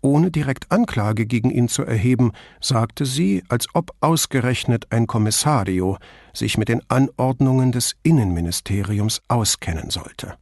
ohne 0.00 0.30
direkt 0.30 0.70
Anklage 0.70 1.26
gegen 1.26 1.50
ihn 1.50 1.68
zu 1.68 1.84
erheben, 1.84 2.32
sagte 2.60 3.06
sie, 3.06 3.42
als 3.48 3.66
ob 3.74 3.92
ausgerechnet 4.00 4.86
ein 4.90 5.06
Kommissario 5.06 5.98
sich 6.32 6.58
mit 6.58 6.68
den 6.68 6.82
Anordnungen 6.88 7.72
des 7.72 7.96
Innenministeriums 8.02 9.20
auskennen 9.28 9.90
sollte. 9.90 10.36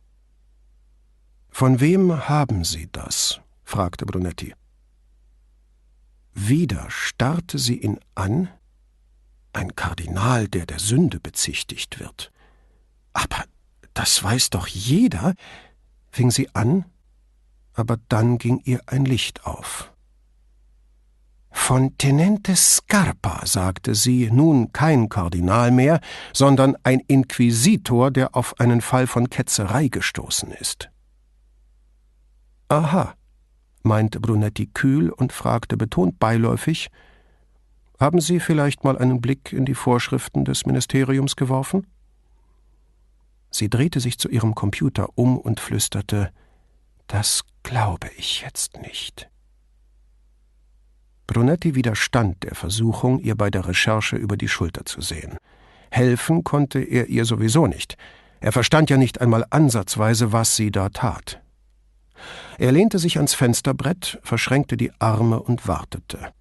Von 1.50 1.80
wem 1.80 2.28
haben 2.28 2.64
Sie 2.64 2.88
das? 2.92 3.40
fragte 3.64 4.06
Brunetti. 4.06 4.54
Wieder 6.34 6.86
starrte 6.88 7.58
sie 7.58 7.78
ihn 7.78 7.98
an. 8.14 8.48
Ein 9.52 9.74
Kardinal, 9.74 10.46
der 10.46 10.66
der 10.66 10.78
Sünde 10.78 11.18
bezichtigt 11.18 11.98
wird. 11.98 12.30
Aber 13.12 13.44
das 13.92 14.22
weiß 14.22 14.50
doch 14.50 14.68
jeder, 14.68 15.34
fing 16.12 16.30
sie 16.30 16.54
an, 16.54 16.84
aber 17.78 17.98
dann 18.08 18.38
ging 18.38 18.60
ihr 18.64 18.80
ein 18.86 19.04
Licht 19.04 19.46
auf. 19.46 19.92
Von 21.50 21.98
Tenente 21.98 22.56
Scarpa, 22.56 23.44
sagte 23.44 23.94
sie, 23.94 24.30
nun 24.30 24.72
kein 24.72 25.08
Kardinal 25.08 25.70
mehr, 25.70 26.00
sondern 26.32 26.76
ein 26.82 27.00
Inquisitor, 27.00 28.10
der 28.10 28.36
auf 28.36 28.58
einen 28.60 28.80
Fall 28.80 29.06
von 29.06 29.28
Ketzerei 29.28 29.88
gestoßen 29.88 30.50
ist. 30.52 30.90
Aha, 32.68 33.14
meinte 33.82 34.20
Brunetti 34.20 34.66
kühl 34.66 35.10
und 35.10 35.32
fragte 35.32 35.76
betont 35.76 36.18
beiläufig 36.18 36.90
Haben 37.98 38.20
Sie 38.20 38.40
vielleicht 38.40 38.84
mal 38.84 38.98
einen 38.98 39.20
Blick 39.20 39.52
in 39.52 39.64
die 39.64 39.74
Vorschriften 39.74 40.44
des 40.44 40.66
Ministeriums 40.66 41.36
geworfen? 41.36 41.86
Sie 43.50 43.70
drehte 43.70 44.00
sich 44.00 44.18
zu 44.18 44.28
ihrem 44.28 44.54
Computer 44.54 45.08
um 45.16 45.38
und 45.38 45.60
flüsterte 45.60 46.30
Das 47.06 47.44
glaube 47.68 48.08
ich 48.16 48.40
jetzt 48.40 48.78
nicht. 48.80 49.28
Brunetti 51.26 51.74
widerstand 51.74 52.42
der 52.42 52.54
Versuchung, 52.54 53.20
ihr 53.20 53.34
bei 53.34 53.50
der 53.50 53.68
Recherche 53.68 54.16
über 54.16 54.38
die 54.38 54.48
Schulter 54.48 54.86
zu 54.86 55.02
sehen. 55.02 55.36
Helfen 55.90 56.44
konnte 56.44 56.78
er 56.78 57.08
ihr 57.08 57.26
sowieso 57.26 57.66
nicht. 57.66 57.98
Er 58.40 58.52
verstand 58.52 58.88
ja 58.88 58.96
nicht 58.96 59.20
einmal 59.20 59.44
ansatzweise, 59.50 60.32
was 60.32 60.56
sie 60.56 60.70
da 60.70 60.88
tat. 60.88 61.42
Er 62.56 62.72
lehnte 62.72 62.98
sich 62.98 63.18
ans 63.18 63.34
Fensterbrett, 63.34 64.18
verschränkte 64.22 64.78
die 64.78 64.90
Arme 64.98 65.38
und 65.38 65.68
wartete. 65.68 66.32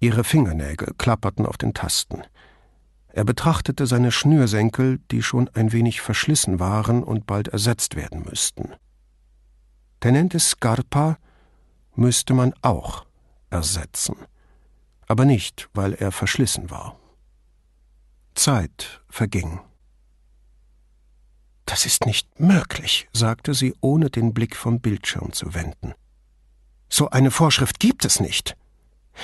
Ihre 0.00 0.24
Fingernägel 0.24 0.94
klapperten 0.98 1.46
auf 1.46 1.58
den 1.58 1.74
Tasten. 1.74 2.22
Er 3.06 3.24
betrachtete 3.24 3.86
seine 3.86 4.10
Schnürsenkel, 4.10 4.98
die 5.12 5.22
schon 5.22 5.48
ein 5.54 5.70
wenig 5.70 6.00
verschlissen 6.00 6.58
waren 6.58 7.04
und 7.04 7.24
bald 7.24 7.46
ersetzt 7.46 7.94
werden 7.94 8.24
müssten. 8.24 8.72
Tenente 10.00 10.38
Scarpa 10.38 11.18
müsste 11.94 12.34
man 12.34 12.54
auch 12.62 13.06
ersetzen, 13.50 14.16
aber 15.06 15.24
nicht, 15.24 15.68
weil 15.74 15.94
er 15.94 16.12
verschlissen 16.12 16.70
war. 16.70 16.98
Zeit 18.34 19.02
verging. 19.08 19.60
Das 21.66 21.86
ist 21.86 22.04
nicht 22.04 22.38
möglich, 22.38 23.08
sagte 23.12 23.54
sie, 23.54 23.74
ohne 23.80 24.10
den 24.10 24.34
Blick 24.34 24.56
vom 24.56 24.80
Bildschirm 24.80 25.32
zu 25.32 25.54
wenden. 25.54 25.94
So 26.88 27.10
eine 27.10 27.30
Vorschrift 27.30 27.80
gibt 27.80 28.04
es 28.04 28.20
nicht. 28.20 28.56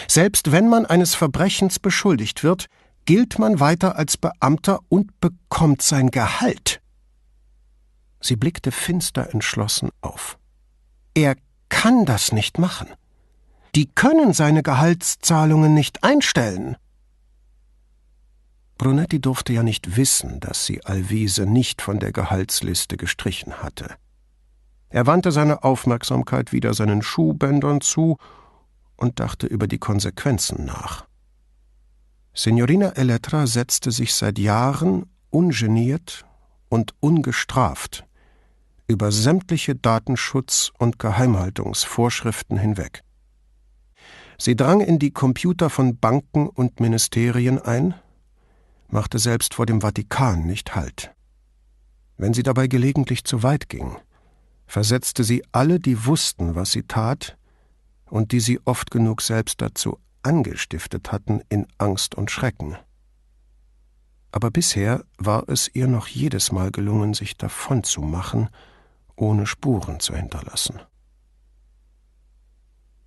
Selbst 0.08 0.52
wenn 0.52 0.68
man 0.68 0.86
eines 0.86 1.14
Verbrechens 1.14 1.78
beschuldigt 1.78 2.42
wird, 2.42 2.66
gilt 3.04 3.38
man 3.38 3.60
weiter 3.60 3.96
als 3.96 4.16
Beamter 4.16 4.80
und 4.88 5.20
bekommt 5.20 5.82
sein 5.82 6.10
Gehalt. 6.10 6.80
Sie 8.20 8.36
blickte 8.36 8.72
finster 8.72 9.32
entschlossen 9.32 9.90
auf. 10.00 10.38
Er 11.20 11.36
kann 11.68 12.06
das 12.06 12.32
nicht 12.32 12.58
machen. 12.58 12.88
Die 13.74 13.84
können 13.94 14.32
seine 14.32 14.62
Gehaltszahlungen 14.62 15.74
nicht 15.74 16.02
einstellen. 16.02 16.78
Brunetti 18.78 19.20
durfte 19.20 19.52
ja 19.52 19.62
nicht 19.62 19.98
wissen, 19.98 20.40
dass 20.40 20.64
sie 20.64 20.82
Alvise 20.86 21.44
nicht 21.44 21.82
von 21.82 21.98
der 21.98 22.12
Gehaltsliste 22.12 22.96
gestrichen 22.96 23.62
hatte. 23.62 23.96
Er 24.88 25.06
wandte 25.06 25.30
seine 25.30 25.62
Aufmerksamkeit 25.62 26.52
wieder 26.52 26.72
seinen 26.72 27.02
Schuhbändern 27.02 27.82
zu 27.82 28.16
und 28.96 29.20
dachte 29.20 29.46
über 29.46 29.66
die 29.66 29.78
Konsequenzen 29.78 30.64
nach. 30.64 31.04
Signorina 32.32 32.92
Elettra 32.92 33.46
setzte 33.46 33.90
sich 33.90 34.14
seit 34.14 34.38
Jahren 34.38 35.04
ungeniert 35.28 36.24
und 36.70 36.94
ungestraft 37.00 38.06
über 38.90 39.12
sämtliche 39.12 39.74
Datenschutz- 39.74 40.72
und 40.78 40.98
Geheimhaltungsvorschriften 40.98 42.58
hinweg. 42.58 43.02
Sie 44.36 44.56
drang 44.56 44.80
in 44.80 44.98
die 44.98 45.12
Computer 45.12 45.70
von 45.70 45.98
Banken 45.98 46.48
und 46.48 46.80
Ministerien 46.80 47.58
ein, 47.58 47.94
machte 48.88 49.18
selbst 49.18 49.54
vor 49.54 49.66
dem 49.66 49.80
Vatikan 49.80 50.44
nicht 50.44 50.74
Halt. 50.74 51.12
Wenn 52.16 52.34
sie 52.34 52.42
dabei 52.42 52.66
gelegentlich 52.66 53.24
zu 53.24 53.42
weit 53.42 53.68
ging, 53.68 53.96
versetzte 54.66 55.22
sie 55.22 55.44
alle, 55.52 55.78
die 55.78 56.06
wussten, 56.06 56.56
was 56.56 56.72
sie 56.72 56.82
tat, 56.82 57.36
und 58.06 58.32
die 58.32 58.40
sie 58.40 58.60
oft 58.64 58.90
genug 58.90 59.22
selbst 59.22 59.62
dazu 59.62 59.98
angestiftet 60.22 61.12
hatten, 61.12 61.42
in 61.48 61.66
Angst 61.78 62.16
und 62.16 62.30
Schrecken. 62.30 62.76
Aber 64.32 64.50
bisher 64.50 65.04
war 65.16 65.48
es 65.48 65.70
ihr 65.72 65.86
noch 65.86 66.08
jedes 66.08 66.50
Mal 66.50 66.72
gelungen, 66.72 67.14
sich 67.14 67.36
davonzumachen, 67.36 68.48
ohne 69.20 69.46
Spuren 69.46 70.00
zu 70.00 70.14
hinterlassen. 70.14 70.80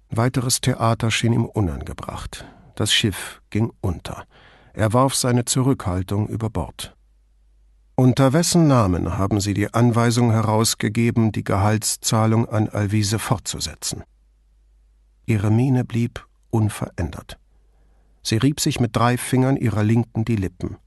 Weiteres 0.10 0.62
Theater 0.62 1.10
schien 1.10 1.34
ihm 1.34 1.46
unangebracht. 1.46 2.46
Das 2.76 2.94
Schiff 2.94 3.42
ging 3.50 3.72
unter. 3.82 4.26
Er 4.74 4.94
warf 4.94 5.16
seine 5.16 5.46
Zurückhaltung 5.46 6.28
über 6.28 6.50
Bord. 6.50 6.96
Unter 7.96 8.34
wessen 8.34 8.68
Namen 8.68 9.18
haben 9.18 9.40
Sie 9.40 9.54
die 9.54 9.74
Anweisung 9.74 10.32
herausgegeben, 10.32 11.32
die 11.32 11.44
Gehaltszahlung 11.44 12.48
an 12.48 12.70
Alvise 12.70 13.20
fortzusetzen? 13.20 14.04
Ihre 15.26 15.52
Miene 15.52 15.84
blieb 15.84 16.28
unverändert. 16.50 17.38
Sie 18.24 18.38
rieb 18.38 18.60
sich 18.60 18.80
mit 18.80 18.96
drei 18.96 19.18
Fingern 19.18 19.58
ihrer 19.58 19.84
Linken 19.84 20.26
die 20.26 20.36
Lippen. 20.36 20.78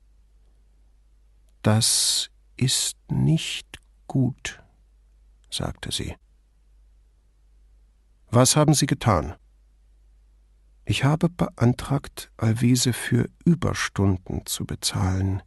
Das 1.62 2.30
ist 2.56 2.96
nicht 3.10 3.78
gut, 4.06 4.62
sagte 5.50 5.92
sie. 5.92 6.14
Was 8.30 8.56
haben 8.56 8.74
Sie 8.74 8.86
getan? 8.86 9.34
Ich 10.84 11.04
habe 11.04 11.28
beantragt, 11.28 12.30
Alvise 12.36 12.92
für 12.92 13.28
Überstunden 13.44 14.46
zu 14.46 14.64
bezahlen. 14.64 15.42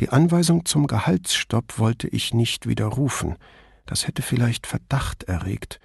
Die 0.00 0.08
Anweisung 0.08 0.64
zum 0.64 0.86
Gehaltsstopp 0.86 1.78
wollte 1.78 2.08
ich 2.08 2.34
nicht 2.34 2.66
widerrufen, 2.66 3.36
das 3.86 4.06
hätte 4.06 4.22
vielleicht 4.22 4.66
Verdacht 4.66 5.24
erregt, 5.24 5.80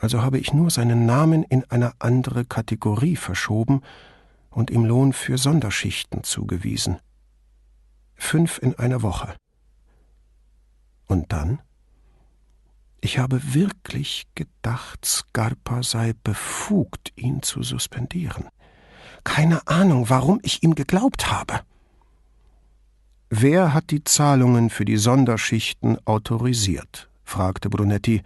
also 0.00 0.22
habe 0.22 0.38
ich 0.38 0.54
nur 0.54 0.70
seinen 0.70 1.04
Namen 1.04 1.42
in 1.44 1.64
eine 1.70 1.92
andere 1.98 2.46
Kategorie 2.46 3.16
verschoben 3.16 3.82
und 4.48 4.70
ihm 4.70 4.86
Lohn 4.86 5.12
für 5.12 5.36
Sonderschichten 5.36 6.24
zugewiesen. 6.24 6.98
Fünf 8.14 8.58
in 8.62 8.78
einer 8.78 9.02
Woche. 9.02 9.36
Und 11.06 11.32
dann? 11.32 11.60
Ich 13.00 13.18
habe 13.18 13.54
wirklich 13.54 14.26
gedacht, 14.34 15.04
Scarpa 15.04 15.82
sei 15.82 16.12
befugt, 16.22 17.12
ihn 17.16 17.42
zu 17.42 17.62
suspendieren. 17.62 18.48
Keine 19.24 19.66
Ahnung, 19.66 20.10
warum 20.10 20.38
ich 20.42 20.62
ihm 20.62 20.74
geglaubt 20.74 21.30
habe. 21.30 21.60
Wer 23.30 23.72
hat 23.72 23.90
die 23.90 24.04
Zahlungen 24.04 24.70
für 24.70 24.84
die 24.84 24.96
Sonderschichten 24.96 25.98
autorisiert? 26.06 27.08
fragte 27.24 27.70
Brunetti, 27.70 28.22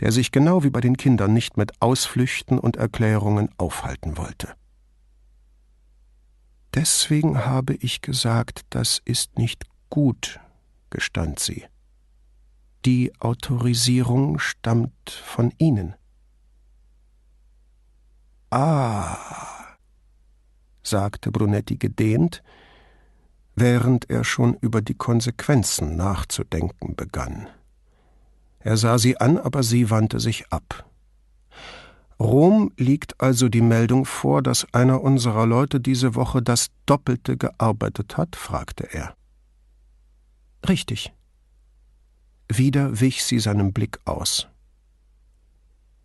der 0.00 0.10
sich 0.10 0.32
genau 0.32 0.64
wie 0.64 0.70
bei 0.70 0.80
den 0.80 0.96
Kindern 0.96 1.32
nicht 1.32 1.56
mit 1.56 1.80
Ausflüchten 1.80 2.58
und 2.58 2.76
Erklärungen 2.76 3.50
aufhalten 3.58 4.16
wollte. 4.16 4.48
Deswegen 6.74 7.44
habe 7.44 7.74
ich 7.74 8.00
gesagt, 8.00 8.62
das 8.70 9.00
ist 9.04 9.38
nicht 9.38 9.64
gut, 9.90 10.40
gestand 10.88 11.38
sie. 11.38 11.66
Die 12.84 13.12
Autorisierung 13.20 14.40
stammt 14.40 15.10
von 15.10 15.52
Ihnen. 15.58 15.94
Ah, 18.50 19.16
sagte 20.82 21.30
Brunetti 21.30 21.76
gedehnt, 21.76 22.42
während 23.54 24.10
er 24.10 24.24
schon 24.24 24.54
über 24.60 24.82
die 24.82 24.94
Konsequenzen 24.94 25.96
nachzudenken 25.96 26.96
begann. 26.96 27.46
Er 28.58 28.76
sah 28.76 28.98
sie 28.98 29.16
an, 29.16 29.38
aber 29.38 29.62
sie 29.62 29.90
wandte 29.90 30.18
sich 30.18 30.48
ab. 30.50 30.88
Rom 32.18 32.72
liegt 32.76 33.20
also 33.20 33.48
die 33.48 33.62
Meldung 33.62 34.04
vor, 34.04 34.42
dass 34.42 34.66
einer 34.72 35.02
unserer 35.02 35.46
Leute 35.46 35.80
diese 35.80 36.14
Woche 36.14 36.42
das 36.42 36.68
Doppelte 36.86 37.36
gearbeitet 37.36 38.16
hat? 38.16 38.36
fragte 38.36 38.92
er. 38.92 39.14
Richtig, 40.68 41.12
wieder 42.48 43.00
wich 43.00 43.24
sie 43.24 43.38
seinem 43.38 43.72
Blick 43.72 43.98
aus. 44.04 44.48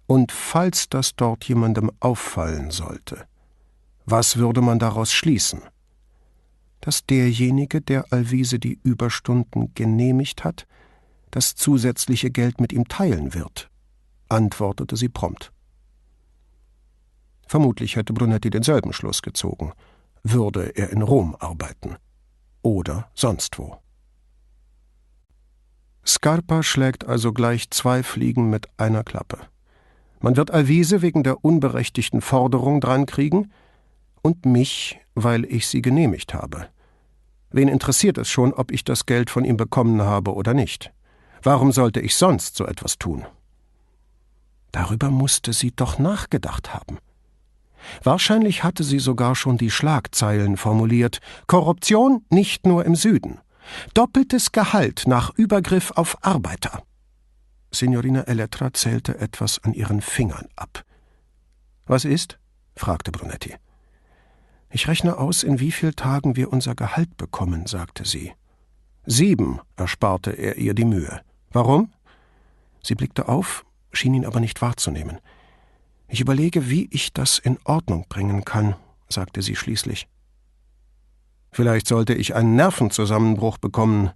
Und 0.06 0.32
falls 0.32 0.90
das 0.90 1.16
dort 1.16 1.44
jemandem 1.46 1.92
auffallen 2.00 2.72
sollte, 2.72 3.28
was 4.06 4.38
würde 4.38 4.62
man 4.62 4.80
daraus 4.80 5.12
schließen? 5.12 5.62
Dass 6.80 7.06
derjenige, 7.06 7.82
der 7.82 8.14
Alvise 8.14 8.60
die 8.60 8.80
Überstunden 8.84 9.74
genehmigt 9.74 10.46
hat, 10.46 10.66
das 11.32 11.56
zusätzliche 11.56 12.32
Geld 12.32 12.62
mit 12.62 12.72
ihm 12.72 12.88
teilen 12.88 13.34
wird, 13.34 13.70
antwortete 14.30 14.96
sie 14.96 15.10
prompt. 15.10 15.52
Vermutlich 17.48 17.96
hätte 17.96 18.14
Brunetti 18.14 18.50
denselben 18.50 18.94
Schluss 18.94 19.22
gezogen, 19.22 19.74
würde 20.24 20.76
er 20.76 20.90
in 20.92 21.02
Rom 21.02 21.36
arbeiten 21.40 21.98
oder 22.62 23.10
sonst 23.14 23.58
wo. 23.60 23.78
Scarpa 26.08 26.64
schlägt 26.64 27.06
also 27.06 27.34
gleich 27.34 27.70
zwei 27.70 28.02
Fliegen 28.02 28.50
mit 28.50 28.68
einer 28.78 29.04
Klappe. 29.04 29.40
Man 30.22 30.38
wird 30.38 30.52
Alvise 30.52 31.02
wegen 31.02 31.24
der 31.24 31.44
unberechtigten 31.44 32.22
Forderung 32.22 32.80
drankriegen 32.82 33.52
und 34.22 34.46
mich, 34.46 35.00
weil 35.16 35.46
ich 35.46 35.68
sie 35.68 35.82
genehmigt 35.82 36.34
habe. 36.34 36.68
Wen 37.52 37.68
interessiert 37.68 38.18
es 38.18 38.30
schon, 38.30 38.54
ob 38.54 38.72
ich 38.72 38.84
das 38.84 39.06
Geld 39.06 39.30
von 39.30 39.46
ihm 39.46 39.58
bekommen 39.58 40.02
habe 40.02 40.34
oder 40.34 40.54
nicht? 40.54 40.92
Warum 41.44 41.72
sollte 41.72 42.00
ich 42.00 42.16
sonst 42.16 42.56
so 42.56 42.66
etwas 42.66 42.98
tun? 42.98 43.26
Darüber 44.72 45.10
musste 45.12 45.54
sie 45.54 45.72
doch 45.72 46.00
nachgedacht 46.00 46.74
haben. 46.74 47.00
Wahrscheinlich 48.04 48.64
hatte 48.64 48.84
sie 48.84 49.00
sogar 49.00 49.36
schon 49.36 49.58
die 49.58 49.72
Schlagzeilen 49.72 50.58
formuliert 50.58 51.20
Korruption 51.48 52.26
nicht 52.30 52.66
nur 52.66 52.86
im 52.86 52.96
Süden. 52.96 53.40
Doppeltes 53.94 54.52
Gehalt 54.52 55.04
nach 55.08 55.34
Übergriff 55.36 55.92
auf 55.92 56.24
Arbeiter. 56.26 56.84
Signorina 57.72 58.22
Elettra 58.22 58.74
zählte 58.74 59.20
etwas 59.20 59.64
an 59.64 59.74
ihren 59.74 60.02
Fingern 60.02 60.48
ab. 60.56 60.84
Was 61.86 62.06
ist? 62.06 62.40
fragte 62.76 63.12
Brunetti. 63.12 63.56
Ich 64.70 64.88
rechne 64.88 65.18
aus, 65.18 65.44
in 65.44 65.60
wie 65.60 65.72
vielen 65.72 65.96
Tagen 65.96 66.36
wir 66.36 66.52
unser 66.52 66.76
Gehalt 66.76 67.16
bekommen, 67.18 67.68
sagte 67.68 68.06
sie. 68.06 68.34
Sieben, 69.06 69.62
ersparte 69.78 70.32
er 70.32 70.58
ihr 70.58 70.74
die 70.74 70.86
Mühe. 70.86 71.22
Warum? 71.52 71.94
Sie 72.84 72.96
blickte 72.96 73.30
auf, 73.30 73.66
schien 73.92 74.14
ihn 74.14 74.26
aber 74.26 74.40
nicht 74.40 74.62
wahrzunehmen. 74.62 75.20
Ich 76.10 76.22
überlege, 76.22 76.70
wie 76.70 76.88
ich 76.92 77.14
das 77.14 77.40
in 77.40 77.58
Ordnung 77.64 78.06
bringen 78.10 78.46
kann, 78.46 78.76
sagte 79.10 79.42
sie 79.42 79.56
schließlich. 79.56 80.08
Vielleicht 81.52 81.88
sollte 81.88 82.14
ich 82.14 82.36
einen 82.36 82.56
Nervenzusammenbruch 82.56 83.58
bekommen. 83.58 84.12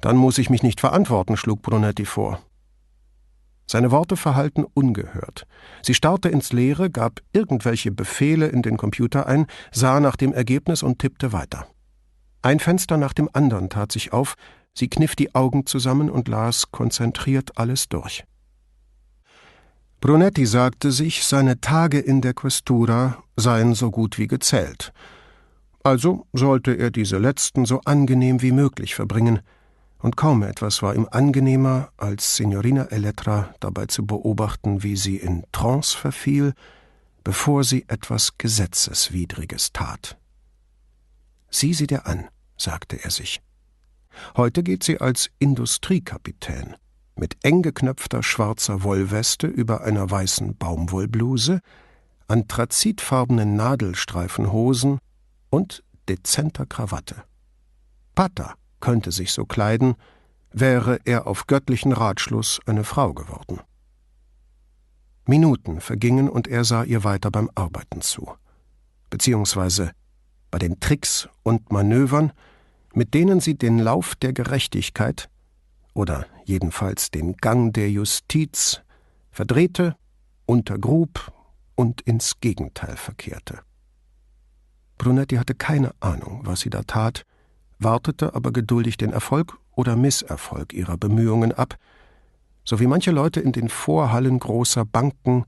Dann 0.00 0.16
muss 0.16 0.38
ich 0.38 0.50
mich 0.50 0.62
nicht 0.62 0.80
verantworten, 0.80 1.36
schlug 1.36 1.62
Brunetti 1.62 2.04
vor. 2.04 2.40
Seine 3.66 3.90
Worte 3.90 4.16
verhallten 4.16 4.64
ungehört. 4.74 5.46
Sie 5.82 5.94
starrte 5.94 6.28
ins 6.28 6.52
Leere, 6.52 6.90
gab 6.90 7.20
irgendwelche 7.32 7.90
Befehle 7.90 8.48
in 8.48 8.62
den 8.62 8.76
Computer 8.76 9.26
ein, 9.26 9.46
sah 9.70 10.00
nach 10.00 10.16
dem 10.16 10.32
Ergebnis 10.32 10.82
und 10.82 10.98
tippte 10.98 11.32
weiter. 11.32 11.66
Ein 12.42 12.58
Fenster 12.58 12.96
nach 12.96 13.12
dem 13.12 13.30
anderen 13.32 13.70
tat 13.70 13.92
sich 13.92 14.12
auf, 14.12 14.34
sie 14.74 14.88
kniff 14.88 15.14
die 15.14 15.34
Augen 15.34 15.64
zusammen 15.64 16.10
und 16.10 16.28
las 16.28 16.70
konzentriert 16.72 17.56
alles 17.56 17.88
durch. 17.88 18.24
Brunetti 20.00 20.46
sagte 20.46 20.90
sich, 20.90 21.24
seine 21.24 21.60
Tage 21.60 22.00
in 22.00 22.20
der 22.20 22.34
Questura 22.34 23.22
seien 23.36 23.74
so 23.74 23.92
gut 23.92 24.18
wie 24.18 24.26
gezählt. 24.26 24.92
Also 25.84 26.26
sollte 26.32 26.74
er 26.74 26.90
diese 26.90 27.18
letzten 27.18 27.64
so 27.64 27.80
angenehm 27.84 28.42
wie 28.42 28.52
möglich 28.52 28.94
verbringen, 28.94 29.40
und 29.98 30.16
kaum 30.16 30.42
etwas 30.42 30.82
war 30.82 30.96
ihm 30.96 31.06
angenehmer, 31.10 31.90
als 31.96 32.36
Signorina 32.36 32.86
Elettra 32.86 33.54
dabei 33.60 33.86
zu 33.86 34.04
beobachten, 34.04 34.82
wie 34.82 34.96
sie 34.96 35.16
in 35.16 35.44
Trance 35.52 35.96
verfiel, 35.96 36.54
bevor 37.22 37.62
sie 37.62 37.84
etwas 37.86 38.36
Gesetzeswidriges 38.36 39.72
tat. 39.72 40.18
Sieh 41.50 41.72
sie 41.72 41.86
dir 41.86 42.06
an, 42.06 42.28
sagte 42.56 43.02
er 43.04 43.10
sich. 43.10 43.40
Heute 44.36 44.64
geht 44.64 44.82
sie 44.82 45.00
als 45.00 45.30
Industriekapitän 45.38 46.76
mit 47.14 47.36
eng 47.42 47.62
geknöpfter 47.62 48.22
schwarzer 48.22 48.82
Wollweste 48.82 49.46
über 49.46 49.82
einer 49.82 50.10
weißen 50.10 50.56
Baumwollbluse, 50.56 51.60
anthrazitfarbenen 52.26 53.54
Nadelstreifenhosen 53.54 54.98
und 55.52 55.84
dezenter 56.08 56.64
Krawatte. 56.64 57.24
Pata 58.14 58.54
könnte 58.80 59.12
sich 59.12 59.32
so 59.32 59.44
kleiden, 59.44 59.94
wäre 60.50 60.98
er 61.04 61.26
auf 61.26 61.46
göttlichen 61.46 61.92
Ratschluss 61.92 62.58
eine 62.66 62.84
Frau 62.84 63.12
geworden. 63.12 63.60
Minuten 65.26 65.80
vergingen 65.80 66.28
und 66.28 66.48
er 66.48 66.64
sah 66.64 66.82
ihr 66.84 67.04
weiter 67.04 67.30
beim 67.30 67.50
Arbeiten 67.54 68.00
zu, 68.00 68.32
beziehungsweise 69.10 69.92
bei 70.50 70.58
den 70.58 70.80
Tricks 70.80 71.28
und 71.42 71.70
Manövern, 71.70 72.32
mit 72.94 73.14
denen 73.14 73.40
sie 73.40 73.56
den 73.56 73.78
Lauf 73.78 74.14
der 74.16 74.32
Gerechtigkeit 74.32 75.28
oder 75.94 76.26
jedenfalls 76.44 77.10
den 77.10 77.36
Gang 77.36 77.74
der 77.74 77.90
Justiz 77.90 78.80
verdrehte, 79.30 79.96
untergrub 80.46 81.32
und 81.74 82.00
ins 82.00 82.40
Gegenteil 82.40 82.96
verkehrte. 82.96 83.60
Brunetti 85.02 85.34
hatte 85.34 85.56
keine 85.56 85.90
Ahnung, 85.98 86.42
was 86.44 86.60
sie 86.60 86.70
da 86.70 86.82
tat, 86.82 87.24
wartete 87.80 88.36
aber 88.36 88.52
geduldig 88.52 88.96
den 88.98 89.12
Erfolg 89.12 89.58
oder 89.74 89.96
Misserfolg 89.96 90.72
ihrer 90.72 90.96
Bemühungen 90.96 91.50
ab, 91.50 91.74
so 92.64 92.78
wie 92.78 92.86
manche 92.86 93.10
Leute 93.10 93.40
in 93.40 93.50
den 93.50 93.68
Vorhallen 93.68 94.38
großer 94.38 94.84
Banken 94.84 95.44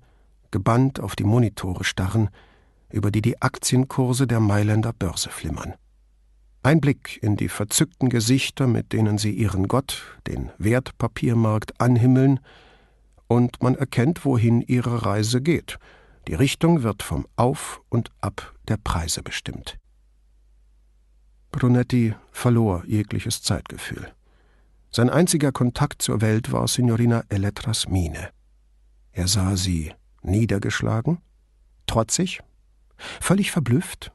gebannt 0.50 0.98
auf 0.98 1.14
die 1.14 1.22
Monitore 1.22 1.84
starren, 1.84 2.30
über 2.90 3.12
die 3.12 3.22
die 3.22 3.40
Aktienkurse 3.42 4.26
der 4.26 4.40
Mailänder 4.40 4.92
Börse 4.92 5.30
flimmern. 5.30 5.74
Ein 6.64 6.80
Blick 6.80 7.22
in 7.22 7.36
die 7.36 7.48
verzückten 7.48 8.08
Gesichter, 8.08 8.66
mit 8.66 8.92
denen 8.92 9.18
sie 9.18 9.30
ihren 9.30 9.68
Gott, 9.68 10.02
den 10.26 10.50
Wertpapiermarkt, 10.58 11.80
anhimmeln, 11.80 12.40
und 13.28 13.62
man 13.62 13.76
erkennt, 13.76 14.24
wohin 14.24 14.62
ihre 14.62 15.06
Reise 15.06 15.40
geht. 15.40 15.78
Die 16.26 16.34
Richtung 16.34 16.82
wird 16.82 17.02
vom 17.02 17.26
Auf 17.36 17.82
und 17.88 18.10
Ab 18.20 18.54
der 18.68 18.78
Preise 18.78 19.22
bestimmt. 19.22 19.78
Brunetti 21.52 22.14
verlor 22.32 22.84
jegliches 22.86 23.42
Zeitgefühl. 23.42 24.12
Sein 24.90 25.10
einziger 25.10 25.52
Kontakt 25.52 26.02
zur 26.02 26.20
Welt 26.20 26.50
war 26.50 26.66
Signorina 26.66 27.24
Elettras 27.28 27.88
Miene. 27.88 28.30
Er 29.12 29.28
sah 29.28 29.56
sie 29.56 29.92
niedergeschlagen, 30.22 31.18
trotzig, 31.86 32.40
völlig 33.20 33.50
verblüfft, 33.50 34.12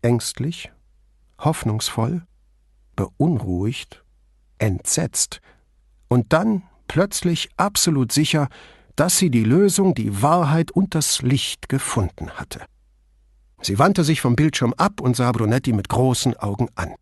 ängstlich 0.00 0.70
hoffnungsvoll, 1.38 2.22
beunruhigt, 2.94 4.04
entsetzt 4.58 5.40
und 6.08 6.32
dann 6.32 6.62
plötzlich 6.88 7.50
absolut 7.56 8.12
sicher, 8.12 8.48
dass 8.96 9.18
sie 9.18 9.30
die 9.30 9.44
Lösung, 9.44 9.94
die 9.94 10.22
Wahrheit 10.22 10.70
und 10.70 10.94
das 10.94 11.22
Licht 11.22 11.68
gefunden 11.68 12.30
hatte. 12.32 12.64
Sie 13.60 13.78
wandte 13.78 14.04
sich 14.04 14.20
vom 14.20 14.36
Bildschirm 14.36 14.74
ab 14.76 15.00
und 15.00 15.16
sah 15.16 15.30
Brunetti 15.32 15.72
mit 15.72 15.88
großen 15.88 16.36
Augen 16.36 16.68
an. 16.74 16.94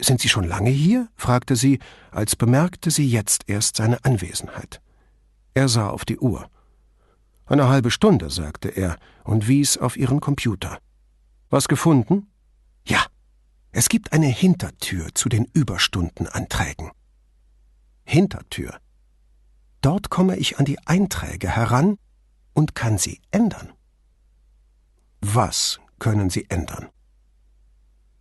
Sind 0.00 0.20
Sie 0.20 0.28
schon 0.28 0.44
lange 0.44 0.70
hier? 0.70 1.08
fragte 1.16 1.56
sie, 1.56 1.78
als 2.10 2.36
bemerkte 2.36 2.90
sie 2.90 3.08
jetzt 3.08 3.44
erst 3.46 3.76
seine 3.76 4.04
Anwesenheit. 4.04 4.82
Er 5.54 5.68
sah 5.68 5.88
auf 5.88 6.04
die 6.04 6.18
Uhr. 6.18 6.48
Eine 7.46 7.68
halbe 7.68 7.90
Stunde, 7.90 8.28
sagte 8.30 8.68
er 8.68 8.96
und 9.22 9.48
wies 9.48 9.78
auf 9.78 9.96
ihren 9.96 10.20
Computer. 10.20 10.78
Was 11.48 11.68
gefunden? 11.68 12.26
Ja, 12.86 13.04
es 13.70 13.88
gibt 13.88 14.12
eine 14.12 14.26
Hintertür 14.26 15.08
zu 15.14 15.28
den 15.28 15.46
Überstundenanträgen. 15.52 16.90
Hintertür. 18.04 18.78
Dort 19.84 20.08
komme 20.08 20.36
ich 20.36 20.58
an 20.58 20.64
die 20.64 20.78
Einträge 20.86 21.50
heran 21.50 21.98
und 22.54 22.74
kann 22.74 22.96
sie 22.96 23.20
ändern. 23.30 23.70
Was 25.20 25.78
können 25.98 26.30
Sie 26.30 26.46
ändern? 26.48 26.88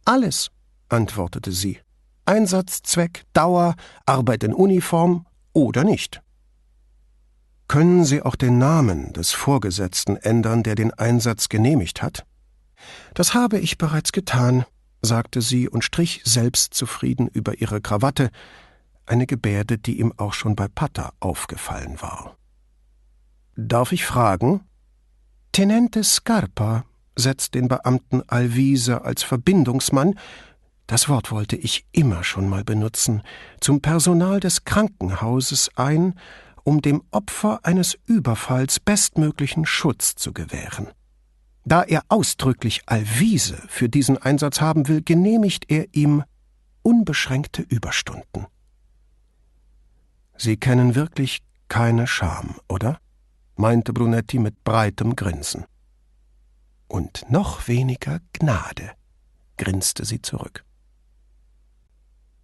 Alles, 0.03 0.51
antwortete 0.89 1.53
sie. 1.53 1.79
Einsatzzweck, 2.25 3.23
Dauer, 3.31 3.75
Arbeit 4.05 4.43
in 4.43 4.53
Uniform 4.53 5.25
oder 5.53 5.85
nicht. 5.85 6.21
Können 7.69 8.03
Sie 8.03 8.21
auch 8.21 8.35
den 8.35 8.57
Namen 8.57 9.13
des 9.13 9.31
Vorgesetzten 9.31 10.17
ändern, 10.17 10.63
der 10.63 10.75
den 10.75 10.93
Einsatz 10.93 11.47
genehmigt 11.47 12.01
hat? 12.01 12.25
Das 13.13 13.33
habe 13.33 13.57
ich 13.57 13.77
bereits 13.77 14.11
getan, 14.11 14.65
sagte 15.01 15.41
sie 15.41 15.69
und 15.69 15.85
strich 15.85 16.23
selbstzufrieden 16.25 17.29
über 17.29 17.61
ihre 17.61 17.79
Krawatte, 17.79 18.31
eine 19.05 19.25
Gebärde, 19.25 19.77
die 19.77 19.99
ihm 19.99 20.13
auch 20.17 20.33
schon 20.33 20.55
bei 20.55 20.67
Pata 20.67 21.13
aufgefallen 21.19 22.01
war. 22.01 22.37
Darf 23.55 23.91
ich 23.91 24.05
fragen? 24.05 24.61
Tenente 25.51 26.03
Scarpa 26.03 26.85
setzt 27.15 27.53
den 27.53 27.67
Beamten 27.67 28.23
Alvise 28.27 29.03
als 29.03 29.23
Verbindungsmann, 29.23 30.15
das 30.87 31.07
Wort 31.07 31.31
wollte 31.31 31.55
ich 31.55 31.85
immer 31.91 32.23
schon 32.23 32.49
mal 32.49 32.63
benutzen, 32.63 33.21
zum 33.61 33.81
Personal 33.81 34.39
des 34.39 34.65
Krankenhauses 34.65 35.71
ein, 35.75 36.19
um 36.63 36.81
dem 36.81 37.03
Opfer 37.11 37.61
eines 37.63 37.97
Überfalls 38.05 38.79
bestmöglichen 38.79 39.65
Schutz 39.65 40.15
zu 40.15 40.33
gewähren. 40.33 40.87
Da 41.65 41.83
er 41.83 42.03
ausdrücklich 42.09 42.81
Alvise 42.87 43.61
für 43.67 43.87
diesen 43.87 44.17
Einsatz 44.17 44.59
haben 44.59 44.87
will, 44.87 45.01
genehmigt 45.01 45.65
er 45.69 45.87
ihm 45.93 46.23
unbeschränkte 46.81 47.61
Überstunden. 47.61 48.47
Sie 50.37 50.57
kennen 50.57 50.95
wirklich 50.95 51.39
keine 51.67 52.07
Scham, 52.07 52.55
oder? 52.67 52.99
meinte 53.55 53.93
Brunetti 53.93 54.39
mit 54.39 54.63
breitem 54.63 55.15
Grinsen. 55.15 55.65
Und 56.87 57.25
noch 57.29 57.67
weniger 57.67 58.19
Gnade, 58.33 58.91
grinste 59.57 60.05
sie 60.05 60.21
zurück. 60.21 60.65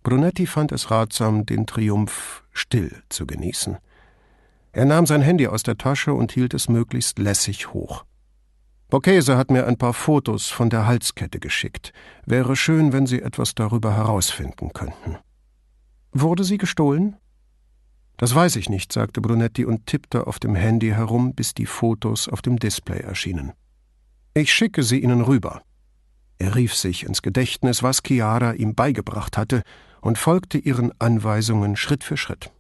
Brunetti 0.04 0.46
fand 0.46 0.72
es 0.72 0.92
ratsam, 0.92 1.46
den 1.46 1.66
Triumph 1.66 2.44
still 2.52 3.04
zu 3.10 3.26
genießen. 3.26 3.78
Er 4.72 4.86
nahm 4.86 5.06
sein 5.06 5.22
Handy 5.22 5.48
aus 5.48 5.64
der 5.64 5.78
Tasche 5.78 6.14
und 6.14 6.32
hielt 6.32 6.54
es 6.54 6.70
möglichst 6.70 7.20
lässig 7.20 7.74
hoch. 7.74 8.06
Borghese 8.90 9.38
hat 9.38 9.52
mir 9.52 9.68
ein 9.68 9.78
paar 9.78 9.94
Fotos 9.94 10.48
von 10.48 10.70
der 10.70 10.88
Halskette 10.88 11.40
geschickt. 11.40 11.94
Wäre 12.26 12.56
schön, 12.56 12.92
wenn 12.92 13.06
Sie 13.06 13.22
etwas 13.22 13.54
darüber 13.54 13.96
herausfinden 13.96 14.74
könnten. 14.74 15.18
Wurde 16.12 16.44
sie 16.44 16.58
gestohlen? 16.58 17.18
Das 18.20 18.36
weiß 18.36 18.58
ich 18.58 18.68
nicht, 18.70 18.92
sagte 18.92 19.22
Brunetti 19.22 19.64
und 19.64 19.86
tippte 19.86 20.28
auf 20.28 20.40
dem 20.40 20.54
Handy 20.54 20.90
herum, 20.90 21.34
bis 21.34 21.54
die 21.54 21.66
Fotos 21.66 22.28
auf 22.28 22.42
dem 22.42 22.60
Display 22.60 23.00
erschienen. 23.00 23.54
Ich 24.34 24.54
schicke 24.54 24.84
sie 24.84 25.00
Ihnen 25.00 25.22
rüber. 25.22 25.62
Er 26.38 26.54
rief 26.56 26.76
sich 26.76 27.06
ins 27.06 27.22
Gedächtnis, 27.22 27.82
was 27.82 28.02
Chiara 28.06 28.52
ihm 28.54 28.76
beigebracht 28.76 29.38
hatte, 29.38 29.62
und 30.02 30.18
folgte 30.18 30.58
ihren 30.58 30.92
Anweisungen 31.00 31.78
Schritt 31.78 32.04
für 32.04 32.18
Schritt. 32.18 32.52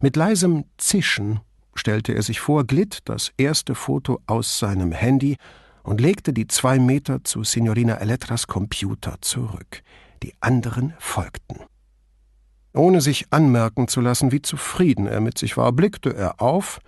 Mit 0.00 0.16
leisem 0.16 0.64
Zischen 0.78 1.40
stellte 1.74 2.14
er 2.14 2.22
sich 2.22 2.40
vor, 2.40 2.64
glitt 2.64 3.00
das 3.04 3.32
erste 3.36 3.74
Foto 3.74 4.20
aus 4.26 4.58
seinem 4.58 4.92
Handy 4.92 5.36
und 5.82 6.00
legte 6.00 6.32
die 6.32 6.46
zwei 6.46 6.78
Meter 6.78 7.22
zu 7.22 7.44
Signorina 7.44 7.96
Elettras 7.96 8.46
Computer 8.46 9.16
zurück. 9.20 9.82
Die 10.22 10.32
anderen 10.40 10.94
folgten. 10.98 11.69
Ohne 12.72 13.00
sich 13.00 13.32
anmerken 13.32 13.88
zu 13.88 14.00
lassen, 14.00 14.32
wie 14.32 14.42
zufrieden 14.42 15.06
er 15.06 15.20
mit 15.20 15.38
sich 15.38 15.56
war, 15.56 15.72
blickte 15.72 16.14
er 16.14 16.40
auf, 16.40 16.80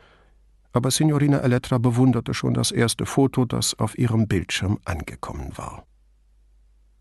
aber 0.72 0.90
Signorina 0.90 1.38
Elettra 1.38 1.78
bewunderte 1.78 2.34
schon 2.34 2.54
das 2.54 2.70
erste 2.70 3.04
Foto, 3.04 3.44
das 3.44 3.78
auf 3.78 3.98
ihrem 3.98 4.26
Bildschirm 4.26 4.78
angekommen 4.84 5.52
war. 5.56 5.84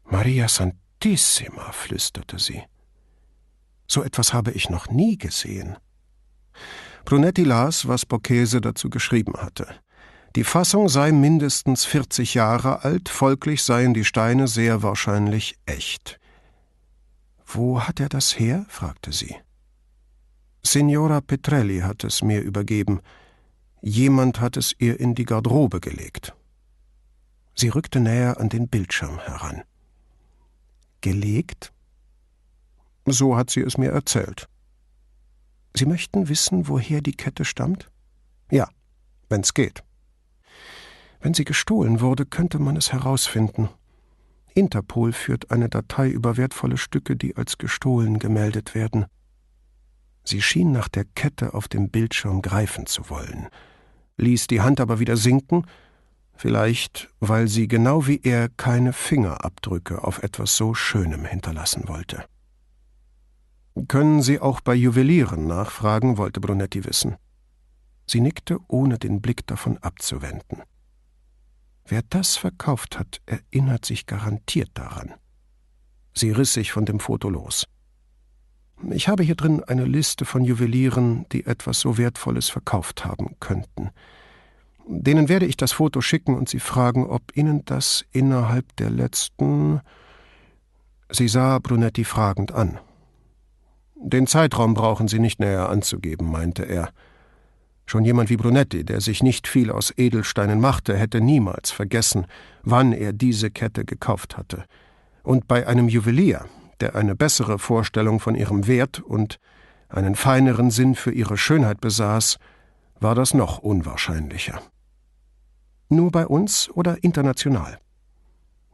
Maria 0.06 0.48
Santissima, 0.48 1.72
flüsterte 1.72 2.38
sie. 2.38 2.64
So 3.88 4.04
etwas 4.04 4.34
habe 4.34 4.52
ich 4.52 4.70
noch 4.70 4.90
nie 4.90 5.18
gesehen. 5.18 5.78
Brunetti 7.06 7.44
las, 7.44 7.88
was 7.88 8.06
Borghese 8.06 8.62
dazu 8.62 8.90
geschrieben 8.90 9.34
hatte. 9.38 9.68
Die 10.36 10.46
Fassung 10.46 10.88
sei 10.88 11.12
mindestens 11.12 11.84
40 11.84 12.36
Jahre 12.36 12.84
alt, 12.86 13.10
folglich 13.10 13.64
seien 13.64 13.94
die 13.94 14.06
Steine 14.06 14.48
sehr 14.48 14.82
wahrscheinlich 14.82 15.58
echt. 15.66 16.21
Wo 17.54 17.82
hat 17.82 18.00
er 18.00 18.10
das 18.10 18.40
her? 18.40 18.66
fragte 18.70 19.12
sie. 19.12 19.36
Signora 20.64 21.22
Petrelli 21.22 21.80
hat 21.80 22.04
es 22.04 22.22
mir 22.22 22.42
übergeben. 22.42 23.02
Jemand 23.82 24.40
hat 24.40 24.58
es 24.58 24.74
ihr 24.78 25.00
in 25.00 25.16
die 25.16 25.26
Garderobe 25.26 25.80
gelegt. 25.80 26.36
Sie 27.56 27.70
rückte 27.70 28.00
näher 28.00 28.40
an 28.40 28.50
den 28.50 28.70
Bildschirm 28.70 29.20
heran. 29.20 29.64
Gelegt? 31.02 31.74
So 33.06 33.36
hat 33.36 33.50
sie 33.50 33.62
es 33.62 33.78
mir 33.78 33.92
erzählt. 33.92 34.48
Sie 35.76 35.86
möchten 35.86 36.30
wissen, 36.30 36.68
woher 36.68 37.02
die 37.02 37.14
Kette 37.16 37.44
stammt? 37.44 37.90
Ja, 38.50 38.70
wenn's 39.30 39.54
geht. 39.54 39.84
Wenn 41.20 41.34
sie 41.34 41.46
gestohlen 41.46 42.02
wurde, 42.02 42.26
könnte 42.26 42.60
man 42.60 42.78
es 42.78 42.94
herausfinden. 42.94 43.70
Interpol 44.54 45.14
führt 45.14 45.52
eine 45.52 45.70
Datei 45.70 46.10
über 46.10 46.38
wertvolle 46.38 46.78
Stücke, 46.78 47.16
die 47.16 47.36
als 47.36 47.58
gestohlen 47.58 48.20
gemeldet 48.20 48.76
werden. 48.76 49.06
Sie 50.24 50.42
schien 50.42 50.72
nach 50.72 50.88
der 50.88 51.06
Kette 51.06 51.54
auf 51.54 51.68
dem 51.68 51.90
Bildschirm 51.90 52.42
greifen 52.42 52.86
zu 52.86 53.10
wollen, 53.10 53.48
ließ 54.18 54.48
die 54.48 54.62
Hand 54.62 54.80
aber 54.80 55.00
wieder 55.00 55.18
sinken, 55.18 55.66
vielleicht 56.36 57.10
weil 57.20 57.48
sie 57.48 57.68
genau 57.68 58.08
wie 58.08 58.22
er 58.24 58.50
keine 58.50 58.94
Fingerabdrücke 58.94 60.04
auf 60.04 60.22
etwas 60.24 60.56
so 60.56 60.74
Schönem 60.74 61.26
hinterlassen 61.26 61.88
wollte. 61.88 62.24
Können 63.88 64.22
Sie 64.22 64.40
auch 64.40 64.60
bei 64.62 64.76
Juwelieren 64.76 65.48
nachfragen, 65.48 66.18
wollte 66.18 66.42
Brunetti 66.42 66.84
wissen. 66.84 67.16
Sie 68.06 68.20
nickte, 68.20 68.60
ohne 68.68 69.00
den 69.00 69.22
Blick 69.22 69.48
davon 69.48 69.78
abzuwenden. 69.78 70.62
Wer 71.92 72.04
das 72.08 72.38
verkauft 72.38 72.98
hat, 72.98 73.20
erinnert 73.26 73.84
sich 73.84 74.06
garantiert 74.06 74.70
daran. 74.76 75.14
Sie 76.14 76.32
riss 76.32 76.54
sich 76.54 76.72
von 76.72 76.86
dem 76.86 77.02
Foto 77.02 77.30
los. 77.30 77.66
Ich 78.92 79.10
habe 79.10 79.24
hier 79.24 79.36
drin 79.36 79.62
eine 79.62 79.84
Liste 79.84 80.24
von 80.24 80.46
Juwelieren, 80.46 81.26
die 81.34 81.46
etwas 81.46 81.82
so 81.82 81.98
Wertvolles 81.98 82.48
verkauft 82.48 83.04
haben 83.04 83.36
könnten. 83.42 83.90
Denen 84.88 85.28
werde 85.28 85.46
ich 85.46 85.58
das 85.58 85.74
Foto 85.74 86.00
schicken 86.00 86.38
und 86.38 86.48
sie 86.48 86.62
fragen, 86.62 87.08
ob 87.08 87.36
Ihnen 87.36 87.66
das 87.66 88.06
innerhalb 88.14 88.74
der 88.78 88.90
letzten. 88.90 89.82
Sie 91.10 91.28
sah 91.28 91.60
Brunetti 91.60 92.06
fragend 92.06 92.54
an. 92.54 92.80
Den 93.96 94.28
Zeitraum 94.28 94.76
brauchen 94.76 95.10
Sie 95.10 95.20
nicht 95.20 95.42
näher 95.42 95.68
anzugeben, 95.68 96.32
meinte 96.32 96.64
er. 96.64 96.94
Schon 97.86 98.06
jemand 98.06 98.30
wie 98.30 98.38
Brunetti, 98.38 98.86
der 98.86 99.02
sich 99.02 99.22
nicht 99.22 99.48
viel 99.48 99.72
aus 99.72 99.94
Edelsteinen 99.98 100.60
machte, 100.60 100.96
hätte 100.96 101.20
niemals 101.20 101.72
vergessen, 101.72 102.26
wann 102.64 102.94
er 102.94 103.14
diese 103.14 103.52
Kette 103.52 103.86
gekauft 103.86 104.38
hatte. 104.38 104.64
Und 105.24 105.48
bei 105.48 105.68
einem 105.68 105.90
Juwelier, 105.90 106.46
der 106.80 106.96
eine 106.96 107.16
bessere 107.16 107.60
Vorstellung 107.60 108.20
von 108.20 108.36
ihrem 108.36 108.68
Wert 108.68 109.00
und 109.00 109.40
einen 109.90 110.16
feineren 110.16 110.72
Sinn 110.72 110.96
für 110.96 111.12
ihre 111.12 111.38
Schönheit 111.38 111.82
besaß, 111.82 112.38
war 113.00 113.16
das 113.16 113.34
noch 113.34 113.58
unwahrscheinlicher. 113.60 114.62
Nur 115.90 116.12
bei 116.12 116.26
uns 116.26 116.70
oder 116.70 117.04
international? 117.04 117.78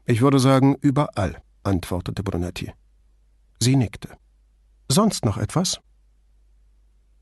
Ich 0.05 0.21
würde 0.21 0.39
sagen, 0.39 0.75
überall, 0.81 1.41
antwortete 1.63 2.23
Brunetti. 2.23 2.71
Sie 3.59 3.75
nickte. 3.75 4.09
Sonst 4.87 5.25
noch 5.25 5.37
etwas? 5.37 5.79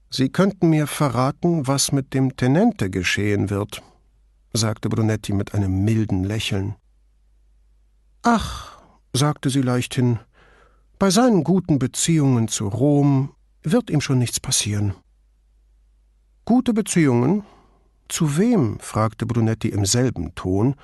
Sie 0.09 0.29
könnten 0.29 0.69
mir 0.69 0.87
verraten, 0.87 1.67
was 1.67 1.91
mit 1.91 2.13
dem 2.13 2.35
Tenente 2.37 2.89
geschehen 2.89 3.49
wird, 3.49 3.81
sagte 4.53 4.89
Brunetti 4.89 5.33
mit 5.33 5.53
einem 5.53 5.83
milden 5.83 6.23
Lächeln. 6.23 6.75
Ach, 8.21 8.79
sagte 9.13 9.49
sie 9.49 9.61
leichthin, 9.61 10.19
bei 10.97 11.09
seinen 11.09 11.43
guten 11.43 11.77
Beziehungen 11.79 12.47
zu 12.47 12.67
Rom 12.67 13.33
wird 13.63 13.89
ihm 13.89 14.01
schon 14.01 14.19
nichts 14.19 14.39
passieren. 14.39 14.93
Gute 16.45 16.73
Beziehungen? 16.73 17.43
Zu 18.07 18.37
wem? 18.37 18.79
fragte 18.79 19.25
Brunetti 19.25 19.69
im 19.69 19.85
selben 19.85 20.35
Ton 20.35 20.75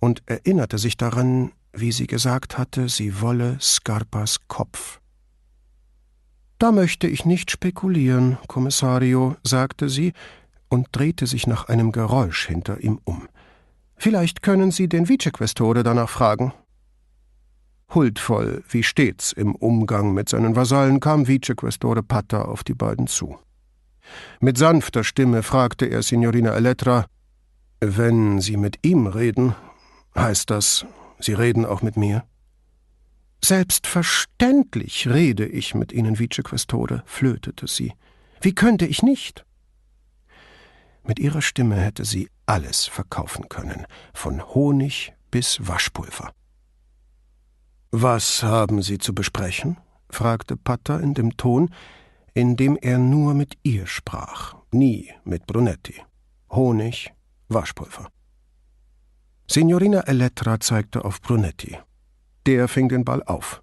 und 0.00 0.22
erinnerte 0.26 0.78
sich 0.78 0.96
daran, 0.96 1.52
wie 1.72 1.92
sie 1.92 2.06
gesagt 2.06 2.58
hatte, 2.58 2.88
sie 2.88 3.20
wolle 3.20 3.58
Scarpas 3.60 4.38
Kopf. 4.48 5.00
Da 6.58 6.72
möchte 6.72 7.06
ich 7.06 7.24
nicht 7.24 7.50
spekulieren, 7.50 8.36
Kommissario, 8.48 9.36
sagte 9.44 9.88
sie 9.88 10.12
und 10.68 10.88
drehte 10.92 11.26
sich 11.26 11.46
nach 11.46 11.68
einem 11.68 11.92
Geräusch 11.92 12.46
hinter 12.46 12.80
ihm 12.80 13.00
um. 13.04 13.28
Vielleicht 13.96 14.42
können 14.42 14.70
Sie 14.70 14.88
den 14.88 15.08
Vicequestore 15.08 15.82
danach 15.82 16.08
fragen. 16.08 16.52
Huldvoll, 17.94 18.62
wie 18.68 18.82
stets 18.82 19.32
im 19.32 19.54
Umgang 19.54 20.12
mit 20.14 20.28
seinen 20.28 20.56
Vasallen, 20.56 21.00
kam 21.00 21.26
Vicequestore 21.26 22.02
Pata 22.02 22.42
auf 22.42 22.62
die 22.62 22.74
beiden 22.74 23.06
zu. 23.06 23.38
Mit 24.40 24.58
sanfter 24.58 25.04
Stimme 25.04 25.42
fragte 25.42 25.86
er 25.86 26.02
Signorina 26.02 26.54
Elettra, 26.54 27.06
wenn 27.80 28.40
Sie 28.40 28.56
mit 28.56 28.78
ihm 28.82 29.06
reden, 29.06 29.54
heißt 30.16 30.50
das, 30.50 30.86
Sie 31.18 31.32
reden 31.32 31.64
auch 31.64 31.82
mit 31.82 31.96
mir? 31.96 32.24
Selbstverständlich 33.42 35.08
rede 35.08 35.46
ich 35.46 35.74
mit 35.74 35.92
Ihnen, 35.92 36.18
Vicequestore, 36.18 37.02
flötete 37.06 37.66
sie. 37.66 37.92
Wie 38.40 38.54
könnte 38.54 38.86
ich 38.86 39.02
nicht? 39.02 39.44
Mit 41.04 41.18
ihrer 41.18 41.40
Stimme 41.40 41.76
hätte 41.76 42.04
sie 42.04 42.28
alles 42.46 42.86
verkaufen 42.86 43.48
können, 43.48 43.86
von 44.12 44.42
Honig 44.54 45.14
bis 45.30 45.66
Waschpulver. 45.66 46.32
Was 47.90 48.42
haben 48.42 48.82
Sie 48.82 48.98
zu 48.98 49.14
besprechen? 49.14 49.78
fragte 50.10 50.56
Patter 50.56 51.00
in 51.00 51.14
dem 51.14 51.36
Ton, 51.36 51.70
in 52.34 52.56
dem 52.56 52.76
er 52.76 52.98
nur 52.98 53.34
mit 53.34 53.56
ihr 53.62 53.86
sprach, 53.86 54.54
nie 54.70 55.10
mit 55.24 55.46
Brunetti. 55.46 55.94
Honig, 56.50 57.12
Waschpulver. 57.48 58.08
Signorina 59.50 60.00
Elettra 60.00 60.60
zeigte 60.60 61.04
auf 61.04 61.22
Brunetti. 61.22 61.78
Der 62.48 62.66
fing 62.66 62.88
den 62.88 63.04
Ball 63.04 63.22
auf. 63.24 63.62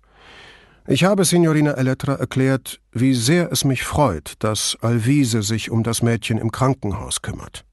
Ich 0.85 1.05
habe 1.05 1.25
Signorina 1.25 1.71
Elettra 1.71 2.13
erklärt, 2.13 2.79
wie 2.91 3.15
sehr 3.15 3.51
es 3.51 3.63
mich 3.63 3.83
freut, 3.83 4.35
dass 4.37 4.77
Alvise 4.79 5.41
sich 5.41 5.71
um 5.71 5.81
das 5.81 6.03
Mädchen 6.03 6.37
im 6.37 6.51
Krankenhaus 6.51 7.23
kümmert. 7.23 7.65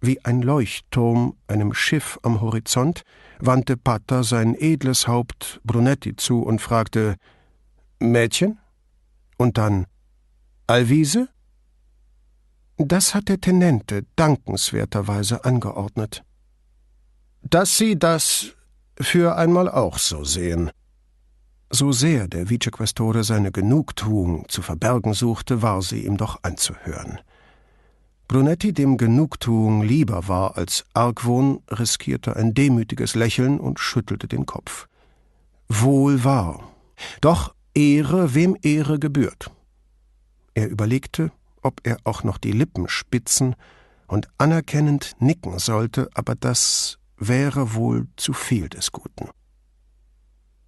Wie 0.00 0.24
ein 0.24 0.40
Leuchtturm 0.40 1.34
einem 1.48 1.74
Schiff 1.74 2.20
am 2.22 2.40
Horizont 2.40 3.02
wandte 3.40 3.76
Pata 3.76 4.22
sein 4.22 4.54
edles 4.56 5.08
Haupt 5.08 5.60
Brunetti 5.64 6.14
zu 6.14 6.42
und 6.42 6.60
fragte 6.60 7.16
Mädchen? 7.98 8.60
Und 9.36 9.58
dann 9.58 9.86
Alvise? 10.68 11.28
Das 12.76 13.16
hat 13.16 13.28
der 13.28 13.40
Tenente 13.40 14.04
dankenswerterweise 14.14 15.44
angeordnet. 15.44 16.22
Dass 17.42 17.76
Sie 17.76 17.98
das 17.98 18.54
für 19.00 19.36
einmal 19.36 19.68
auch 19.68 19.98
so 19.98 20.24
sehen. 20.24 20.70
So 21.70 21.90
sehr 21.92 22.28
der 22.28 22.50
Vicequestore 22.50 23.24
seine 23.24 23.50
Genugtuung 23.50 24.46
zu 24.48 24.60
verbergen 24.60 25.14
suchte, 25.14 25.62
war 25.62 25.80
sie 25.80 26.04
ihm 26.04 26.18
doch 26.18 26.40
anzuhören. 26.42 27.18
Brunetti, 28.28 28.72
dem 28.72 28.96
Genugtuung 28.96 29.82
lieber 29.82 30.28
war 30.28 30.56
als 30.56 30.84
Argwohn, 30.94 31.62
riskierte 31.70 32.36
ein 32.36 32.54
demütiges 32.54 33.14
Lächeln 33.14 33.58
und 33.58 33.78
schüttelte 33.78 34.28
den 34.28 34.46
Kopf. 34.46 34.86
Wohl 35.68 36.24
wahr. 36.24 36.62
Doch 37.20 37.54
Ehre, 37.74 38.34
wem 38.34 38.56
Ehre 38.62 38.98
gebührt. 38.98 39.50
Er 40.54 40.68
überlegte, 40.68 41.32
ob 41.62 41.80
er 41.84 41.96
auch 42.04 42.22
noch 42.22 42.38
die 42.38 42.52
Lippen 42.52 42.88
spitzen 42.88 43.54
und 44.06 44.28
anerkennend 44.36 45.12
nicken 45.20 45.58
sollte, 45.58 46.10
aber 46.14 46.34
das 46.34 46.98
wäre 47.28 47.74
wohl 47.74 48.08
zu 48.16 48.32
viel 48.32 48.68
des 48.68 48.92
Guten. 48.92 49.28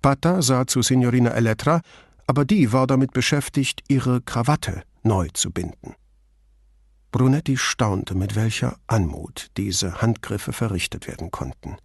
Pata 0.02 0.42
sah 0.42 0.66
zu 0.66 0.82
Signorina 0.82 1.30
Elettra, 1.30 1.80
aber 2.26 2.44
die 2.44 2.72
war 2.72 2.86
damit 2.86 3.12
beschäftigt, 3.12 3.82
ihre 3.88 4.20
Krawatte 4.20 4.82
neu 5.02 5.28
zu 5.32 5.50
binden. 5.50 5.94
Brunetti 7.10 7.56
staunte, 7.56 8.14
mit 8.14 8.34
welcher 8.34 8.76
Anmut 8.86 9.48
diese 9.56 10.02
Handgriffe 10.02 10.52
verrichtet 10.52 11.06
werden 11.06 11.30
konnten. 11.30 11.76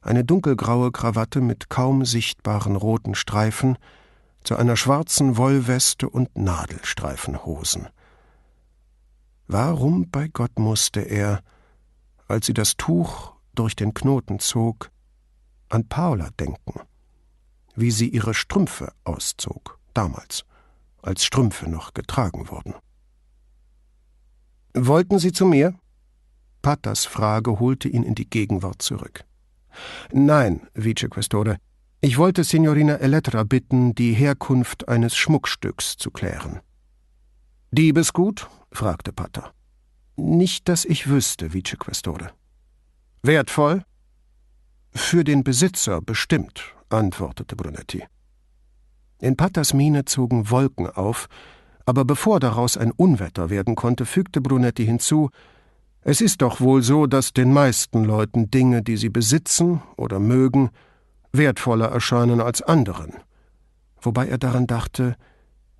Eine 0.00 0.24
dunkelgraue 0.24 0.92
Krawatte 0.92 1.40
mit 1.40 1.68
kaum 1.68 2.04
sichtbaren 2.04 2.76
roten 2.76 3.14
Streifen 3.14 3.76
zu 4.44 4.56
einer 4.56 4.76
schwarzen 4.76 5.36
Wollweste 5.36 6.08
und 6.08 6.36
Nadelstreifenhosen. 6.38 7.88
Warum 9.48 10.10
bei 10.10 10.28
Gott 10.28 10.58
musste 10.58 11.00
er, 11.00 11.40
als 12.28 12.46
sie 12.46 12.54
das 12.54 12.76
Tuch 12.76 13.35
durch 13.58 13.76
den 13.76 13.94
Knoten 13.94 14.38
zog, 14.38 14.90
an 15.68 15.88
Paula 15.88 16.30
denken, 16.38 16.80
wie 17.74 17.90
sie 17.90 18.08
ihre 18.08 18.34
Strümpfe 18.34 18.92
auszog, 19.04 19.78
damals, 19.94 20.44
als 21.02 21.24
Strümpfe 21.24 21.68
noch 21.68 21.94
getragen 21.94 22.48
wurden. 22.48 22.74
Wollten 24.74 25.18
Sie 25.18 25.32
zu 25.32 25.46
mir? 25.46 25.74
Patas 26.62 27.04
Frage 27.06 27.60
holte 27.60 27.88
ihn 27.88 28.02
in 28.02 28.14
die 28.14 28.28
Gegenwart 28.28 28.82
zurück. 28.82 29.24
Nein, 30.12 30.66
Vicequestore, 30.74 31.58
ich 32.00 32.18
wollte 32.18 32.44
Signorina 32.44 32.96
Elettra 32.96 33.42
bitten, 33.44 33.94
die 33.94 34.12
Herkunft 34.12 34.88
eines 34.88 35.16
Schmuckstücks 35.16 35.96
zu 35.96 36.10
klären. 36.10 36.60
Diebesgut? 37.70 38.48
fragte 38.70 39.12
Pater. 39.12 39.52
Nicht, 40.16 40.68
dass 40.68 40.84
ich 40.84 41.08
wüsste, 41.08 41.52
Vicequestore. 41.52 42.30
Wertvoll? 43.22 43.82
Für 44.90 45.24
den 45.24 45.44
Besitzer 45.44 46.00
bestimmt, 46.00 46.74
antwortete 46.88 47.56
Brunetti. 47.56 48.04
In 49.18 49.36
Paters 49.36 49.74
Miene 49.74 50.04
zogen 50.04 50.50
Wolken 50.50 50.88
auf, 50.88 51.28
aber 51.86 52.04
bevor 52.04 52.40
daraus 52.40 52.76
ein 52.76 52.92
Unwetter 52.92 53.50
werden 53.50 53.74
konnte, 53.74 54.06
fügte 54.06 54.40
Brunetti 54.40 54.84
hinzu 54.84 55.30
Es 56.02 56.20
ist 56.20 56.42
doch 56.42 56.60
wohl 56.60 56.82
so, 56.82 57.06
dass 57.06 57.32
den 57.32 57.52
meisten 57.52 58.04
Leuten 58.04 58.50
Dinge, 58.50 58.82
die 58.82 58.96
sie 58.96 59.08
besitzen 59.08 59.82
oder 59.96 60.18
mögen, 60.18 60.70
wertvoller 61.32 61.86
erscheinen 61.86 62.40
als 62.40 62.62
anderen. 62.62 63.12
Wobei 64.00 64.28
er 64.28 64.38
daran 64.38 64.66
dachte, 64.66 65.16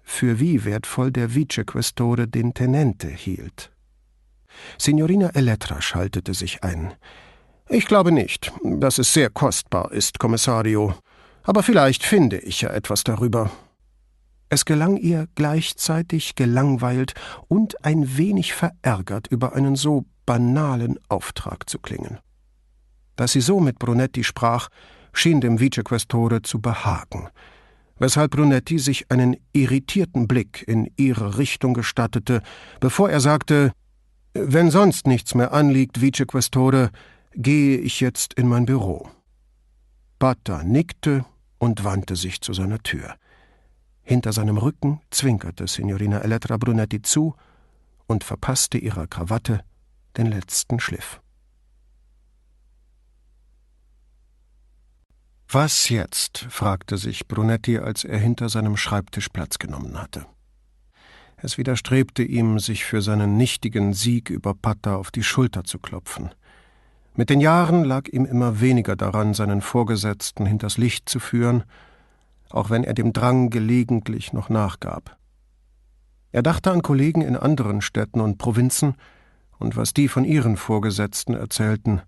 für 0.03 0.41
wie 0.41 0.65
wertvoll 0.65 1.11
der 1.11 1.35
Vicequestore 1.35 2.29
den 2.29 2.55
Tenente 2.55 3.09
hielt. 3.09 3.73
Signorina 4.79 5.31
Elettra 5.31 5.83
schaltete 5.83 6.33
sich 6.35 6.63
ein. 6.63 6.95
Ich 7.69 7.87
glaube 7.87 8.13
nicht, 8.13 8.53
dass 8.63 8.99
es 8.99 9.13
sehr 9.13 9.29
kostbar 9.29 9.91
ist, 9.91 10.21
Kommissario, 10.21 10.95
aber 11.43 11.63
vielleicht 11.63 12.05
finde 12.05 12.39
ich 12.39 12.61
ja 12.61 12.71
etwas 12.71 13.03
darüber. 13.03 13.51
Es 14.49 14.65
gelang 14.65 14.97
ihr 14.97 15.27
gleichzeitig 15.35 16.37
gelangweilt 16.37 17.15
und 17.49 17.85
ein 17.85 18.17
wenig 18.17 18.55
verärgert 18.55 19.27
über 19.27 19.55
einen 19.55 19.75
so 19.75 20.05
banalen 20.27 20.99
Auftrag 21.09 21.69
zu 21.69 21.81
klingen. 21.81 22.19
Dass 23.17 23.33
sie 23.33 23.41
so 23.41 23.59
mit 23.59 23.81
Brunetti 23.81 24.23
sprach, 24.23 24.69
schien 25.13 25.41
dem 25.41 25.59
Vicequestore 25.59 26.43
zu 26.43 26.61
behagen, 26.61 27.29
weshalb 27.99 28.33
Brunetti 28.33 28.79
sich 28.79 29.11
einen 29.11 29.37
irritierten 29.53 30.29
Blick 30.29 30.63
in 30.69 30.89
ihre 30.97 31.39
Richtung 31.39 31.75
gestattete, 31.75 32.43
bevor 32.79 33.11
er 33.11 33.21
sagte 33.21 33.73
Wenn 34.35 34.71
sonst 34.71 35.09
nichts 35.09 35.35
mehr 35.35 35.53
anliegt, 35.53 36.01
Vicequestore, 36.01 36.91
gehe 37.37 37.79
ich 37.79 38.01
jetzt 38.01 38.35
in 38.35 38.49
mein 38.49 38.65
Büro. 38.65 39.11
Pata 40.19 40.63
nickte 40.63 41.27
und 41.59 41.85
wandte 41.85 42.17
sich 42.17 42.41
zu 42.41 42.55
seiner 42.55 42.83
Tür. 42.83 43.17
Hinter 44.03 44.33
seinem 44.33 44.57
Rücken 44.57 45.01
zwinkerte 45.11 45.67
Signorina 45.67 46.21
Elettra 46.21 46.57
Brunetti 46.57 47.03
zu 47.03 47.35
und 48.07 48.25
verpasste 48.25 48.79
ihrer 48.79 49.07
Krawatte 49.07 49.63
den 50.17 50.27
letzten 50.27 50.81
Schliff. 50.81 51.21
Was 55.49 55.91
jetzt? 55.91 56.47
fragte 56.49 56.97
sich 56.97 57.29
Brunetti, 57.29 57.79
als 57.79 58.05
er 58.05 58.19
hinter 58.19 58.49
seinem 58.49 58.77
Schreibtisch 58.77 59.29
Platz 59.29 59.59
genommen 59.59 60.01
hatte. 60.01 60.27
Es 61.37 61.59
widerstrebte 61.59 62.23
ihm, 62.23 62.59
sich 62.59 62.85
für 62.85 63.03
seinen 63.03 63.37
nichtigen 63.37 63.93
Sieg 63.93 64.31
über 64.31 64.55
Patta 64.55 64.97
auf 64.97 65.11
die 65.11 65.23
Schulter 65.23 65.65
zu 65.65 65.79
klopfen. 65.79 66.31
Mit 67.19 67.31
den 67.31 67.41
Jahren 67.41 67.85
lag 67.85 68.09
ihm 68.09 68.27
immer 68.27 68.61
weniger 68.61 68.95
daran, 68.95 69.33
seinen 69.33 69.63
Vorgesetzten 69.63 70.45
hinters 70.45 70.77
Licht 70.77 71.09
zu 71.09 71.19
führen, 71.19 71.65
auch 72.51 72.69
wenn 72.69 72.85
er 72.85 72.93
dem 72.93 73.15
Drang 73.15 73.49
gelegentlich 73.49 74.35
noch 74.35 74.51
nachgab. 74.51 75.17
Er 76.31 76.43
dachte 76.43 76.71
an 76.71 76.83
Kollegen 76.83 77.23
in 77.23 77.35
anderen 77.35 77.81
Städten 77.81 78.21
und 78.21 78.37
Provinzen 78.37 78.97
und 79.59 79.79
was 79.79 79.95
die 79.95 80.09
von 80.09 80.27
ihren 80.27 80.59
Vorgesetzten 80.59 81.33
erzählten, 81.33 82.03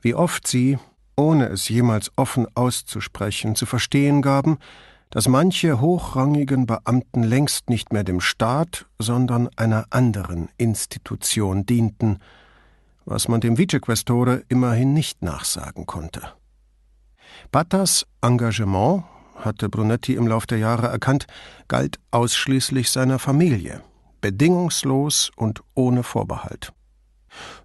wie 0.00 0.14
oft 0.14 0.46
sie, 0.46 0.78
ohne 1.16 1.48
es 1.48 1.68
jemals 1.68 2.12
offen 2.14 2.46
auszusprechen, 2.54 3.56
zu 3.56 3.66
verstehen 3.66 4.22
gaben, 4.22 4.58
dass 5.10 5.26
manche 5.26 5.80
hochrangigen 5.80 6.66
Beamten 6.66 7.24
längst 7.24 7.68
nicht 7.70 7.92
mehr 7.92 8.04
dem 8.04 8.20
Staat, 8.20 8.86
sondern 9.00 9.48
einer 9.56 9.86
anderen 9.90 10.48
Institution 10.58 11.66
dienten, 11.66 12.20
was 13.04 13.28
man 13.28 13.40
dem 13.40 13.58
Vicequestore 13.58 14.42
immerhin 14.48 14.92
nicht 14.92 15.22
nachsagen 15.22 15.86
konnte. 15.86 16.22
Battas 17.50 18.06
Engagement, 18.22 19.04
hatte 19.36 19.68
Brunetti 19.68 20.14
im 20.14 20.26
Lauf 20.26 20.46
der 20.46 20.58
Jahre 20.58 20.88
erkannt, 20.88 21.26
galt 21.68 21.98
ausschließlich 22.10 22.90
seiner 22.90 23.18
Familie, 23.18 23.82
bedingungslos 24.20 25.30
und 25.36 25.62
ohne 25.74 26.02
Vorbehalt. 26.02 26.72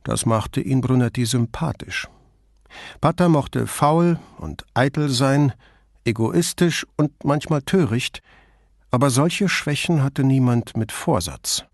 Das 0.03 0.25
machte 0.25 0.61
ihn 0.61 0.81
Brunetti 0.81 1.25
sympathisch. 1.25 2.07
Pater 3.01 3.29
mochte 3.29 3.67
faul 3.67 4.19
und 4.37 4.65
eitel 4.73 5.09
sein, 5.09 5.53
egoistisch 6.05 6.85
und 6.97 7.23
manchmal 7.23 7.61
töricht, 7.61 8.21
aber 8.91 9.09
solche 9.09 9.49
Schwächen 9.49 10.03
hatte 10.03 10.23
niemand 10.23 10.75
mit 10.75 10.91
Vorsatz. 10.91 11.65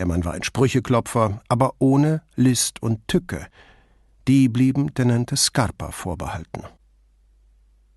Der 0.00 0.06
Mann 0.06 0.24
war 0.24 0.32
ein 0.32 0.42
Sprücheklopfer, 0.42 1.42
aber 1.50 1.74
ohne 1.78 2.22
List 2.34 2.82
und 2.82 3.06
Tücke. 3.06 3.46
Die 4.26 4.48
blieben 4.48 4.94
Tenente 4.94 5.36
Scarpa 5.36 5.90
vorbehalten. 5.90 6.62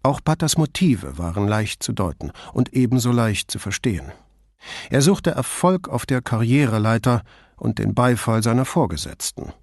Auch 0.03 0.19
Paters 0.21 0.57
Motive 0.57 1.17
waren 1.17 1.47
leicht 1.47 1.81
zu 1.81 1.93
deuten 1.93 2.33
und 2.51 2.73
ebenso 2.73 3.13
leicht 3.13 3.49
zu 3.49 3.57
verstehen. 3.57 4.11
Er 4.89 5.01
suchte 5.01 5.31
Erfolg 5.31 5.87
auf 5.87 6.05
der 6.05 6.21
Karriereleiter 6.21 7.23
und 7.55 7.79
den 7.79 7.95
Beifall 7.95 8.43
seiner 8.43 8.65
Vorgesetzten. 8.65 9.53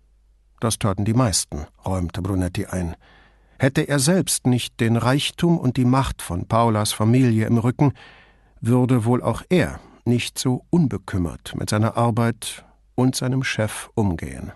Das 0.61 0.79
taten 0.79 1.05
die 1.05 1.13
meisten, 1.13 1.67
räumte 1.85 2.23
Brunetti 2.23 2.65
ein. 2.65 2.97
Hätte 3.59 3.83
er 3.83 3.99
selbst 3.99 4.47
nicht 4.47 4.81
den 4.81 4.97
Reichtum 4.97 5.59
und 5.59 5.77
die 5.77 5.85
Macht 5.85 6.23
von 6.23 6.49
Paulas 6.49 6.93
Familie 6.93 7.45
im 7.45 7.59
Rücken, 7.59 7.93
würde 8.63 9.05
wohl 9.05 9.23
auch 9.23 9.43
er 9.51 9.79
nicht 10.05 10.39
so 10.39 10.65
unbekümmert 10.71 11.55
mit 11.57 11.71
seiner 11.71 11.97
Arbeit 11.97 12.65
und 12.95 13.17
seinem 13.17 13.43
Chef 13.43 13.91
umgehen. 13.95 14.53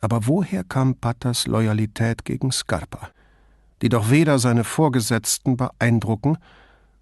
Aber 0.00 0.26
woher 0.26 0.64
kam 0.64 0.94
Patters 0.94 1.46
Loyalität 1.46 2.24
gegen 2.24 2.52
Scarpa, 2.52 3.10
die 3.82 3.88
doch 3.88 4.10
weder 4.10 4.38
seine 4.38 4.64
Vorgesetzten 4.64 5.56
beeindrucken 5.56 6.38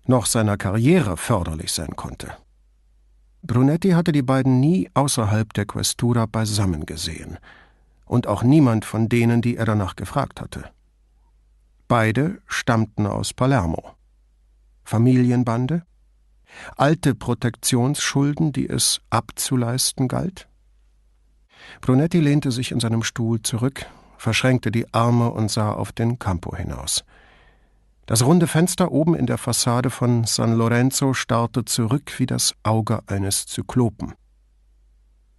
noch 0.07 0.27
seiner 0.27 0.57
Karriere 0.57 1.17
förderlich 1.17 1.73
sein 1.73 1.97
konnte? 1.97 2.33
Brunetti 3.43 3.91
hatte 3.91 4.13
die 4.13 4.23
beiden 4.23 4.61
nie 4.61 4.91
außerhalb 4.95 5.53
der 5.53 5.67
Questura 5.67 6.27
beisammen 6.27 6.87
gesehen– 6.87 7.39
und 8.07 8.27
auch 8.27 8.43
niemand 8.43 8.85
von 8.85 9.09
denen, 9.09 9.43
die 9.43 9.57
er 9.57 9.65
danach 9.65 9.97
gefragt 9.97 10.41
hatte. 10.41 10.65
Beide 11.89 12.41
stammten 12.47 13.07
aus 13.07 13.33
Palermo. 13.33 13.83
Familienbande? 14.85 15.85
Alte 16.77 17.15
Protektionsschulden, 17.15 18.53
die 18.53 18.69
es 18.69 19.01
abzuleisten 19.11 20.09
galt? 20.09 20.49
Brunetti 21.81 22.21
lehnte 22.21 22.53
sich 22.53 22.73
in 22.73 22.81
seinem 22.81 23.03
Stuhl 23.03 23.43
zurück, 23.43 23.87
verschränkte 24.19 24.71
die 24.71 24.93
Arme 24.93 25.31
und 25.31 25.51
sah 25.51 25.73
auf 25.73 25.93
den 25.93 26.19
Campo 26.19 26.57
hinaus. 26.57 27.05
Das 28.07 28.25
runde 28.25 28.47
Fenster 28.47 28.93
oben 28.93 29.15
in 29.15 29.27
der 29.27 29.39
Fassade 29.39 29.89
von 29.89 30.25
San 30.25 30.55
Lorenzo 30.55 31.15
starrte 31.15 31.65
zurück 31.65 32.19
wie 32.19 32.27
das 32.27 32.55
Auge 32.63 33.01
eines 33.07 33.47
Zyklopen. 33.47 34.13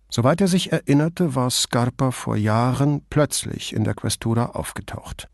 Soweit 0.10 0.42
er 0.42 0.48
sich 0.48 0.72
erinnerte, 0.72 1.36
war 1.36 1.52
Scarpa 1.52 2.12
vor 2.12 2.38
Jahren 2.38 3.02
plötzlich 3.10 3.74
in 3.74 3.84
der 3.84 3.94
Questura 3.94 4.48
aufgetaucht. 4.48 5.28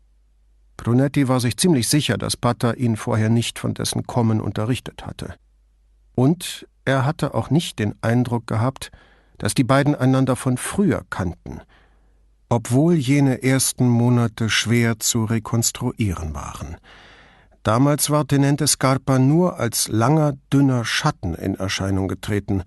Brunetti 0.76 1.28
war 1.28 1.40
sich 1.40 1.56
ziemlich 1.56 1.88
sicher, 1.88 2.18
dass 2.18 2.36
Pata 2.36 2.72
ihn 2.72 2.96
vorher 2.96 3.28
nicht 3.28 3.58
von 3.58 3.74
dessen 3.74 4.06
Kommen 4.06 4.40
unterrichtet 4.40 5.06
hatte. 5.06 5.36
Und 6.14 6.66
er 6.84 7.04
hatte 7.04 7.34
auch 7.34 7.50
nicht 7.50 7.78
den 7.78 7.94
Eindruck 8.02 8.46
gehabt, 8.46 8.90
dass 9.38 9.54
die 9.54 9.64
beiden 9.64 9.94
einander 9.94 10.36
von 10.36 10.56
früher 10.56 11.04
kannten, 11.10 11.60
obwohl 12.48 12.94
jene 12.94 13.42
ersten 13.42 13.88
Monate 13.88 14.48
schwer 14.50 14.98
zu 14.98 15.24
rekonstruieren 15.24 16.34
waren. 16.34 16.76
Damals 17.62 18.10
war 18.10 18.26
Tenente 18.26 18.66
Scarpa 18.66 19.18
nur 19.18 19.58
als 19.58 19.88
langer, 19.88 20.34
dünner 20.52 20.84
Schatten 20.84 21.34
in 21.34 21.54
Erscheinung 21.54 22.08
getreten. 22.08 22.64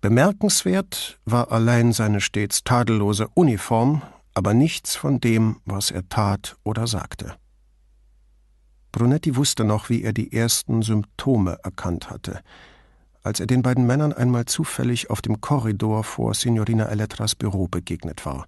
Bemerkenswert 0.00 1.18
war 1.24 1.52
allein 1.52 1.92
seine 1.92 2.20
stets 2.20 2.64
tadellose 2.64 3.28
Uniform, 3.34 4.02
aber 4.34 4.54
nichts 4.54 4.96
von 4.96 5.20
dem, 5.20 5.56
was 5.64 5.90
er 5.90 6.08
tat 6.08 6.56
oder 6.64 6.86
sagte. 6.86 7.34
Brunetti 8.92 9.36
wusste 9.36 9.64
noch, 9.64 9.88
wie 9.88 10.02
er 10.02 10.12
die 10.12 10.32
ersten 10.32 10.82
Symptome 10.82 11.58
erkannt 11.62 12.10
hatte, 12.10 12.40
als 13.22 13.40
er 13.40 13.46
den 13.46 13.62
beiden 13.62 13.86
Männern 13.86 14.12
einmal 14.12 14.46
zufällig 14.46 15.10
auf 15.10 15.20
dem 15.20 15.40
Korridor 15.40 16.04
vor 16.04 16.34
Signorina 16.34 16.86
Elettras 16.86 17.34
Büro 17.34 17.68
begegnet 17.68 18.24
war. 18.24 18.46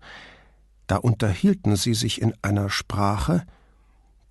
Da 0.86 0.97
unterhielten 0.97 1.76
sie 1.76 1.95
sich 1.95 2.20
in 2.20 2.34
einer 2.43 2.70
Sprache, 2.70 3.45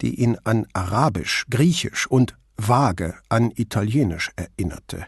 die 0.02 0.16
ihn 0.16 0.38
an 0.44 0.66
Arabisch, 0.74 1.46
Griechisch 1.50 2.08
und 2.08 2.36
vage 2.58 3.16
an 3.30 3.52
Italienisch 3.56 4.32
erinnerte. 4.36 5.06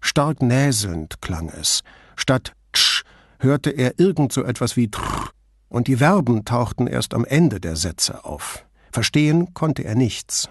Stark 0.00 0.42
näselnd 0.42 1.20
klang 1.20 1.48
es. 1.48 1.82
Statt 2.16 2.52
tsch 2.72 3.02
hörte 3.38 3.70
er 3.70 3.98
irgend 3.98 4.32
so 4.32 4.44
etwas 4.44 4.76
wie 4.76 4.90
trr, 4.90 5.30
und 5.68 5.88
die 5.88 5.96
Verben 5.96 6.44
tauchten 6.44 6.86
erst 6.86 7.12
am 7.12 7.24
Ende 7.24 7.60
der 7.60 7.76
Sätze 7.76 8.24
auf. 8.24 8.64
Verstehen 8.96 9.52
konnte 9.52 9.84
er 9.84 9.94
nichts. 9.94 10.48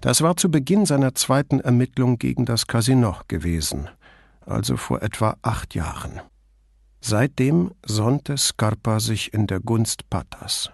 Das 0.00 0.22
war 0.22 0.36
zu 0.36 0.50
Beginn 0.50 0.86
seiner 0.86 1.14
zweiten 1.14 1.60
Ermittlung 1.60 2.18
gegen 2.18 2.46
das 2.46 2.66
Casino 2.66 3.14
gewesen, 3.28 3.88
also 4.44 4.76
vor 4.76 5.02
etwa 5.02 5.36
acht 5.40 5.76
Jahren. 5.76 6.20
Seitdem 7.00 7.70
sonnte 7.86 8.36
Scarpa 8.36 8.98
sich 8.98 9.32
in 9.32 9.46
der 9.46 9.60
Gunst 9.60 10.10
Patas. 10.10 10.72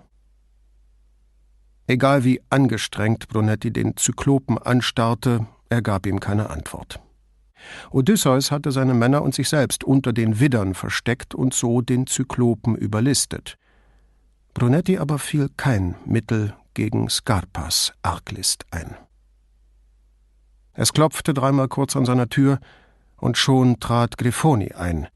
Egal 1.87 2.24
wie 2.24 2.41
angestrengt 2.49 3.28
Brunetti 3.28 3.70
den 3.70 3.99
Zyklopen 3.99 4.57
anstarrte, 4.57 5.47
er 5.68 5.83
gab 5.83 6.07
ihm 6.07 6.18
keine 6.18 6.49
Antwort. 6.49 6.99
Odysseus 7.91 8.51
hatte 8.51 8.72
seine 8.72 8.95
Männer 8.95 9.20
und 9.20 9.35
sich 9.35 9.51
selbst 9.51 9.85
unter 9.85 10.14
den 10.14 10.41
Widdern 10.41 10.72
versteckt 10.72 11.35
und 11.35 11.53
so 11.53 11.83
den 11.83 12.07
Zyklopen 12.07 12.74
überlistet. 12.74 13.59
Brunetti 14.55 14.99
aber 14.99 15.19
fiel 15.19 15.49
kein 15.57 15.95
Mittel 16.05 16.55
gegen 16.75 17.09
Scarpas 17.09 17.93
Arglist 18.03 18.65
ein. 18.71 18.97
Es 20.75 20.93
klopfte 20.93 21.35
dreimal 21.35 21.69
kurz 21.69 21.97
an 21.97 22.05
seiner 22.05 22.29
Tür, 22.29 22.59
und 23.23 23.39
schon 23.39 23.79
trat 23.79 24.19
Grifoni 24.19 24.73
ein, 24.73 25.07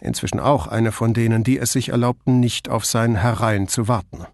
inzwischen 0.00 0.40
auch 0.40 0.66
eine 0.66 0.90
von 0.90 1.12
denen, 1.12 1.44
die 1.44 1.58
es 1.58 1.72
sich 1.72 1.90
erlaubten, 1.90 2.40
nicht 2.40 2.70
auf 2.70 2.86
sein 2.86 3.14
Herein 3.14 3.68
zu 3.68 3.88
warten. 3.88 4.26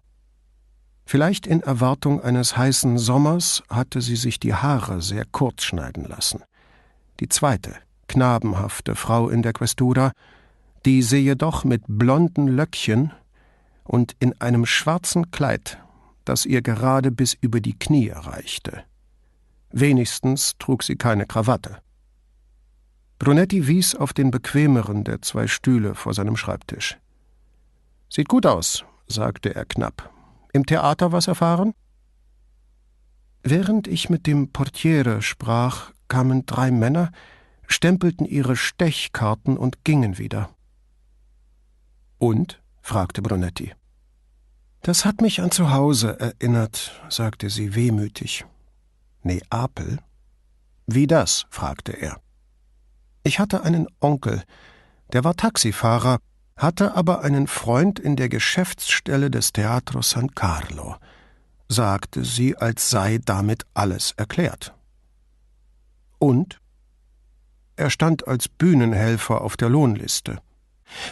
Vielleicht 1.05 1.45
in 1.45 1.61
Erwartung 1.61 2.21
eines 2.21 2.55
heißen 2.55 2.97
Sommers 2.97 3.61
hatte 3.69 3.99
sie 3.99 4.15
sich 4.15 4.39
die 4.39 4.53
Haare 4.53 5.01
sehr 5.01 5.25
kurz 5.25 5.63
schneiden 5.63 6.05
lassen. 6.05 6.43
Die 7.19 7.27
zweite, 7.27 7.75
knabenhafte 8.07 8.95
Frau 8.95 9.27
in 9.27 9.41
der 9.41 9.51
Questura, 9.51 10.13
diese 10.85 11.17
jedoch 11.17 11.65
mit 11.65 11.83
blonden 11.87 12.47
Löckchen 12.47 13.11
und 13.89 14.15
in 14.19 14.39
einem 14.39 14.65
schwarzen 14.65 15.31
Kleid, 15.31 15.79
das 16.25 16.45
ihr 16.45 16.61
gerade 16.61 17.11
bis 17.11 17.33
über 17.33 17.59
die 17.59 17.77
Knie 17.77 18.11
reichte. 18.11 18.83
Wenigstens 19.71 20.53
trug 20.59 20.83
sie 20.83 20.95
keine 20.95 21.25
Krawatte. 21.25 21.81
Brunetti 23.17 23.67
wies 23.67 23.95
auf 23.95 24.13
den 24.13 24.31
bequemeren 24.31 25.03
der 25.03 25.21
zwei 25.21 25.47
Stühle 25.47 25.95
vor 25.95 26.13
seinem 26.13 26.37
Schreibtisch. 26.37 26.97
Sieht 28.09 28.29
gut 28.29 28.45
aus, 28.45 28.85
sagte 29.07 29.55
er 29.55 29.65
knapp 29.65 30.11
im 30.53 30.65
Theater 30.65 31.11
was 31.11 31.27
erfahren? 31.27 31.73
Während 33.43 33.87
ich 33.87 34.09
mit 34.09 34.27
dem 34.27 34.51
Portiere 34.51 35.21
sprach, 35.21 35.91
kamen 36.07 36.45
drei 36.45 36.71
Männer, 36.71 37.11
stempelten 37.67 38.25
ihre 38.25 38.55
Stechkarten 38.55 39.57
und 39.57 39.83
gingen 39.83 40.17
wieder. 40.17 40.49
Und? 42.17 42.61
fragte 42.81 43.21
Brunetti. 43.21 43.73
Das 44.81 45.05
hat 45.05 45.21
mich 45.21 45.41
an 45.41 45.51
zu 45.51 45.71
Hause 45.71 46.19
erinnert, 46.19 47.01
sagte 47.09 47.49
sie 47.49 47.75
wehmütig. 47.75 48.45
Neapel? 49.23 49.99
Wie 50.87 51.07
das? 51.07 51.45
fragte 51.49 51.91
er. 51.91 52.19
Ich 53.23 53.39
hatte 53.39 53.63
einen 53.63 53.87
Onkel, 53.99 54.43
der 55.11 55.23
war 55.23 55.35
Taxifahrer 55.35 56.19
hatte 56.59 56.93
aber 56.95 57.21
einen 57.21 57.47
Freund 57.47 57.99
in 57.99 58.17
der 58.17 58.27
Geschäftsstelle 58.27 59.31
des 59.31 59.53
Teatro 59.53 60.01
San 60.01 60.31
Carlo, 60.35 60.97
sagte 61.69 62.25
sie, 62.25 62.57
als 62.57 62.89
sei 62.89 63.19
damit 63.23 63.65
alles 63.73 64.11
erklärt. 64.17 64.75
Und? 66.19 66.59
Er 67.77 67.89
stand 67.89 68.27
als 68.27 68.49
Bühnenhelfer 68.49 69.39
auf 69.39 69.55
der 69.55 69.69
Lohnliste, 69.69 70.41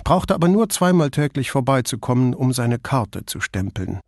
brauchte 0.03 0.33
aber 0.33 0.47
nur 0.47 0.69
zweimal 0.69 1.11
täglich 1.11 1.51
vorbeizukommen, 1.51 2.33
um 2.33 2.53
seine 2.53 2.79
Karte 2.79 3.25
zu 3.25 3.39
stempeln. 3.39 3.99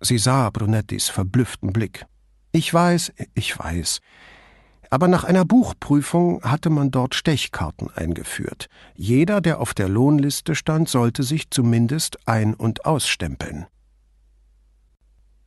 Sie 0.00 0.18
sah 0.18 0.50
Brunettis 0.50 1.08
verblüfften 1.08 1.72
Blick. 1.72 2.06
Ich 2.52 2.72
weiß, 2.72 3.12
ich 3.34 3.58
weiß, 3.58 4.00
aber 4.90 5.08
nach 5.08 5.24
einer 5.24 5.44
Buchprüfung 5.44 6.42
hatte 6.42 6.70
man 6.70 6.90
dort 6.90 7.14
Stechkarten 7.14 7.90
eingeführt. 7.90 8.68
Jeder, 8.94 9.40
der 9.40 9.60
auf 9.60 9.74
der 9.74 9.88
Lohnliste 9.88 10.54
stand, 10.54 10.88
sollte 10.88 11.22
sich 11.22 11.50
zumindest 11.50 12.26
ein- 12.26 12.54
und 12.54 12.86
ausstempeln. 12.86 13.66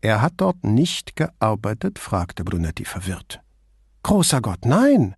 Er 0.01 0.21
hat 0.21 0.33
dort 0.37 0.63
nicht 0.63 1.15
gearbeitet? 1.15 1.99
fragte 1.99 2.43
Brunetti 2.43 2.85
verwirrt. 2.85 3.41
Großer 4.03 4.41
Gott, 4.41 4.65
nein! 4.65 5.15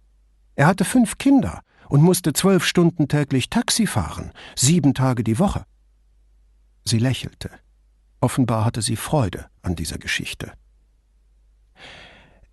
Er 0.55 0.67
hatte 0.67 0.85
fünf 0.85 1.17
Kinder 1.17 1.61
und 1.89 2.01
musste 2.01 2.34
zwölf 2.34 2.65
Stunden 2.65 3.07
täglich 3.07 3.49
Taxi 3.49 3.88
fahren, 3.88 4.31
sieben 4.55 4.93
Tage 4.93 5.23
die 5.23 5.39
Woche. 5.39 5.65
Sie 6.86 6.99
lächelte. 6.99 7.49
Offenbar 8.19 8.65
hatte 8.65 8.81
sie 8.81 8.95
Freude 8.95 9.47
an 9.61 9.75
dieser 9.75 9.97
Geschichte. 9.97 10.53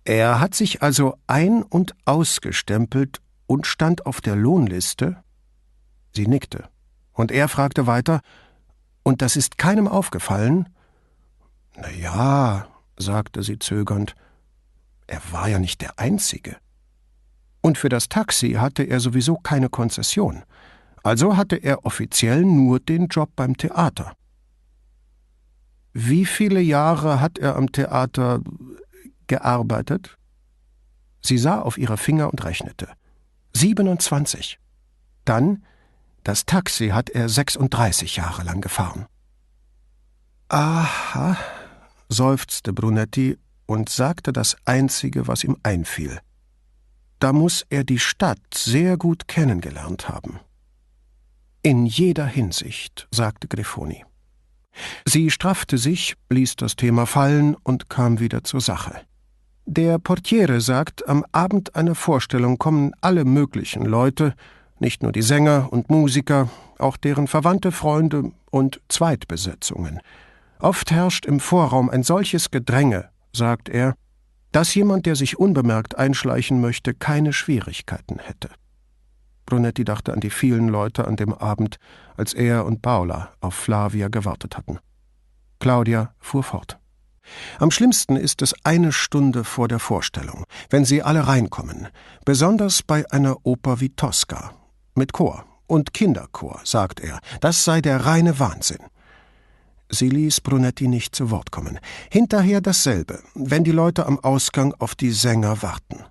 Er 0.03 0.39
hat 0.39 0.55
sich 0.55 0.81
also 0.81 1.17
ein- 1.27 1.63
und 1.63 1.95
ausgestempelt 2.05 3.21
und 3.47 3.67
stand 3.67 4.05
auf 4.05 4.21
der 4.21 4.35
Lohnliste? 4.35 5.23
Sie 6.15 6.27
nickte. 6.27 6.69
Und 7.13 7.31
er 7.31 7.47
fragte 7.47 7.87
weiter, 7.87 8.21
und 9.03 9.21
das 9.21 9.35
ist 9.35 9.57
keinem 9.57 9.87
aufgefallen? 9.87 10.69
Na 11.75 11.89
ja, 11.89 12.67
sagte 12.97 13.43
sie 13.43 13.59
zögernd, 13.59 14.15
er 15.07 15.21
war 15.31 15.47
ja 15.49 15.59
nicht 15.59 15.81
der 15.81 15.99
Einzige. 15.99 16.57
Und 17.61 17.77
für 17.77 17.89
das 17.89 18.09
Taxi 18.09 18.53
hatte 18.53 18.83
er 18.83 18.99
sowieso 18.99 19.35
keine 19.35 19.69
Konzession. 19.69 20.43
Also 21.03 21.37
hatte 21.37 21.55
er 21.55 21.85
offiziell 21.85 22.43
nur 22.43 22.79
den 22.79 23.07
Job 23.07 23.31
beim 23.35 23.57
Theater. 23.57 24.13
Wie 25.93 26.25
viele 26.25 26.61
Jahre 26.61 27.19
hat 27.19 27.37
er 27.37 27.55
am 27.55 27.71
Theater 27.71 28.41
gearbeitet? 29.27 30.17
Sie 31.21 31.37
sah 31.37 31.61
auf 31.61 31.77
ihre 31.77 31.97
Finger 31.97 32.31
und 32.31 32.43
rechnete. 32.43 32.87
27. 33.53 34.59
Dann, 35.25 35.63
das 36.23 36.45
Taxi 36.45 36.89
hat 36.89 37.09
er 37.09 37.29
36 37.29 38.15
Jahre 38.15 38.43
lang 38.43 38.61
gefahren. 38.61 39.05
Aha, 40.49 41.37
seufzte 42.09 42.73
Brunetti 42.73 43.37
und 43.65 43.89
sagte 43.89 44.33
das 44.33 44.57
Einzige, 44.65 45.27
was 45.27 45.43
ihm 45.43 45.57
einfiel. 45.63 46.19
Da 47.21 47.33
muss 47.33 47.67
er 47.69 47.83
die 47.83 47.99
Stadt 47.99 48.39
sehr 48.51 48.97
gut 48.97 49.27
kennengelernt 49.27 50.09
haben. 50.09 50.39
In 51.61 51.85
jeder 51.85 52.25
Hinsicht, 52.25 53.07
sagte 53.11 53.47
Grifoni. 53.47 54.03
Sie 55.05 55.29
straffte 55.29 55.77
sich, 55.77 56.15
ließ 56.31 56.55
das 56.55 56.75
Thema 56.75 57.05
fallen 57.05 57.55
und 57.63 57.89
kam 57.89 58.19
wieder 58.19 58.43
zur 58.43 58.59
Sache. 58.59 59.01
Der 59.67 59.99
Portiere 59.99 60.61
sagt, 60.61 61.07
am 61.07 61.23
Abend 61.31 61.75
einer 61.75 61.93
Vorstellung 61.93 62.57
kommen 62.57 62.91
alle 63.01 63.23
möglichen 63.23 63.85
Leute, 63.85 64.33
nicht 64.79 65.03
nur 65.03 65.11
die 65.11 65.21
Sänger 65.21 65.71
und 65.71 65.91
Musiker, 65.91 66.49
auch 66.79 66.97
deren 66.97 67.27
Verwandte, 67.27 67.71
Freunde 67.71 68.31
und 68.49 68.81
Zweitbesetzungen. 68.89 69.99
Oft 70.57 70.89
herrscht 70.89 71.27
im 71.27 71.39
Vorraum 71.39 71.91
ein 71.91 72.01
solches 72.01 72.49
Gedränge, 72.49 73.09
sagt 73.31 73.69
er, 73.69 73.93
dass 74.51 74.75
jemand, 74.75 75.05
der 75.05 75.15
sich 75.15 75.39
unbemerkt 75.39 75.97
einschleichen 75.97 76.61
möchte, 76.61 76.93
keine 76.93 77.33
Schwierigkeiten 77.33 78.19
hätte. 78.19 78.49
Brunetti 79.45 79.83
dachte 79.83 80.13
an 80.13 80.19
die 80.19 80.29
vielen 80.29 80.67
Leute 80.67 81.07
an 81.07 81.15
dem 81.15 81.33
Abend, 81.33 81.77
als 82.15 82.33
er 82.33 82.65
und 82.65 82.81
Paula 82.81 83.33
auf 83.41 83.53
Flavia 83.53 84.07
gewartet 84.07 84.57
hatten. 84.57 84.79
Claudia 85.59 86.13
fuhr 86.19 86.43
fort. 86.43 86.79
Am 87.59 87.71
schlimmsten 87.71 88.15
ist 88.15 88.41
es 88.41 88.53
eine 88.63 88.91
Stunde 88.91 89.43
vor 89.43 89.67
der 89.67 89.79
Vorstellung, 89.79 90.43
wenn 90.69 90.85
sie 90.85 91.03
alle 91.03 91.27
reinkommen, 91.27 91.87
besonders 92.25 92.81
bei 92.81 93.09
einer 93.11 93.37
Oper 93.43 93.79
wie 93.79 93.89
Tosca, 93.89 94.51
mit 94.95 95.13
Chor 95.13 95.45
und 95.67 95.93
Kinderchor, 95.93 96.61
sagt 96.63 96.99
er, 96.99 97.19
das 97.39 97.63
sei 97.63 97.81
der 97.81 98.05
reine 98.05 98.39
Wahnsinn. 98.39 98.79
Sie 99.91 100.09
ließ 100.09 100.41
Brunetti 100.41 100.87
nicht 100.87 101.13
zu 101.13 101.31
Wort 101.31 101.51
kommen. 101.51 101.77
Hinterher 102.09 102.61
dasselbe, 102.61 103.19
wenn 103.35 103.63
die 103.63 103.71
Leute 103.71 104.05
am 104.05 104.19
Ausgang 104.19 104.73
auf 104.79 104.95
die 104.95 105.11
Sänger 105.11 105.61
warten. 105.61 106.05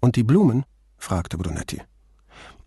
Und 0.00 0.16
die 0.16 0.24
Blumen? 0.24 0.64
fragte 0.98 1.38
Brunetti. 1.38 1.80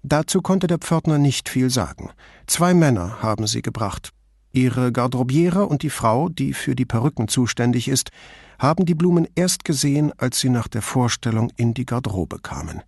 Dazu 0.04 0.42
konnte 0.42 0.68
der 0.68 0.78
Pförtner 0.78 1.18
nicht 1.18 1.50
viel 1.50 1.70
sagen. 1.70 2.12
Zwei 2.48 2.74
Männer 2.74 3.22
haben 3.22 3.46
sie 3.48 3.62
gebracht, 3.62 4.12
Ihre 4.56 4.94
Garderobiere 4.94 5.66
und 5.66 5.84
die 5.84 5.90
Frau, 5.90 6.30
die 6.30 6.54
für 6.54 6.76
die 6.76 6.86
Perücken 6.86 7.28
zuständig 7.28 7.90
ist, 7.90 8.10
haben 8.58 8.86
die 8.86 8.96
Blumen 8.96 9.28
erst 9.36 9.66
gesehen, 9.66 10.14
als 10.18 10.40
sie 10.40 10.48
nach 10.48 10.70
der 10.70 10.82
Vorstellung 10.82 11.52
in 11.58 11.74
die 11.74 11.86
Garderobe 11.86 12.40
kamen. 12.40 12.82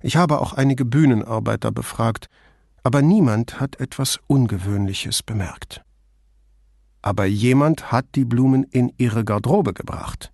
Ich 0.00 0.16
habe 0.16 0.40
auch 0.40 0.54
einige 0.54 0.86
Bühnenarbeiter 0.86 1.70
befragt, 1.70 2.28
aber 2.82 3.02
niemand 3.02 3.60
hat 3.60 3.78
etwas 3.78 4.20
Ungewöhnliches 4.26 5.22
bemerkt. 5.22 5.82
Aber 7.06 7.24
jemand 7.24 7.92
hat 7.92 8.16
die 8.16 8.24
Blumen 8.24 8.64
in 8.64 8.92
ihre 8.98 9.24
Garderobe 9.24 9.74
gebracht. 9.74 10.32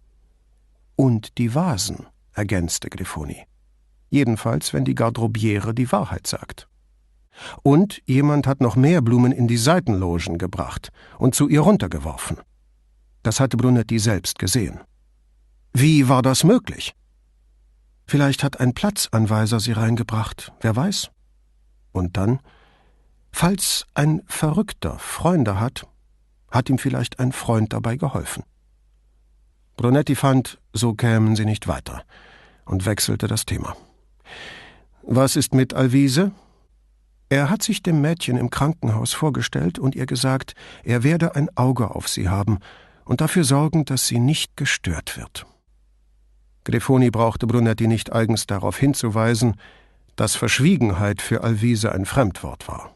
Und 0.96 1.36
die 1.36 1.54
Vasen, 1.54 2.06
ergänzte 2.32 2.88
Grifoni. 2.88 3.44
Jedenfalls, 4.08 4.72
wenn 4.72 4.86
die 4.86 4.94
Garderobiere 4.94 5.74
die 5.74 5.92
Wahrheit 5.92 6.26
sagt. 6.26 6.68
Und 7.62 8.00
jemand 8.06 8.46
hat 8.46 8.62
noch 8.62 8.74
mehr 8.74 9.02
Blumen 9.02 9.32
in 9.32 9.48
die 9.48 9.58
Seitenlogen 9.58 10.38
gebracht 10.38 10.88
und 11.18 11.34
zu 11.34 11.46
ihr 11.46 11.60
runtergeworfen. 11.60 12.38
Das 13.22 13.38
hatte 13.38 13.58
Brunetti 13.58 13.98
selbst 13.98 14.38
gesehen. 14.38 14.80
Wie 15.74 16.08
war 16.08 16.22
das 16.22 16.42
möglich? 16.42 16.94
Vielleicht 18.06 18.42
hat 18.42 18.60
ein 18.60 18.72
Platzanweiser 18.72 19.60
sie 19.60 19.72
reingebracht, 19.72 20.54
wer 20.62 20.74
weiß. 20.74 21.10
Und 21.92 22.16
dann, 22.16 22.40
falls 23.30 23.84
ein 23.92 24.22
Verrückter 24.26 24.98
Freunde 24.98 25.60
hat, 25.60 25.86
hat 26.52 26.70
ihm 26.70 26.78
vielleicht 26.78 27.18
ein 27.18 27.32
Freund 27.32 27.72
dabei 27.72 27.96
geholfen. 27.96 28.44
Brunetti 29.76 30.14
fand, 30.14 30.60
so 30.72 30.94
kämen 30.94 31.34
sie 31.34 31.46
nicht 31.46 31.66
weiter 31.66 32.04
und 32.64 32.86
wechselte 32.86 33.26
das 33.26 33.46
Thema. 33.46 33.74
Was 35.02 35.34
ist 35.34 35.54
mit 35.54 35.74
Alvise? 35.74 36.30
Er 37.28 37.48
hat 37.48 37.62
sich 37.62 37.82
dem 37.82 38.00
Mädchen 38.02 38.36
im 38.36 38.50
Krankenhaus 38.50 39.14
vorgestellt 39.14 39.78
und 39.78 39.96
ihr 39.96 40.06
gesagt, 40.06 40.54
er 40.84 41.02
werde 41.02 41.34
ein 41.34 41.48
Auge 41.56 41.94
auf 41.94 42.06
sie 42.06 42.28
haben 42.28 42.58
und 43.04 43.20
dafür 43.20 43.44
sorgen, 43.44 43.84
dass 43.86 44.06
sie 44.06 44.20
nicht 44.20 44.56
gestört 44.56 45.16
wird. 45.16 45.46
Grifoni 46.64 47.10
brauchte 47.10 47.46
Brunetti 47.46 47.88
nicht 47.88 48.12
eigens 48.12 48.46
darauf 48.46 48.78
hinzuweisen, 48.78 49.56
dass 50.14 50.36
Verschwiegenheit 50.36 51.22
für 51.22 51.42
Alvise 51.42 51.92
ein 51.92 52.04
Fremdwort 52.04 52.68
war. 52.68 52.94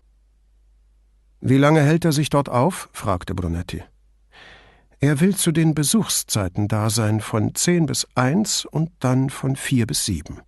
Wie 1.40 1.58
lange 1.58 1.82
hält 1.82 2.04
er 2.04 2.12
sich 2.12 2.30
dort 2.30 2.48
auf? 2.48 2.88
fragte 2.92 3.34
Brunetti. 3.34 3.82
Er 4.98 5.20
will 5.20 5.36
zu 5.36 5.52
den 5.52 5.74
Besuchszeiten 5.74 6.68
da 6.68 6.88
sein, 6.88 7.20
von 7.20 7.54
zehn 7.54 7.86
bis 7.86 8.06
eins 8.14 8.64
und 8.64 8.90
dann 9.00 9.28
von 9.28 9.54
vier 9.54 9.86
bis 9.86 10.06
sieben. 10.06 10.40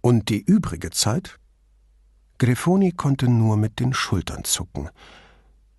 Und 0.00 0.28
die 0.28 0.40
übrige 0.40 0.90
Zeit? 0.90 1.36
Grifoni 2.38 2.92
konnte 2.92 3.28
nur 3.28 3.56
mit 3.56 3.78
den 3.80 3.92
Schultern 3.92 4.44
zucken. 4.44 4.88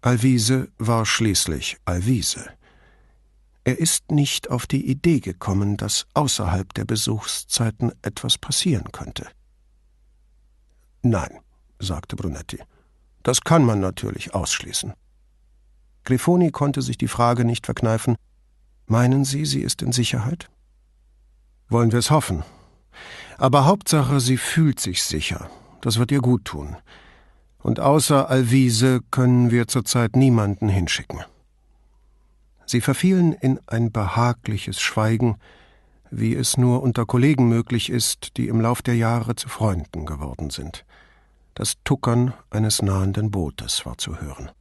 Alvise 0.01 0.69
war 0.77 1.05
schließlich 1.05 1.77
Alvise. 1.85 2.49
Er 3.63 3.77
ist 3.77 4.11
nicht 4.11 4.49
auf 4.49 4.65
die 4.65 4.89
Idee 4.89 5.19
gekommen, 5.19 5.77
dass 5.77 6.07
außerhalb 6.13 6.73
der 6.73 6.85
Besuchszeiten 6.85 7.91
etwas 8.01 8.37
passieren 8.37 8.91
könnte. 8.91 9.27
Nein, 11.03 11.39
sagte 11.79 12.15
Brunetti. 12.15 12.59
Das 13.23 13.41
kann 13.41 13.63
man 13.63 13.79
natürlich 13.79 14.33
ausschließen. 14.33 14.93
Grifoni 16.03 16.51
konnte 16.51 16.81
sich 16.81 16.97
die 16.97 17.07
Frage 17.07 17.45
nicht 17.45 17.65
verkneifen. 17.65 18.15
Meinen 18.87 19.25
Sie, 19.25 19.45
sie 19.45 19.61
ist 19.61 19.81
in 19.81 19.91
Sicherheit? 19.91 20.49
Wollen 21.69 21.91
wir 21.91 21.99
es 21.99 22.11
hoffen. 22.11 22.43
Aber 23.37 23.65
Hauptsache, 23.65 24.19
sie 24.19 24.37
fühlt 24.37 24.79
sich 24.79 25.03
sicher 25.03 25.49
das 25.81 25.97
wird 25.97 26.11
ihr 26.11 26.21
gut 26.21 26.45
tun. 26.45 26.77
Und 27.59 27.79
außer 27.79 28.29
Alvise 28.29 29.01
können 29.11 29.51
wir 29.51 29.67
zurzeit 29.67 30.15
niemanden 30.15 30.69
hinschicken. 30.69 31.21
Sie 32.65 32.81
verfielen 32.81 33.33
in 33.33 33.59
ein 33.67 33.91
behagliches 33.91 34.79
Schweigen, 34.79 35.37
wie 36.09 36.33
es 36.33 36.57
nur 36.57 36.81
unter 36.81 37.05
Kollegen 37.05 37.49
möglich 37.49 37.89
ist, 37.89 38.37
die 38.37 38.47
im 38.47 38.61
Lauf 38.61 38.81
der 38.81 38.95
Jahre 38.95 39.35
zu 39.35 39.49
Freunden 39.49 40.05
geworden 40.05 40.49
sind. 40.49 40.85
Das 41.53 41.75
Tuckern 41.83 42.33
eines 42.49 42.81
nahenden 42.81 43.31
Bootes 43.31 43.85
war 43.85 43.97
zu 43.97 44.21
hören. 44.21 44.51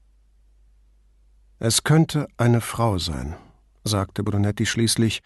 Es 1.59 1.85
könnte 1.85 2.27
eine 2.37 2.61
Frau 2.61 2.99
sein, 2.99 3.37
sagte 3.85 4.25
Brunetti 4.25 4.67
schließlich, 4.67 5.23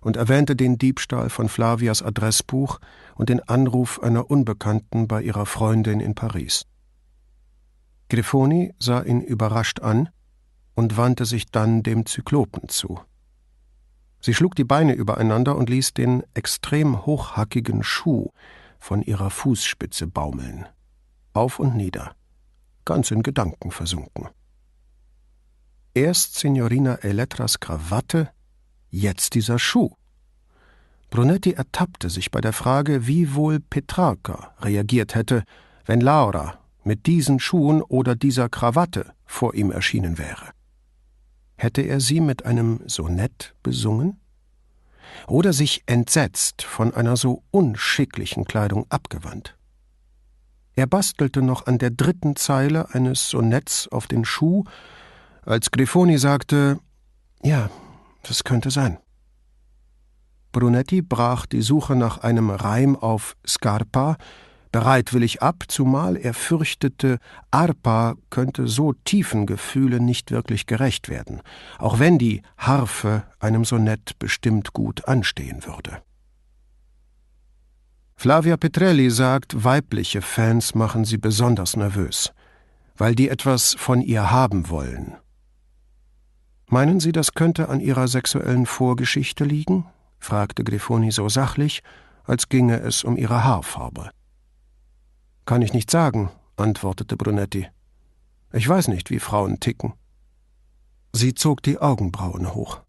und 0.00 0.16
erwähnte 0.16 0.54
den 0.54 0.78
Diebstahl 0.78 1.28
von 1.28 1.48
Flavias 1.48 2.02
Adressbuch 2.02 2.78
und 3.16 3.28
den 3.28 3.40
Anruf 3.48 4.00
einer 4.00 4.30
Unbekannten 4.30 5.08
bei 5.08 5.22
ihrer 5.22 5.46
Freundin 5.46 6.00
in 6.00 6.14
Paris. 6.14 6.66
Grifoni 8.08 8.74
sah 8.78 9.02
ihn 9.02 9.20
überrascht 9.20 9.80
an 9.80 10.08
und 10.74 10.96
wandte 10.96 11.24
sich 11.24 11.50
dann 11.50 11.82
dem 11.82 12.06
Zyklopen 12.06 12.68
zu. 12.68 13.00
Sie 14.20 14.34
schlug 14.34 14.54
die 14.54 14.64
Beine 14.64 14.94
übereinander 14.94 15.56
und 15.56 15.68
ließ 15.68 15.94
den 15.94 16.22
extrem 16.34 17.04
hochhackigen 17.06 17.82
Schuh 17.82 18.30
von 18.78 19.02
ihrer 19.02 19.30
Fußspitze 19.30 20.06
baumeln, 20.06 20.66
auf 21.38 21.58
und 21.58 21.74
nieder, 21.74 22.14
ganz 22.84 23.10
in 23.10 23.22
Gedanken 23.22 23.70
versunken. 23.70 24.28
Erst 25.94 26.34
Signorina 26.34 26.96
Elettras 26.96 27.60
Krawatte, 27.60 28.30
Jetzt 28.90 29.34
dieser 29.34 29.58
Schuh. 29.58 29.90
Brunetti 31.10 31.52
ertappte 31.52 32.08
sich 32.08 32.30
bei 32.30 32.40
der 32.40 32.52
Frage, 32.52 33.06
wie 33.06 33.34
wohl 33.34 33.60
Petrarca 33.60 34.54
reagiert 34.60 35.14
hätte, 35.14 35.44
wenn 35.84 36.00
Laura 36.00 36.58
mit 36.84 37.06
diesen 37.06 37.38
Schuhen 37.38 37.82
oder 37.82 38.14
dieser 38.14 38.48
Krawatte 38.48 39.12
vor 39.26 39.54
ihm 39.54 39.70
erschienen 39.70 40.16
wäre. 40.16 40.50
Hätte 41.56 41.82
er 41.82 42.00
sie 42.00 42.20
mit 42.20 42.46
einem 42.46 42.80
Sonett 42.86 43.54
besungen? 43.62 44.20
Oder 45.26 45.52
sich 45.52 45.82
entsetzt 45.86 46.62
von 46.62 46.94
einer 46.94 47.16
so 47.16 47.42
unschicklichen 47.50 48.44
Kleidung 48.44 48.86
abgewandt? 48.90 49.57
Er 50.78 50.86
bastelte 50.86 51.42
noch 51.42 51.66
an 51.66 51.78
der 51.78 51.90
dritten 51.90 52.36
Zeile 52.36 52.94
eines 52.94 53.30
Sonetts 53.30 53.88
auf 53.88 54.06
den 54.06 54.24
Schuh, 54.24 54.62
als 55.44 55.72
Grifoni 55.72 56.18
sagte: 56.18 56.78
Ja, 57.42 57.68
das 58.22 58.44
könnte 58.44 58.70
sein. 58.70 58.98
Brunetti 60.52 61.02
brach 61.02 61.46
die 61.46 61.62
Suche 61.62 61.96
nach 61.96 62.18
einem 62.18 62.50
Reim 62.50 62.94
auf 62.94 63.36
Scarpa 63.44 64.18
bereitwillig 64.70 65.42
ab, 65.42 65.64
zumal 65.66 66.16
er 66.16 66.32
fürchtete, 66.32 67.18
Arpa 67.50 68.14
könnte 68.30 68.68
so 68.68 68.92
tiefen 68.92 69.46
Gefühlen 69.46 70.04
nicht 70.04 70.30
wirklich 70.30 70.66
gerecht 70.66 71.08
werden, 71.08 71.42
auch 71.78 71.98
wenn 71.98 72.18
die 72.18 72.42
Harfe 72.56 73.24
einem 73.40 73.64
Sonett 73.64 74.16
bestimmt 74.20 74.74
gut 74.74 75.08
anstehen 75.08 75.66
würde. 75.66 76.02
Flavia 78.20 78.56
Petrelli 78.56 79.10
sagt, 79.10 79.62
weibliche 79.62 80.22
Fans 80.22 80.74
machen 80.74 81.04
sie 81.04 81.18
besonders 81.18 81.76
nervös, 81.76 82.32
weil 82.96 83.14
die 83.14 83.28
etwas 83.28 83.76
von 83.78 84.02
ihr 84.02 84.30
haben 84.30 84.68
wollen, 84.68 85.16
Meinen 86.70 87.00
Sie, 87.00 87.12
das 87.12 87.32
könnte 87.32 87.70
an 87.70 87.80
Ihrer 87.80 88.08
sexuellen 88.08 88.66
Vorgeschichte 88.66 89.44
liegen? 89.44 89.86
fragte 90.18 90.64
Grifoni 90.64 91.10
so 91.12 91.28
sachlich, 91.28 91.82
als 92.24 92.50
ginge 92.50 92.80
es 92.80 93.04
um 93.04 93.16
ihre 93.16 93.42
Haarfarbe. 93.42 94.10
Kann 95.46 95.62
ich 95.62 95.72
nicht 95.72 95.90
sagen, 95.90 96.30
antwortete 96.56 97.16
Brunetti. 97.16 97.68
Ich 98.52 98.68
weiß 98.68 98.88
nicht, 98.88 99.08
wie 99.10 99.18
Frauen 99.18 99.60
ticken. 99.60 99.94
Sie 101.14 101.32
zog 101.32 101.62
die 101.62 101.78
Augenbrauen 101.78 102.52
hoch. 102.54 102.82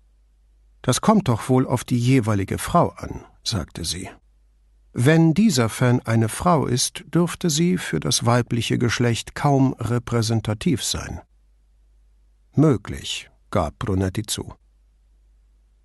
Das 0.81 0.99
kommt 0.99 1.29
doch 1.29 1.47
wohl 1.47 1.65
auf 1.65 1.85
die 1.85 1.99
jeweilige 1.99 2.57
Frau 2.57 2.89
an, 2.89 3.23
sagte 3.43 3.85
sie. 3.85 4.09
Wenn 5.01 5.33
dieser 5.33 5.69
Fan 5.69 6.01
eine 6.01 6.27
Frau 6.27 6.65
ist, 6.65 7.05
dürfte 7.07 7.49
sie 7.49 7.77
für 7.77 8.01
das 8.01 8.25
weibliche 8.25 8.77
Geschlecht 8.77 9.33
kaum 9.33 9.71
repräsentativ 9.79 10.83
sein. 10.83 11.21
Möglich, 12.53 13.29
gab 13.49 13.79
Brunetti 13.79 14.23
zu. 14.23 14.53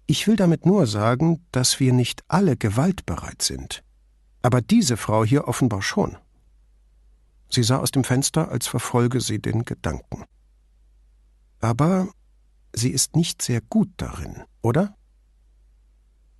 Ich 0.09 0.27
will 0.27 0.35
damit 0.35 0.67
nur 0.67 0.89
sagen, 0.89 1.47
dass 1.53 1.79
wir 1.79 1.93
nicht 1.93 2.25
alle 2.27 2.57
gewaltbereit 2.57 3.41
sind. 3.41 3.85
Aber 4.43 4.61
diese 4.61 4.97
Frau 4.97 5.25
hier 5.25 5.47
offenbar 5.47 5.81
schon. 5.81 6.17
Sie 7.49 7.63
sah 7.63 7.77
aus 7.77 7.93
dem 7.93 8.03
Fenster, 8.03 8.49
als 8.49 8.67
verfolge 8.67 9.21
sie 9.21 9.39
den 9.39 9.65
Gedanken. 9.65 10.25
Aber 11.61 12.09
sie 12.73 12.91
ist 12.91 13.15
nicht 13.15 13.43
sehr 13.43 13.61
gut 13.61 13.91
darin, 13.97 14.43
oder? 14.61 14.97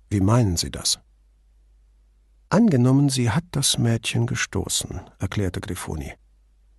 Wie 0.09 0.19
meinen 0.19 0.57
Sie 0.57 0.71
das? 0.71 0.99
Angenommen, 2.49 3.09
sie 3.09 3.31
hat 3.31 3.43
das 3.51 3.77
Mädchen 3.77 4.27
gestoßen, 4.27 5.01
erklärte 5.19 5.61
Grifoni. 5.61 6.13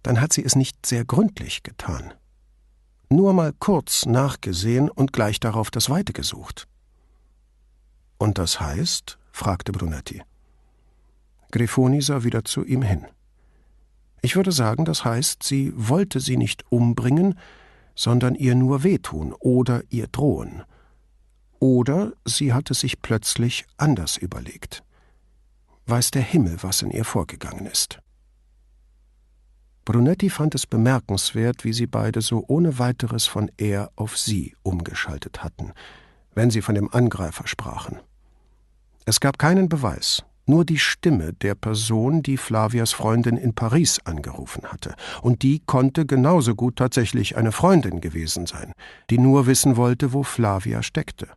Dann 0.03 0.21
hat 0.21 0.33
sie 0.33 0.45
es 0.45 0.55
nicht 0.55 0.87
sehr 0.87 1.05
gründlich 1.05 1.63
getan. 1.63 2.15
Nur 3.11 3.33
mal 3.33 3.53
kurz 3.53 4.07
nachgesehen 4.07 4.89
und 4.89 5.13
gleich 5.13 5.41
darauf 5.41 5.71
das 5.71 5.91
Weite 5.91 6.13
gesucht. 6.13 6.69
Und 8.19 8.39
das 8.39 8.61
heißt? 8.61 9.19
fragte 9.33 9.73
Brunetti. 9.73 10.23
Grifoni 11.51 12.01
sah 12.01 12.25
wieder 12.25 12.45
zu 12.45 12.65
ihm 12.65 12.83
hin. 12.83 13.07
Ich 14.23 14.35
würde 14.35 14.53
sagen, 14.53 14.85
das 14.85 15.05
heißt, 15.05 15.43
sie 15.43 15.73
wollte 15.77 16.21
sie 16.21 16.37
nicht 16.37 16.65
umbringen, 16.71 17.39
sondern 17.95 18.35
ihr 18.35 18.55
nur 18.55 18.83
wehtun 18.83 19.35
oder 19.39 19.83
ihr 19.91 20.07
drohen. 20.07 20.63
Oder 21.59 22.13
sie 22.25 22.53
hatte 22.53 22.75
sich 22.75 23.03
plötzlich 23.03 23.67
anders 23.77 24.17
überlegt. 24.17 24.83
Weiß 25.87 26.11
der 26.11 26.23
Himmel, 26.23 26.57
was 26.63 26.83
in 26.83 26.91
ihr 26.91 27.05
vorgegangen 27.05 27.67
ist. 27.67 28.01
Brunetti 29.85 30.31
fand 30.31 30.57
es 30.57 30.67
bemerkenswert, 30.67 31.65
wie 31.65 31.73
sie 31.73 31.87
beide 31.87 32.21
so 32.21 32.45
ohne 32.49 32.81
weiteres 32.81 33.27
von 33.27 33.53
er 33.57 33.93
auf 33.95 34.19
sie 34.19 34.57
umgeschaltet 34.65 35.45
hatten, 35.45 35.73
wenn 36.35 36.51
sie 36.51 36.61
von 36.61 36.75
dem 36.75 36.93
Angreifer 36.93 37.47
sprachen. 37.47 38.01
Es 39.05 39.21
gab 39.21 39.39
keinen 39.39 39.69
Beweis, 39.69 40.25
nur 40.47 40.65
die 40.65 40.81
Stimme 40.81 41.33
der 41.35 41.55
Person, 41.55 42.21
die 42.23 42.37
Flavias 42.37 42.93
Freundin 42.93 43.37
in 43.37 43.55
Paris 43.55 44.01
angerufen 44.05 44.65
hatte, 44.65 44.97
und 45.23 45.43
die 45.43 45.61
konnte 45.67 46.05
genauso 46.05 46.57
gut 46.57 46.75
tatsächlich 46.77 47.37
eine 47.37 47.53
Freundin 47.53 48.01
gewesen 48.01 48.47
sein, 48.47 48.73
die 49.09 49.19
nur 49.19 49.47
wissen 49.47 49.77
wollte, 49.77 50.13
wo 50.13 50.25
Flavia 50.25 50.83
steckte. 50.83 51.29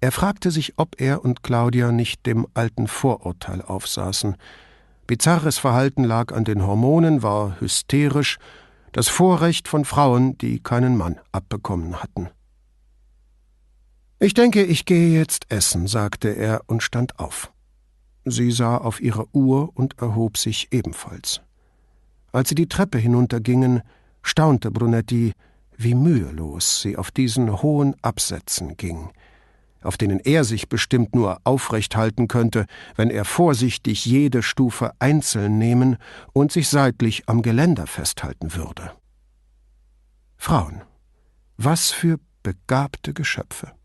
Er 0.00 0.12
fragte 0.12 0.50
sich, 0.50 0.74
ob 0.76 1.00
er 1.00 1.24
und 1.24 1.42
Claudia 1.42 1.90
nicht 1.90 2.26
dem 2.26 2.46
alten 2.54 2.86
Vorurteil 2.86 3.62
aufsaßen. 3.62 4.36
Bizarres 5.06 5.58
Verhalten 5.58 6.04
lag 6.04 6.32
an 6.34 6.44
den 6.44 6.66
Hormonen, 6.66 7.22
war 7.22 7.60
hysterisch, 7.60 8.38
das 8.92 9.08
Vorrecht 9.08 9.68
von 9.68 9.84
Frauen, 9.84 10.36
die 10.38 10.60
keinen 10.60 10.96
Mann 10.96 11.18
abbekommen 11.32 12.02
hatten. 12.02 12.28
Ich 14.18 14.34
denke, 14.34 14.62
ich 14.62 14.86
gehe 14.86 15.18
jetzt 15.18 15.50
essen, 15.50 15.86
sagte 15.86 16.30
er 16.30 16.62
und 16.66 16.82
stand 16.82 17.18
auf. 17.18 17.52
Sie 18.24 18.50
sah 18.50 18.78
auf 18.78 19.00
ihre 19.00 19.26
Uhr 19.34 19.70
und 19.74 19.98
erhob 20.00 20.38
sich 20.38 20.72
ebenfalls. 20.72 21.42
Als 22.32 22.48
sie 22.48 22.54
die 22.54 22.68
Treppe 22.68 22.98
hinuntergingen, 22.98 23.82
staunte 24.22 24.70
Brunetti, 24.70 25.32
wie 25.76 25.94
mühelos 25.94 26.80
sie 26.80 26.96
auf 26.96 27.10
diesen 27.10 27.62
hohen 27.62 27.94
Absätzen 28.02 28.76
ging, 28.76 29.10
auf 29.86 29.96
denen 29.96 30.20
er 30.20 30.44
sich 30.44 30.68
bestimmt 30.68 31.14
nur 31.14 31.38
aufrecht 31.44 31.96
halten 31.96 32.28
könnte, 32.28 32.66
wenn 32.96 33.10
er 33.10 33.24
vorsichtig 33.24 34.04
jede 34.04 34.42
Stufe 34.42 34.92
einzeln 34.98 35.58
nehmen 35.58 35.96
und 36.32 36.52
sich 36.52 36.68
seitlich 36.68 37.28
am 37.28 37.42
Geländer 37.42 37.86
festhalten 37.86 38.54
würde. 38.54 38.92
Frauen, 40.36 40.82
was 41.56 41.90
für 41.90 42.18
begabte 42.42 43.14
Geschöpfe. 43.14 43.75